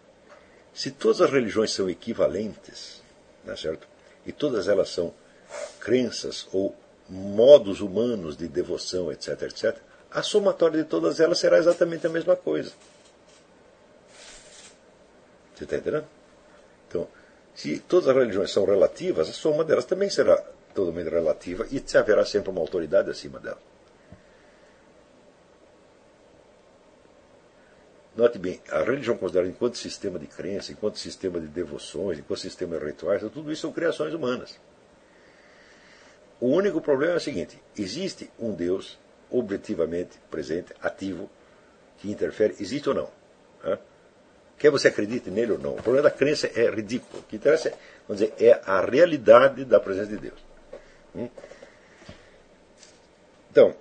[0.73, 3.03] se todas as religiões são equivalentes,
[3.45, 3.87] não é certo?
[4.25, 5.13] e todas elas são
[5.79, 6.75] crenças ou
[7.09, 9.77] modos humanos de devoção, etc., etc.,
[10.11, 12.71] a somatória de todas elas será exatamente a mesma coisa.
[15.59, 16.07] Você está entendendo?
[16.87, 17.05] Então,
[17.53, 20.37] se todas as religiões são relativas, a soma delas também será
[20.73, 23.59] totalmente relativa e haverá sempre uma autoridade acima dela.
[28.15, 32.79] Note bem, a religião considerada enquanto sistema de crença, enquanto sistema de devoções, enquanto sistema
[32.79, 34.57] de rituais, tudo isso são criações humanas.
[36.39, 38.97] O único problema é o seguinte: existe um Deus
[39.29, 41.29] objetivamente presente, ativo,
[41.97, 43.18] que interfere, existe ou não.
[44.59, 45.71] Quer você acredite nele ou não.
[45.71, 47.21] O problema da crença é ridículo.
[47.21, 47.73] O que interessa é,
[48.07, 50.39] vamos dizer, é a realidade da presença de Deus.
[51.15, 51.29] Hum?
[53.49, 53.75] Então,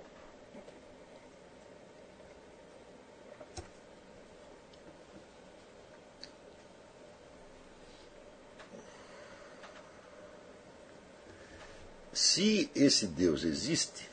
[12.11, 14.09] se esse Deus existe,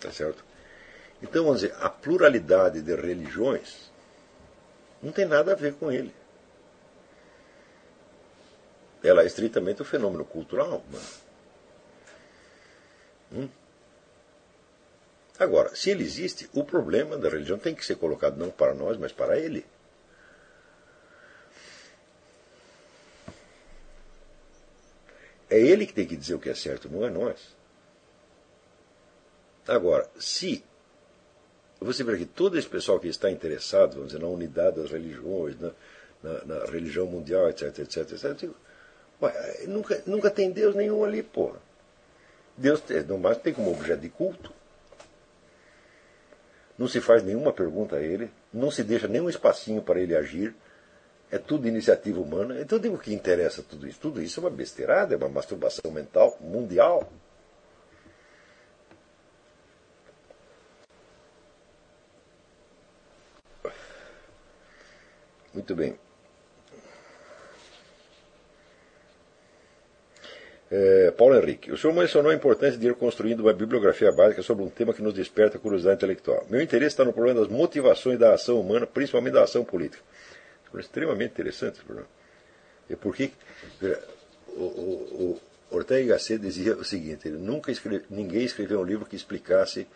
[0.00, 0.44] Tá certo?
[1.22, 3.87] Então, vamos dizer, a pluralidade de religiões
[5.02, 6.14] não tem nada a ver com ele.
[9.02, 10.82] Ela é estritamente um fenômeno cultural.
[13.32, 13.48] Hum?
[15.38, 18.96] Agora, se ele existe, o problema da religião tem que ser colocado não para nós,
[18.96, 19.64] mas para ele.
[25.48, 27.56] É ele que tem que dizer o que é certo, não é nós.
[29.66, 30.64] Agora, se
[31.80, 35.56] você vê que todo esse pessoal que está interessado, vamos dizer, na unidade das religiões,
[35.60, 35.70] na,
[36.22, 38.54] na, na religião mundial, etc, etc, etc, digo,
[39.22, 41.58] ué, nunca, nunca tem Deus nenhum ali, porra.
[42.56, 44.52] Deus no mais tem como objeto de culto.
[46.76, 50.54] Não se faz nenhuma pergunta a ele, não se deixa nenhum espacinho para ele agir.
[51.30, 52.58] É tudo iniciativa humana.
[52.60, 54.00] Então, digo o que interessa tudo isso.
[54.00, 57.12] Tudo isso é uma besteirada, é uma masturbação mental mundial.
[65.58, 65.98] Muito bem.
[70.70, 74.62] É, Paulo Henrique, o senhor mencionou a importância de ir construindo uma bibliografia básica sobre
[74.62, 76.46] um tema que nos desperta curiosidade intelectual.
[76.48, 80.00] Meu interesse está no problema das motivações da ação humana, principalmente da ação política.
[80.72, 82.08] É extremamente interessante esse problema.
[82.88, 83.32] E por que
[84.54, 88.84] o, o, o Ortega y Gasset dizia o seguinte: ele nunca escreve, ninguém escreveu um
[88.84, 89.88] livro que explicasse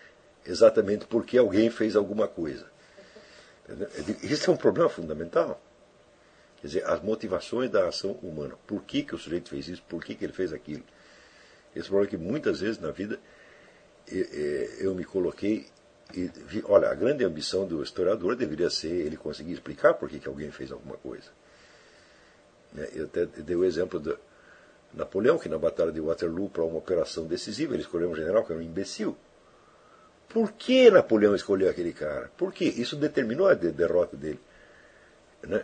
[0.44, 2.71] exatamente por que alguém fez alguma coisa.
[4.22, 5.60] Isso é um problema fundamental.
[6.60, 8.54] Quer dizer, as motivações da ação humana.
[8.66, 9.82] Por que, que o sujeito fez isso?
[9.88, 10.84] Por que, que ele fez aquilo?
[11.74, 13.18] Esse problema que muitas vezes na vida
[14.78, 15.66] eu me coloquei
[16.14, 20.18] e vi, olha, a grande ambição do historiador deveria ser ele conseguir explicar por que,
[20.18, 21.30] que alguém fez alguma coisa.
[22.72, 24.14] Né, eu até dei o exemplo de
[24.92, 28.52] Napoleão, que na Batalha de Waterloo, para uma operação decisiva, ele escolheu um general que
[28.52, 29.16] era um imbecil.
[30.32, 32.30] Por que Napoleão escolheu aquele cara?
[32.38, 32.64] Por quê?
[32.64, 34.40] Isso determinou a derrota dele.
[35.42, 35.62] Né?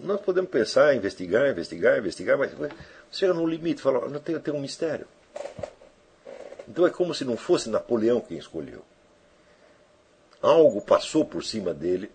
[0.00, 2.52] Nós podemos pensar, investigar, investigar, investigar, mas
[3.10, 5.08] chega no limite, fala, não tem, tem um mistério.
[6.68, 8.84] Então é como se não fosse Napoleão quem escolheu.
[10.40, 12.12] Algo passou por cima dele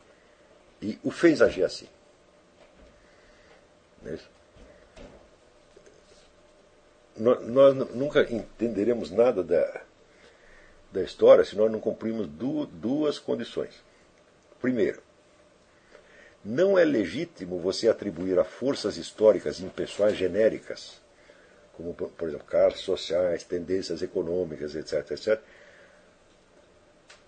[0.82, 1.90] e o fez agir assim.
[4.02, 4.30] Não é isso?
[7.18, 9.82] Nós nunca entenderemos nada da,
[10.92, 13.84] da história se nós não cumprimos duas condições.
[14.60, 15.02] Primeiro,
[16.44, 21.02] não é legítimo você atribuir a forças históricas impessoais genéricas,
[21.74, 25.40] como, por exemplo, casos sociais, tendências econômicas, etc., etc.,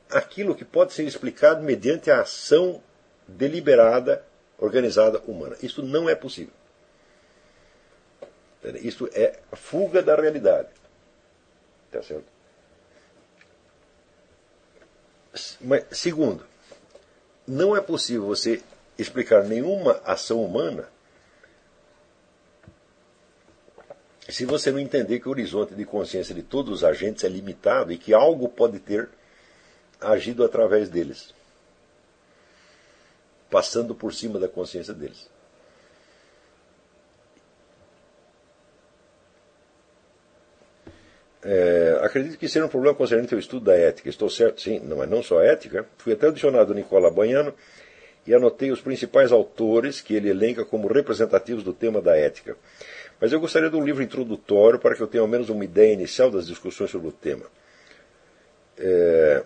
[0.10, 2.84] aquilo que pode ser explicado mediante a ação
[3.28, 4.26] deliberada,
[4.58, 5.56] organizada humana.
[5.62, 6.54] Isso não é possível.
[8.82, 10.70] Isso é fuga da realidade.
[11.92, 12.26] Tá certo?
[15.62, 16.46] Mas, segundo,
[17.48, 18.62] não é possível você
[18.98, 20.90] explicar nenhuma ação humana
[24.30, 27.92] se você não entender que o horizonte de consciência de todos os agentes é limitado
[27.92, 29.10] e que algo pode ter
[30.00, 31.34] agido através deles,
[33.50, 35.30] passando por cima da consciência deles.
[41.44, 44.10] É, acredito que seja um problema concernente ao estudo da ética.
[44.10, 44.62] Estou certo?
[44.62, 45.86] Sim, não é não só ética.
[45.98, 47.54] Fui até o dicionário Nicola Banhano
[48.26, 52.56] e anotei os principais autores que ele elenca como representativos do tema da ética.
[53.20, 55.94] Mas eu gostaria de um livro introdutório para que eu tenha ao menos uma ideia
[55.94, 57.46] inicial das discussões sobre o tema.
[58.78, 59.44] É,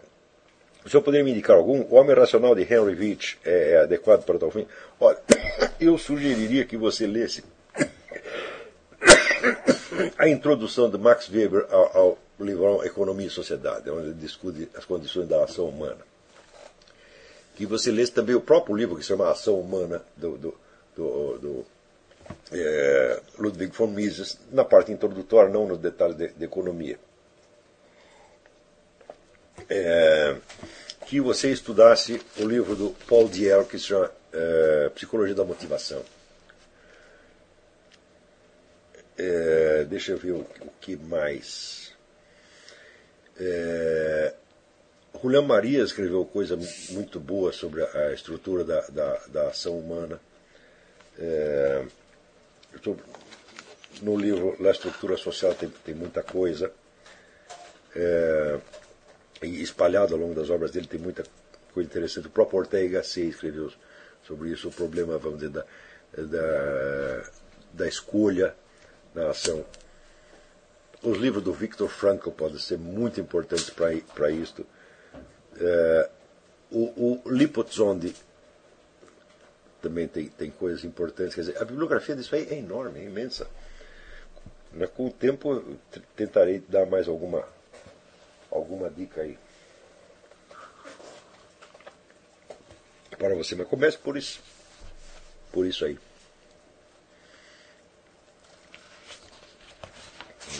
[0.85, 1.81] o senhor poderia me indicar algum?
[1.81, 4.67] O Homem Racional de Henry Veitch é, é adequado para tal fim?
[4.99, 5.17] Olha,
[5.79, 7.43] eu sugeriria que você lesse
[10.17, 15.27] a introdução de Max Weber ao, ao Economia e Sociedade, onde ele discute as condições
[15.27, 15.99] da ação humana.
[17.55, 20.57] Que você lesse também o próprio livro que se chama Ação Humana, do, do,
[20.95, 21.65] do, do
[22.51, 26.99] é, Ludwig von Mises, na parte introdutória, não nos detalhes de, de economia.
[29.69, 30.35] É,
[31.05, 36.03] que você estudasse o livro do Paul Diel, que se chama é, Psicologia da Motivação
[39.17, 40.45] é, deixa eu ver o,
[40.79, 41.93] que mais.
[43.39, 44.33] É,
[45.45, 46.57] Maria escreveu coisa
[46.91, 50.19] muito boa sobre a, estrutura da, da, da, ação humana.
[51.17, 51.85] É,
[52.81, 52.95] tô,
[54.01, 56.71] no livro La Estrutura Social tem, tem muita coisa.
[57.95, 58.59] É,
[59.41, 61.23] e espalhado ao longo das obras dele tem muita
[61.73, 62.27] coisa interessante.
[62.27, 63.71] O próprio Ortega C escreveu
[64.23, 65.65] sobre isso, o problema, vamos dizer, da,
[66.17, 67.31] da,
[67.73, 68.55] da escolha
[69.15, 69.65] na ação.
[71.01, 74.65] Os livros do Viktor Frankl podem ser muito importantes para isto.
[75.57, 76.09] É,
[76.71, 78.13] o, o Lipotzondi
[79.81, 81.33] também tem, tem coisas importantes.
[81.33, 83.47] Quer dizer, a bibliografia disso aí é enorme, é imensa.
[84.93, 85.77] Com o tempo,
[86.15, 87.47] tentarei dar mais alguma,
[88.51, 89.37] alguma dica aí.
[93.17, 94.41] Para você, mas comece por isso.
[95.53, 95.97] Por isso aí.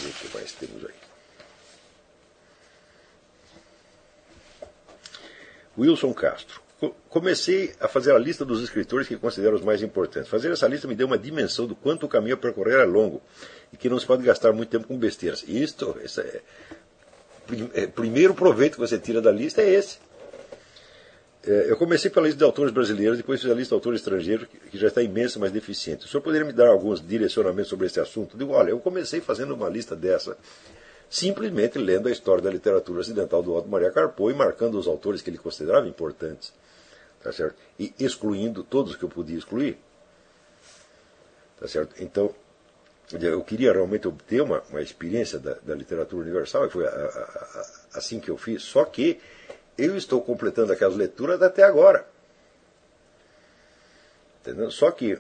[0.05, 0.93] ver o que temos aí.
[5.77, 6.61] Wilson Castro.
[7.09, 10.29] Comecei a fazer a lista dos escritores que considero os mais importantes.
[10.29, 13.21] Fazer essa lista me deu uma dimensão do quanto o caminho a percorrer é longo
[13.71, 15.43] e que não se pode gastar muito tempo com besteiras.
[15.47, 16.41] Isto, esse é,
[17.73, 19.99] é, primeiro proveito que você tira da lista é esse.
[21.47, 24.47] É, eu comecei pela lista de autores brasileiros, depois fiz a lista de autores estrangeiros,
[24.71, 26.05] que já está imensa, mas deficiente.
[26.05, 28.35] O senhor poderia me dar alguns direcionamentos sobre esse assunto?
[28.35, 30.35] Eu digo, olha, eu comecei fazendo uma lista dessa,
[31.07, 35.21] simplesmente lendo a história da literatura ocidental do Otto Maria Carpo e marcando os autores
[35.21, 36.51] que ele considerava importantes,
[37.21, 37.57] tá certo?
[37.79, 39.77] E excluindo todos que eu podia excluir,
[41.59, 42.01] tá certo?
[42.01, 42.33] Então,
[43.21, 46.91] eu queria realmente obter uma, uma experiência da, da literatura universal, e foi a, a,
[46.91, 49.19] a, assim que eu fiz, só que
[49.77, 52.07] eu estou completando aquelas leituras até agora.
[54.41, 54.69] Entendeu?
[54.71, 55.17] Só que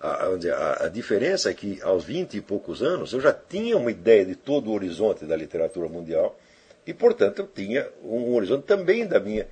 [0.00, 3.90] a, a, a, diferença é que aos 20 e poucos anos eu já tinha uma
[3.90, 6.38] ideia de todo o horizonte da literatura mundial
[6.86, 9.46] e, portanto, eu tinha um horizonte também da minha,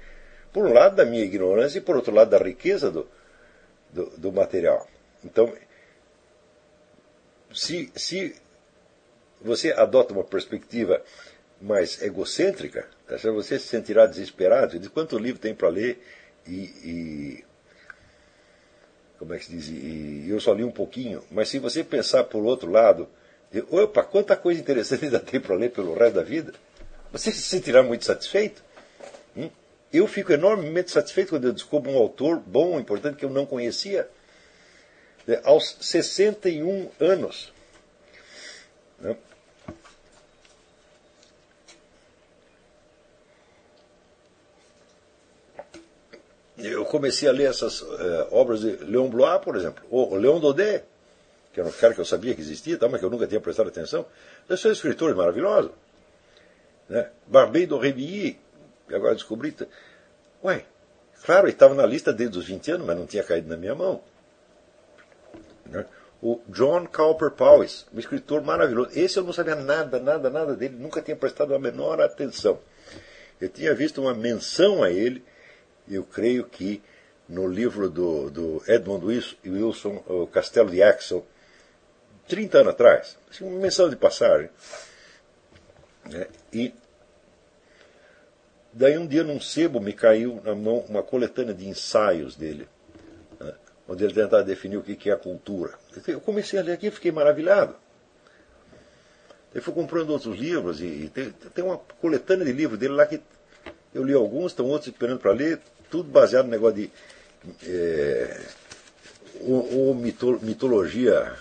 [0.53, 3.09] por um lado, da minha ignorância e, por outro lado, da riqueza do,
[3.93, 4.89] do, do material.
[5.25, 5.53] Então,
[7.55, 8.35] se, se
[9.41, 11.03] você adota uma perspectiva
[11.61, 16.03] mais egocêntrica, você se sentirá desesperado, diz quanto livro tem para ler
[16.47, 17.45] e, e,
[19.19, 22.25] como é que se diz, e eu só li um pouquinho, mas se você pensar
[22.25, 23.09] por outro lado,
[23.51, 26.55] de, opa, quanta coisa interessante ainda tem para ler pelo resto da vida,
[27.13, 28.63] você se sentirá muito satisfeito.
[29.37, 29.51] Hum?
[29.93, 34.09] Eu fico enormemente satisfeito quando eu descubro um autor bom, importante, que eu não conhecia.
[35.45, 37.53] Aos 61 anos.
[46.67, 50.85] Eu comecei a ler essas uh, obras de Leon Blois, por exemplo, ou Leon Daudet,
[51.53, 53.41] que era um cara que eu sabia que existia, tá, mas que eu nunca tinha
[53.41, 54.07] prestado atenção.
[54.49, 55.73] Eles são escritores maravilhosos.
[56.89, 57.09] Né?
[57.27, 58.39] Barbei do Rebilly,
[58.89, 59.55] agora descobri.
[60.45, 60.65] Ué,
[61.25, 63.75] claro, ele estava na lista desde os 20 anos, mas não tinha caído na minha
[63.75, 64.01] mão.
[65.67, 65.85] Né?
[66.23, 68.91] O John Cowper Powys, um escritor maravilhoso.
[68.95, 72.61] Esse eu não sabia nada, nada, nada dele, nunca tinha prestado a menor atenção.
[73.41, 75.25] Eu tinha visto uma menção a ele,
[75.95, 76.83] eu creio que
[77.29, 79.05] no livro do, do Edmund
[79.47, 81.25] Wilson, O Castelo de Axel,
[82.29, 83.19] 30 anos atrás.
[83.31, 84.51] Assim, uma menção de passagem.
[86.07, 86.27] Né?
[86.53, 86.75] E
[88.73, 92.69] daí um dia num sebo me caiu na mão uma coletânea de ensaios dele,
[93.39, 93.55] né?
[93.89, 95.75] onde ele tentava definir o que é a cultura.
[96.07, 97.77] Eu comecei a ler aqui e fiquei maravilhado.
[99.53, 103.05] Eu fui comprando outros livros e, e tem, tem, uma coletânea de livros dele lá
[103.05, 103.21] que
[103.93, 105.61] eu li alguns, estão outros esperando para ler,
[105.91, 106.91] tudo baseado no negócio de
[107.67, 108.41] é,
[109.41, 111.35] ou, mito, mitologia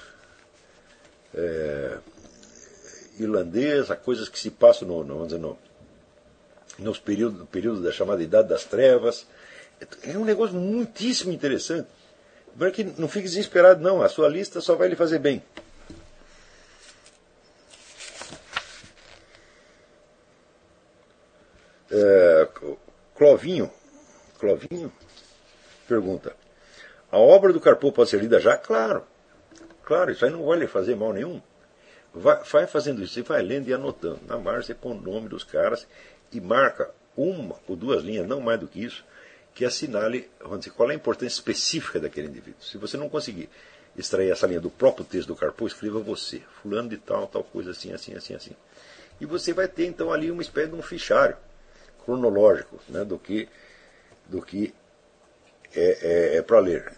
[1.35, 1.97] é,
[3.19, 5.57] irlandesa, coisas que se passam no, no, vamos dizer, no,
[6.79, 9.27] nos períodos, no período da chamada Idade das Trevas.
[10.03, 11.87] É um negócio muitíssimo interessante.
[12.57, 14.01] Para que não fique desesperado, não.
[14.01, 15.41] A sua lista só vai lhe fazer bem.
[21.91, 22.47] É,
[23.15, 23.71] Clovinho,
[24.39, 24.91] Clovinho
[25.87, 26.35] pergunta:
[27.11, 28.57] A obra do Carpo pode ser lida já?
[28.57, 29.03] Claro.
[29.83, 31.41] Claro, isso aí não vai lhe fazer mal nenhum.
[32.13, 34.19] Vai, vai fazendo isso, você vai lendo e anotando.
[34.27, 35.87] Na margem você põe o nome dos caras
[36.31, 39.03] e marca uma ou duas linhas, não mais do que isso,
[39.53, 42.61] que assinale vamos dizer, qual é a importância específica daquele indivíduo.
[42.61, 43.49] Se você não conseguir
[43.97, 47.71] extrair essa linha do próprio texto do Carpo, escreva você, fulano de tal, tal coisa,
[47.71, 48.55] assim, assim, assim, assim.
[49.19, 51.35] E você vai ter então ali uma espécie de um fichário
[52.05, 53.49] cronológico né, do que,
[54.29, 54.73] do que
[55.75, 56.93] é, é, é para ler.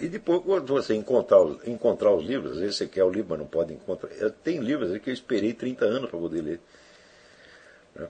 [0.00, 3.38] E depois, quando você encontrar encontrar os livros, às vezes você quer o livro, mas
[3.40, 4.10] não pode encontrar.
[4.44, 6.60] Tem livros que eu esperei 30 anos para poder ler.
[7.96, 8.08] Né?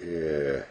[0.00, 0.64] É,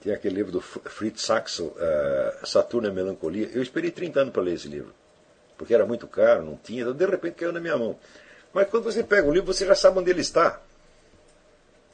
[0.00, 3.48] tem aquele livro do Fritz Saxel, uh, Saturno e a Melancolia.
[3.52, 4.92] Eu esperei 30 anos para ler esse livro,
[5.56, 7.96] porque era muito caro, não tinha, então de repente caiu na minha mão.
[8.52, 10.60] Mas quando você pega o livro, você já sabe onde ele está,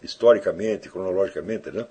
[0.03, 1.87] historicamente, cronologicamente, né?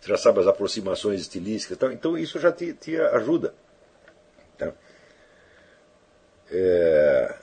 [0.00, 1.76] Você já sabe as aproximações estilísticas.
[1.76, 3.54] Então, então isso já te, te ajuda.
[4.58, 4.72] Tá?
[6.50, 7.34] É,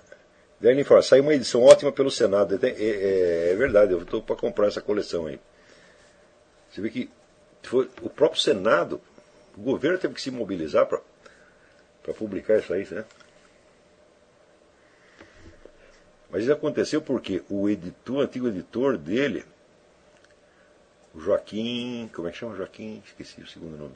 [0.60, 2.60] daí ele fala, saiu uma edição ótima pelo Senado.
[2.62, 5.40] É, é, é verdade, eu estou para comprar essa coleção aí.
[6.70, 7.10] Você vê que
[7.64, 9.02] foi o próprio Senado,
[9.58, 11.02] o governo teve que se mobilizar para
[12.14, 13.06] publicar isso aí, né?
[16.30, 19.44] Mas isso aconteceu porque o editor, o antigo editor dele,
[21.16, 22.10] Joaquim.
[22.14, 23.02] Como é que chama Joaquim?
[23.06, 23.96] Esqueci o segundo nome.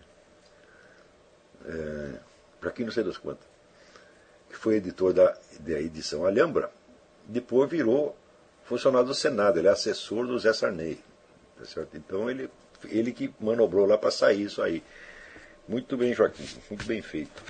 [1.66, 2.20] É,
[2.62, 3.48] Joaquim não sei das quantas.
[4.50, 6.72] Que foi editor da, da edição Alhambra.
[7.26, 8.16] Depois virou
[8.66, 11.00] funcionário do Senado, ele é assessor do Zé Sarney.
[11.58, 11.96] Tá certo?
[11.96, 12.50] Então ele,
[12.86, 14.84] ele que manobrou lá para sair isso aí.
[15.68, 17.42] Muito bem, Joaquim, muito bem feito.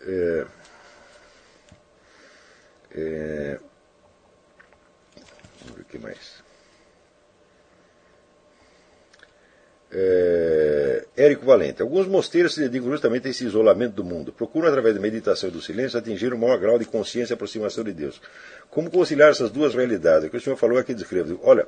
[0.00, 0.46] É,
[2.92, 3.60] é,
[5.60, 6.45] vamos ver o que mais.
[9.98, 11.80] É, Érico Valente.
[11.80, 14.30] Alguns mosteiros se dedicam justamente a esse isolamento do mundo.
[14.30, 17.82] Procuram, através da meditação e do silêncio, atingir o maior grau de consciência e aproximação
[17.82, 18.20] de Deus.
[18.70, 20.28] Como conciliar essas duas realidades?
[20.28, 21.38] O que o senhor falou aqui descreve.
[21.42, 21.66] Olha,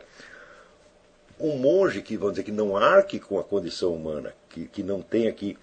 [1.40, 5.00] um monge que, vamos dizer, que não arque com a condição humana, que, que não
[5.00, 5.56] tem aqui.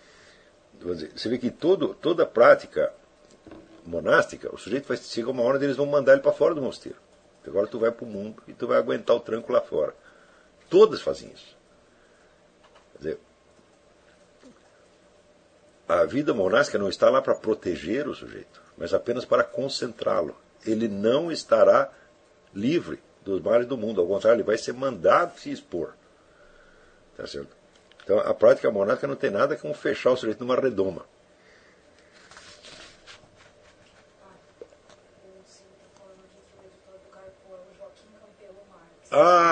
[0.83, 2.91] Dizer, você vê que todo, toda prática
[3.85, 6.63] monástica, o sujeito vai chegar uma hora onde eles vão mandar ele para fora do
[6.63, 6.97] mosteiro.
[7.45, 9.93] Agora tu vai para o mundo e tu vai aguentar o tranco lá fora.
[10.67, 11.54] Todas fazem isso.
[12.97, 13.19] Dizer,
[15.87, 20.35] a vida monástica não está lá para proteger o sujeito, mas apenas para concentrá-lo.
[20.65, 21.91] Ele não estará
[22.53, 25.93] livre dos males do mundo, ao contrário, ele vai ser mandado se expor.
[27.15, 27.55] Tá certo?
[28.03, 31.05] Então a prática monástica não tem nada com fechar o sujeito numa redoma.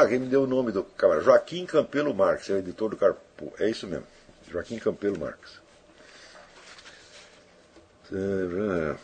[0.07, 1.25] Quem me deu o nome do camarada?
[1.25, 3.53] Joaquim Campelo Marques, é o editor do Carpo.
[3.59, 4.05] É isso mesmo.
[4.49, 5.61] Joaquim Campelo Marques.
[8.11, 8.97] Uh,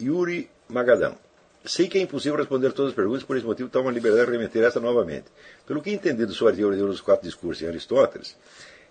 [0.00, 1.23] Yuri Magadão.
[1.64, 4.32] Sei que é impossível responder todas as perguntas, por esse motivo tomo a liberdade de
[4.32, 5.26] remeter essa novamente.
[5.66, 8.36] Pelo que entendi do sua teoria dos quatro discursos em Aristóteles,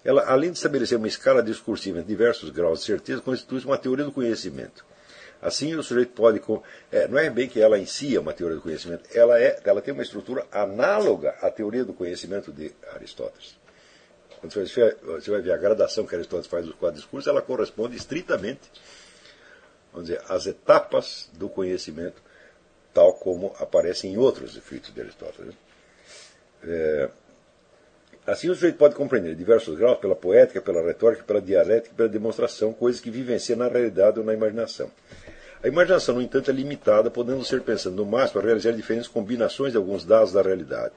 [0.03, 4.03] ela, além de estabelecer uma escala discursiva em diversos graus de certeza, constitui uma teoria
[4.03, 4.83] do conhecimento.
[5.39, 6.41] Assim o sujeito pode.
[6.91, 9.59] É, não é bem que ela em si é uma teoria do conhecimento, ela, é,
[9.63, 13.55] ela tem uma estrutura análoga à teoria do conhecimento de Aristóteles.
[14.39, 18.71] Quando você vai ver a gradação que Aristóteles faz dos quatro discursos, ela corresponde estritamente
[19.93, 22.21] vamos dizer, às etapas do conhecimento,
[22.93, 25.55] tal como aparecem em outros escritos de Aristóteles.
[26.63, 27.09] É,
[28.25, 32.71] assim o sujeito pode compreender diversos graus pela poética, pela retórica, pela dialética, pela demonstração,
[32.71, 34.91] coisas que vivenciam na realidade ou na imaginação.
[35.63, 39.71] A imaginação, no entanto, é limitada, podendo ser pensando no máximo a realizar diferentes combinações
[39.71, 40.93] de alguns dados da realidade.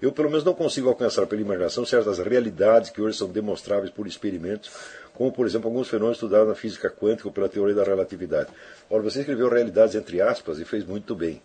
[0.00, 4.06] Eu, pelo menos, não consigo alcançar pela imaginação certas realidades que hoje são demonstráveis por
[4.06, 4.70] experimentos,
[5.12, 8.48] como, por exemplo, alguns fenômenos estudados na física quântica ou pela teoria da relatividade.
[8.88, 11.42] Ora, você escreveu realidades entre aspas e fez muito bem.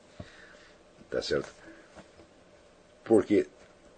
[1.09, 1.49] Tá certo?
[3.03, 3.47] Porque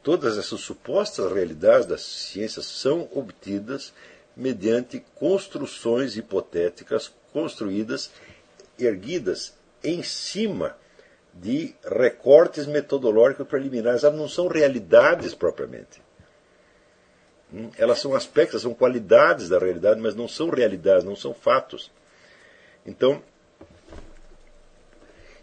[0.01, 3.93] todas essas supostas realidades das ciências são obtidas
[4.35, 8.09] mediante construções hipotéticas construídas
[8.79, 9.53] erguidas
[9.83, 10.75] em cima
[11.35, 14.03] de recortes metodológicos preliminares.
[14.03, 16.01] Elas não são realidades propriamente.
[17.53, 17.69] Hum?
[17.77, 21.91] Elas são aspectos, são qualidades da realidade, mas não são realidades, não são fatos.
[22.85, 23.21] Então,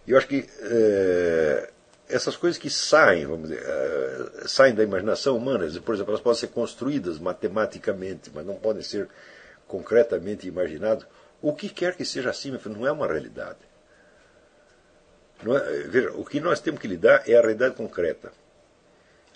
[0.07, 1.71] eu acho que é,
[2.09, 6.41] essas coisas que saem, vamos dizer, é, saem da imaginação humana, por exemplo, elas podem
[6.41, 9.09] ser construídas matematicamente, mas não podem ser
[9.67, 11.07] concretamente imaginadas.
[11.41, 13.72] O que quer que seja assim, não é uma realidade.
[15.45, 18.33] É, veja, o que nós temos que lidar é a realidade concreta.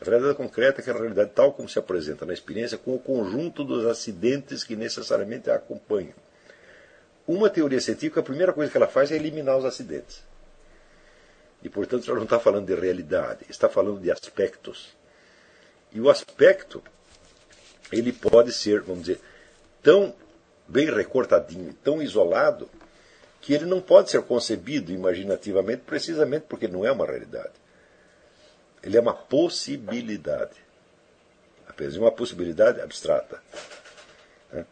[0.00, 2.98] A realidade concreta é é a realidade tal como se apresenta na experiência com o
[2.98, 6.14] conjunto dos acidentes que necessariamente a acompanham.
[7.26, 10.22] Uma teoria científica, a primeira coisa que ela faz é eliminar os acidentes.
[11.62, 14.94] E, portanto, ela não está falando de realidade, está falando de aspectos.
[15.92, 16.82] E o aspecto,
[17.90, 19.20] ele pode ser, vamos dizer,
[19.82, 20.14] tão
[20.68, 22.68] bem recortadinho, tão isolado,
[23.46, 27.52] que ele não pode ser concebido imaginativamente precisamente porque não é uma realidade.
[28.82, 30.56] Ele é uma possibilidade.
[31.68, 33.40] Apenas uma possibilidade abstrata.
[34.52, 34.66] Né?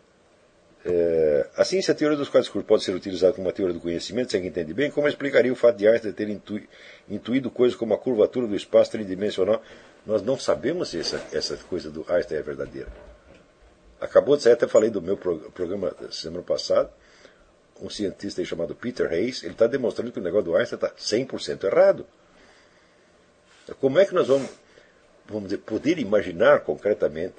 [0.84, 3.80] É, assim, se a teoria dos quatro escuros pode ser utilizada como uma teoria do
[3.80, 6.28] conhecimento, se alguém entende bem, como explicaria o fato de Einstein ter
[7.08, 9.62] intuído coisas como a curvatura do espaço tridimensional?
[10.04, 12.88] Nós não sabemos se essa, essa coisa do Einstein é verdadeira.
[14.00, 16.90] Acabou de sair, até falei do meu programa semana passada,
[17.80, 21.64] um cientista chamado Peter Hayes, ele está demonstrando que o negócio do Einstein está 100%
[21.64, 22.06] errado.
[23.80, 24.50] Como é que nós vamos,
[25.26, 27.36] vamos dizer, poder imaginar concretamente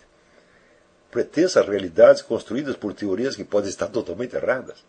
[1.11, 4.83] pretensas realidades construídas por teorias que podem estar totalmente erradas?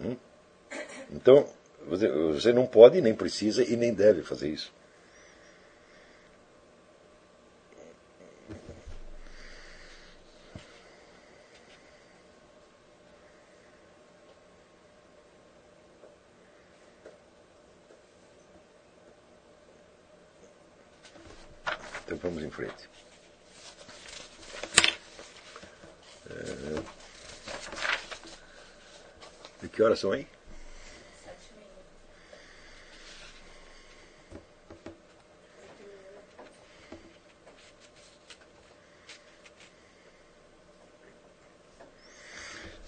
[0.00, 0.16] Hum?
[1.10, 1.48] Então,
[1.86, 4.72] você não pode, nem precisa e nem deve fazer isso.
[22.06, 22.88] Então vamos em frente.
[26.30, 26.82] É...
[29.60, 30.26] De que horas são aí?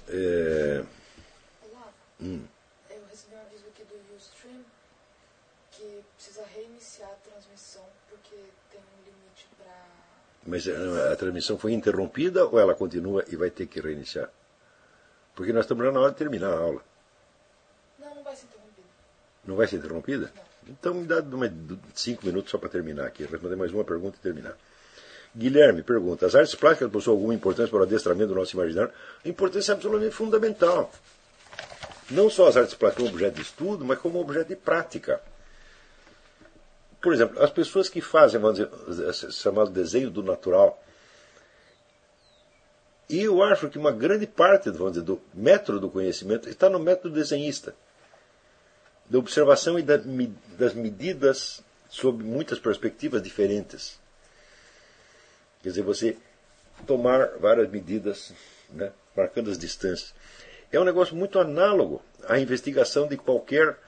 [0.08, 0.82] É...
[1.62, 1.92] Olá.
[2.18, 2.48] Hum.
[2.88, 4.64] Eu recebi um aviso aqui do Ustream
[5.72, 8.34] que precisa reiniciar a transmissão porque
[8.70, 9.86] tem um limite para.
[10.48, 14.30] Mas eh, a transmissão foi interrompida ou ela continua e vai ter que reiniciar?
[15.34, 16.82] Porque nós estamos na hora de terminar a aula.
[17.98, 18.88] Não, não vai ser interrompida.
[19.44, 20.32] Não vai ser interrompida?
[20.34, 20.48] Não.
[20.68, 21.22] Então me dá
[21.94, 24.56] cinco minutos só para terminar aqui, responder mais uma pergunta e terminar.
[25.36, 28.92] Guilherme pergunta: as artes plásticas possuem alguma importância para o adestramento do nosso imaginário?
[29.22, 30.90] A importância é absolutamente fundamental.
[32.10, 35.20] Não só as artes plásticas como objeto de estudo, mas como objeto de prática.
[37.00, 40.82] Por exemplo, as pessoas que fazem, dizer, chamado desenho do natural,
[43.08, 47.14] e eu acho que uma grande parte dizer, do método do conhecimento está no método
[47.14, 47.74] desenhista,
[49.08, 53.98] da observação e das medidas sob muitas perspectivas diferentes.
[55.62, 56.16] Quer dizer, você
[56.86, 58.32] tomar várias medidas,
[58.70, 60.14] né, marcando as distâncias.
[60.70, 63.78] É um negócio muito análogo à investigação de qualquer,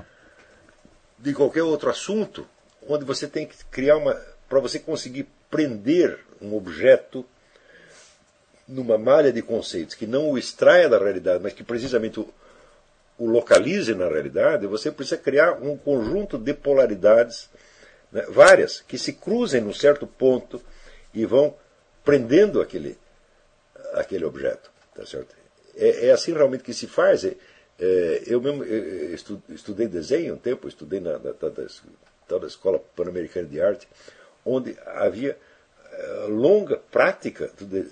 [1.19, 2.49] de qualquer outro assunto
[2.89, 4.15] onde você tem que criar uma.
[4.49, 7.25] para você conseguir prender um objeto
[8.67, 12.33] numa malha de conceitos que não o extraia da realidade, mas que precisamente o,
[13.18, 17.50] o localize na realidade, você precisa criar um conjunto de polaridades,
[18.12, 20.62] né, várias, que se cruzem num certo ponto
[21.12, 21.55] e vão
[22.05, 22.97] prendendo aquele,
[23.94, 24.70] aquele objeto.
[24.94, 25.34] Tá certo?
[25.76, 27.25] É, é assim realmente que se faz.
[27.25, 27.36] É,
[27.83, 29.15] É, eu mesmo eu
[29.49, 31.67] estudei desenho um tempo, estudei na, na, na,
[32.31, 33.89] tal da Escola Pan-Americana de Arte,
[34.44, 35.36] onde havia
[35.92, 37.86] uh, longa prática de,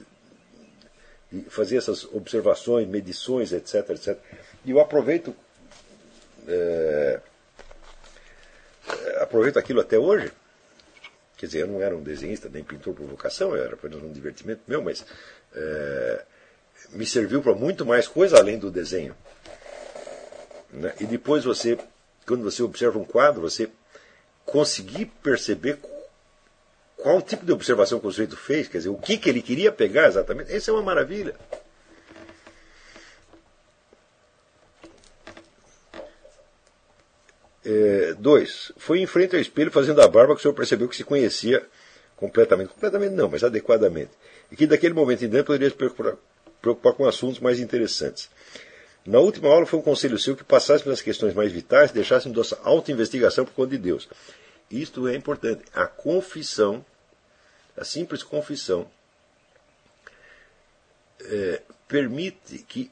[1.50, 4.18] fazer essas observações, medições, etc, etc.
[4.65, 5.34] E eu aproveito
[6.49, 7.20] é,
[9.20, 10.33] aproveito aquilo até hoje.
[11.36, 14.62] Quer dizer, eu não era um desenhista nem pintor por vocação, era apenas um divertimento
[14.67, 15.05] meu, mas
[15.55, 16.25] é,
[16.91, 19.15] me serviu para muito mais coisa além do desenho.
[20.73, 20.94] Né?
[20.99, 21.78] E depois você,
[22.26, 23.68] quando você observa um quadro, você
[24.51, 25.78] conseguir perceber
[26.97, 29.70] qual tipo de observação que o sujeito fez, quer dizer, o que, que ele queria
[29.70, 31.35] pegar exatamente, isso é uma maravilha.
[37.65, 40.97] É, dois, foi em frente ao espelho fazendo a barba que o senhor percebeu que
[40.97, 41.65] se conhecia
[42.17, 42.70] completamente.
[42.70, 44.10] Completamente não, mas adequadamente.
[44.51, 46.17] E que daquele momento em diante poderia se preocupar,
[46.62, 48.31] preocupar com assuntos mais interessantes.
[49.09, 52.61] Na última aula foi um conselho seu que passasse pelas questões mais vitais, deixasse nossa
[52.62, 54.07] auto-investigação por conta de Deus.
[54.70, 55.65] Isto é importante.
[55.73, 56.85] A confissão,
[57.75, 58.87] a simples confissão,
[61.23, 62.91] é, permite que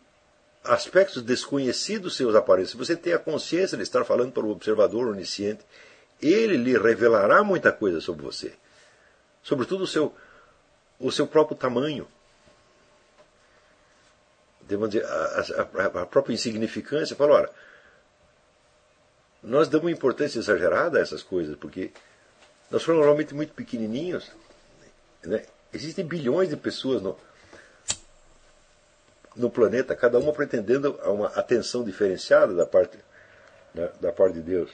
[0.65, 2.71] aspectos desconhecidos seus apareçam.
[2.71, 5.67] Se você tem a consciência de estar falando para o observador onisciente,
[6.23, 8.55] ele lhe revelará muita coisa sobre você.
[9.43, 10.15] Sobretudo o seu,
[10.99, 12.09] o seu próprio tamanho
[14.75, 17.51] a, a, a própria insignificância, fala, olha,
[19.43, 21.93] nós damos importância exagerada a essas coisas, porque
[22.71, 24.31] nós somos normalmente muito pequenininhos.
[25.25, 25.45] Né?
[25.73, 27.17] Existem bilhões de pessoas no,
[29.37, 32.99] no planeta, cada uma pretendendo uma atenção diferenciada da parte,
[33.75, 34.71] né, da parte de Deus.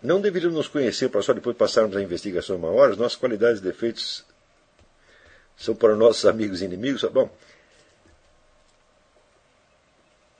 [0.00, 4.24] Não deveríamos nos conhecer para só depois passarmos a investigações maiores, nossas qualidades e defeitos
[5.58, 7.02] são para nossos amigos e inimigos.
[7.04, 7.28] Bom,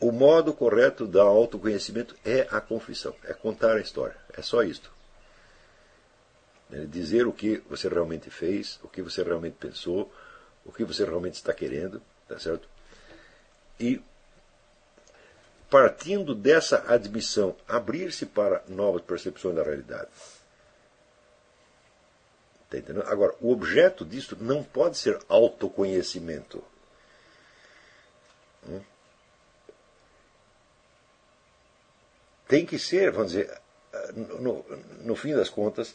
[0.01, 4.17] o modo correto da autoconhecimento é a confissão, é contar a história.
[4.33, 4.93] É só isto.
[6.71, 10.13] É dizer o que você realmente fez, o que você realmente pensou,
[10.65, 12.69] o que você realmente está querendo, tá certo?
[13.81, 14.01] E
[15.69, 20.09] partindo dessa admissão, abrir-se para novas percepções da realidade.
[22.71, 22.79] Tá?
[23.07, 26.63] Agora, o objeto disso não pode ser autoconhecimento.
[28.69, 28.81] Hum?
[32.47, 33.61] Tem que ser, vamos dizer,
[34.15, 34.65] no,
[35.03, 35.95] no fim das contas,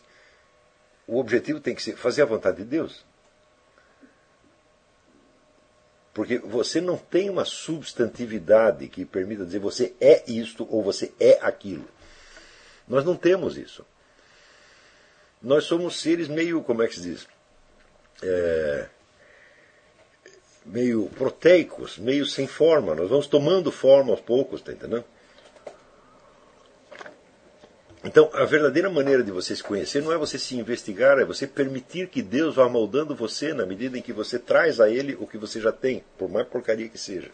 [1.07, 3.05] o objetivo tem que ser fazer a vontade de Deus.
[6.13, 11.39] Porque você não tem uma substantividade que permita dizer você é isto ou você é
[11.41, 11.87] aquilo.
[12.87, 13.83] Nós não temos isso
[15.43, 17.27] nós somos seres meio, como é que se diz?
[18.23, 18.87] É,
[20.65, 22.95] meio proteicos, meio sem forma.
[22.95, 25.03] Nós vamos tomando forma aos poucos, tá entendendo?
[28.05, 31.47] Então, a verdadeira maneira de você se conhecer não é você se investigar, é você
[31.47, 35.27] permitir que Deus vá moldando você na medida em que você traz a Ele o
[35.27, 37.31] que você já tem, por mais porcaria que seja.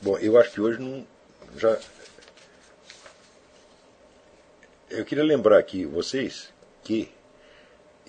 [0.00, 1.06] Bom, eu acho que hoje não,
[1.58, 1.78] já
[4.90, 6.52] eu queria lembrar aqui vocês
[6.82, 7.08] que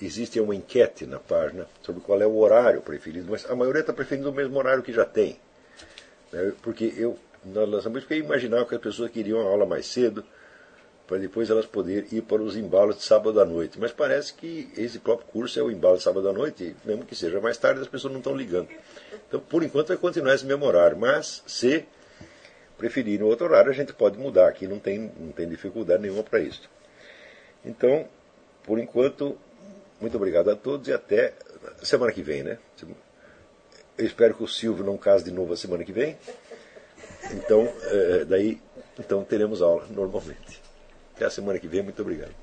[0.01, 3.93] existe uma enquete na página sobre qual é o horário preferido, mas a maioria está
[3.93, 5.39] preferindo o mesmo horário que já tem.
[6.31, 6.53] Né?
[6.61, 10.25] Porque eu, nós lançamos porque imaginava que as pessoas queriam uma aula mais cedo,
[11.05, 13.77] para depois elas poderem ir para os embalos de sábado à noite.
[13.79, 17.15] Mas parece que esse próprio curso é o embalo de sábado à noite, mesmo que
[17.15, 18.69] seja mais tarde, as pessoas não estão ligando.
[19.27, 20.97] Então, por enquanto, vai continuar esse mesmo horário.
[20.97, 21.85] Mas, se
[22.81, 26.39] preferirem outro horário, a gente pode mudar aqui, não tem, não tem dificuldade nenhuma para
[26.39, 26.67] isso.
[27.63, 28.07] Então,
[28.63, 29.37] por enquanto,
[29.99, 31.31] muito obrigado a todos e até
[31.83, 32.57] semana que vem, né?
[33.95, 36.17] Eu espero que o Silvio não case de novo a semana que vem.
[37.33, 38.59] Então, é, daí,
[38.97, 40.59] então teremos aula normalmente.
[41.15, 42.33] Até a semana que vem, muito obrigado.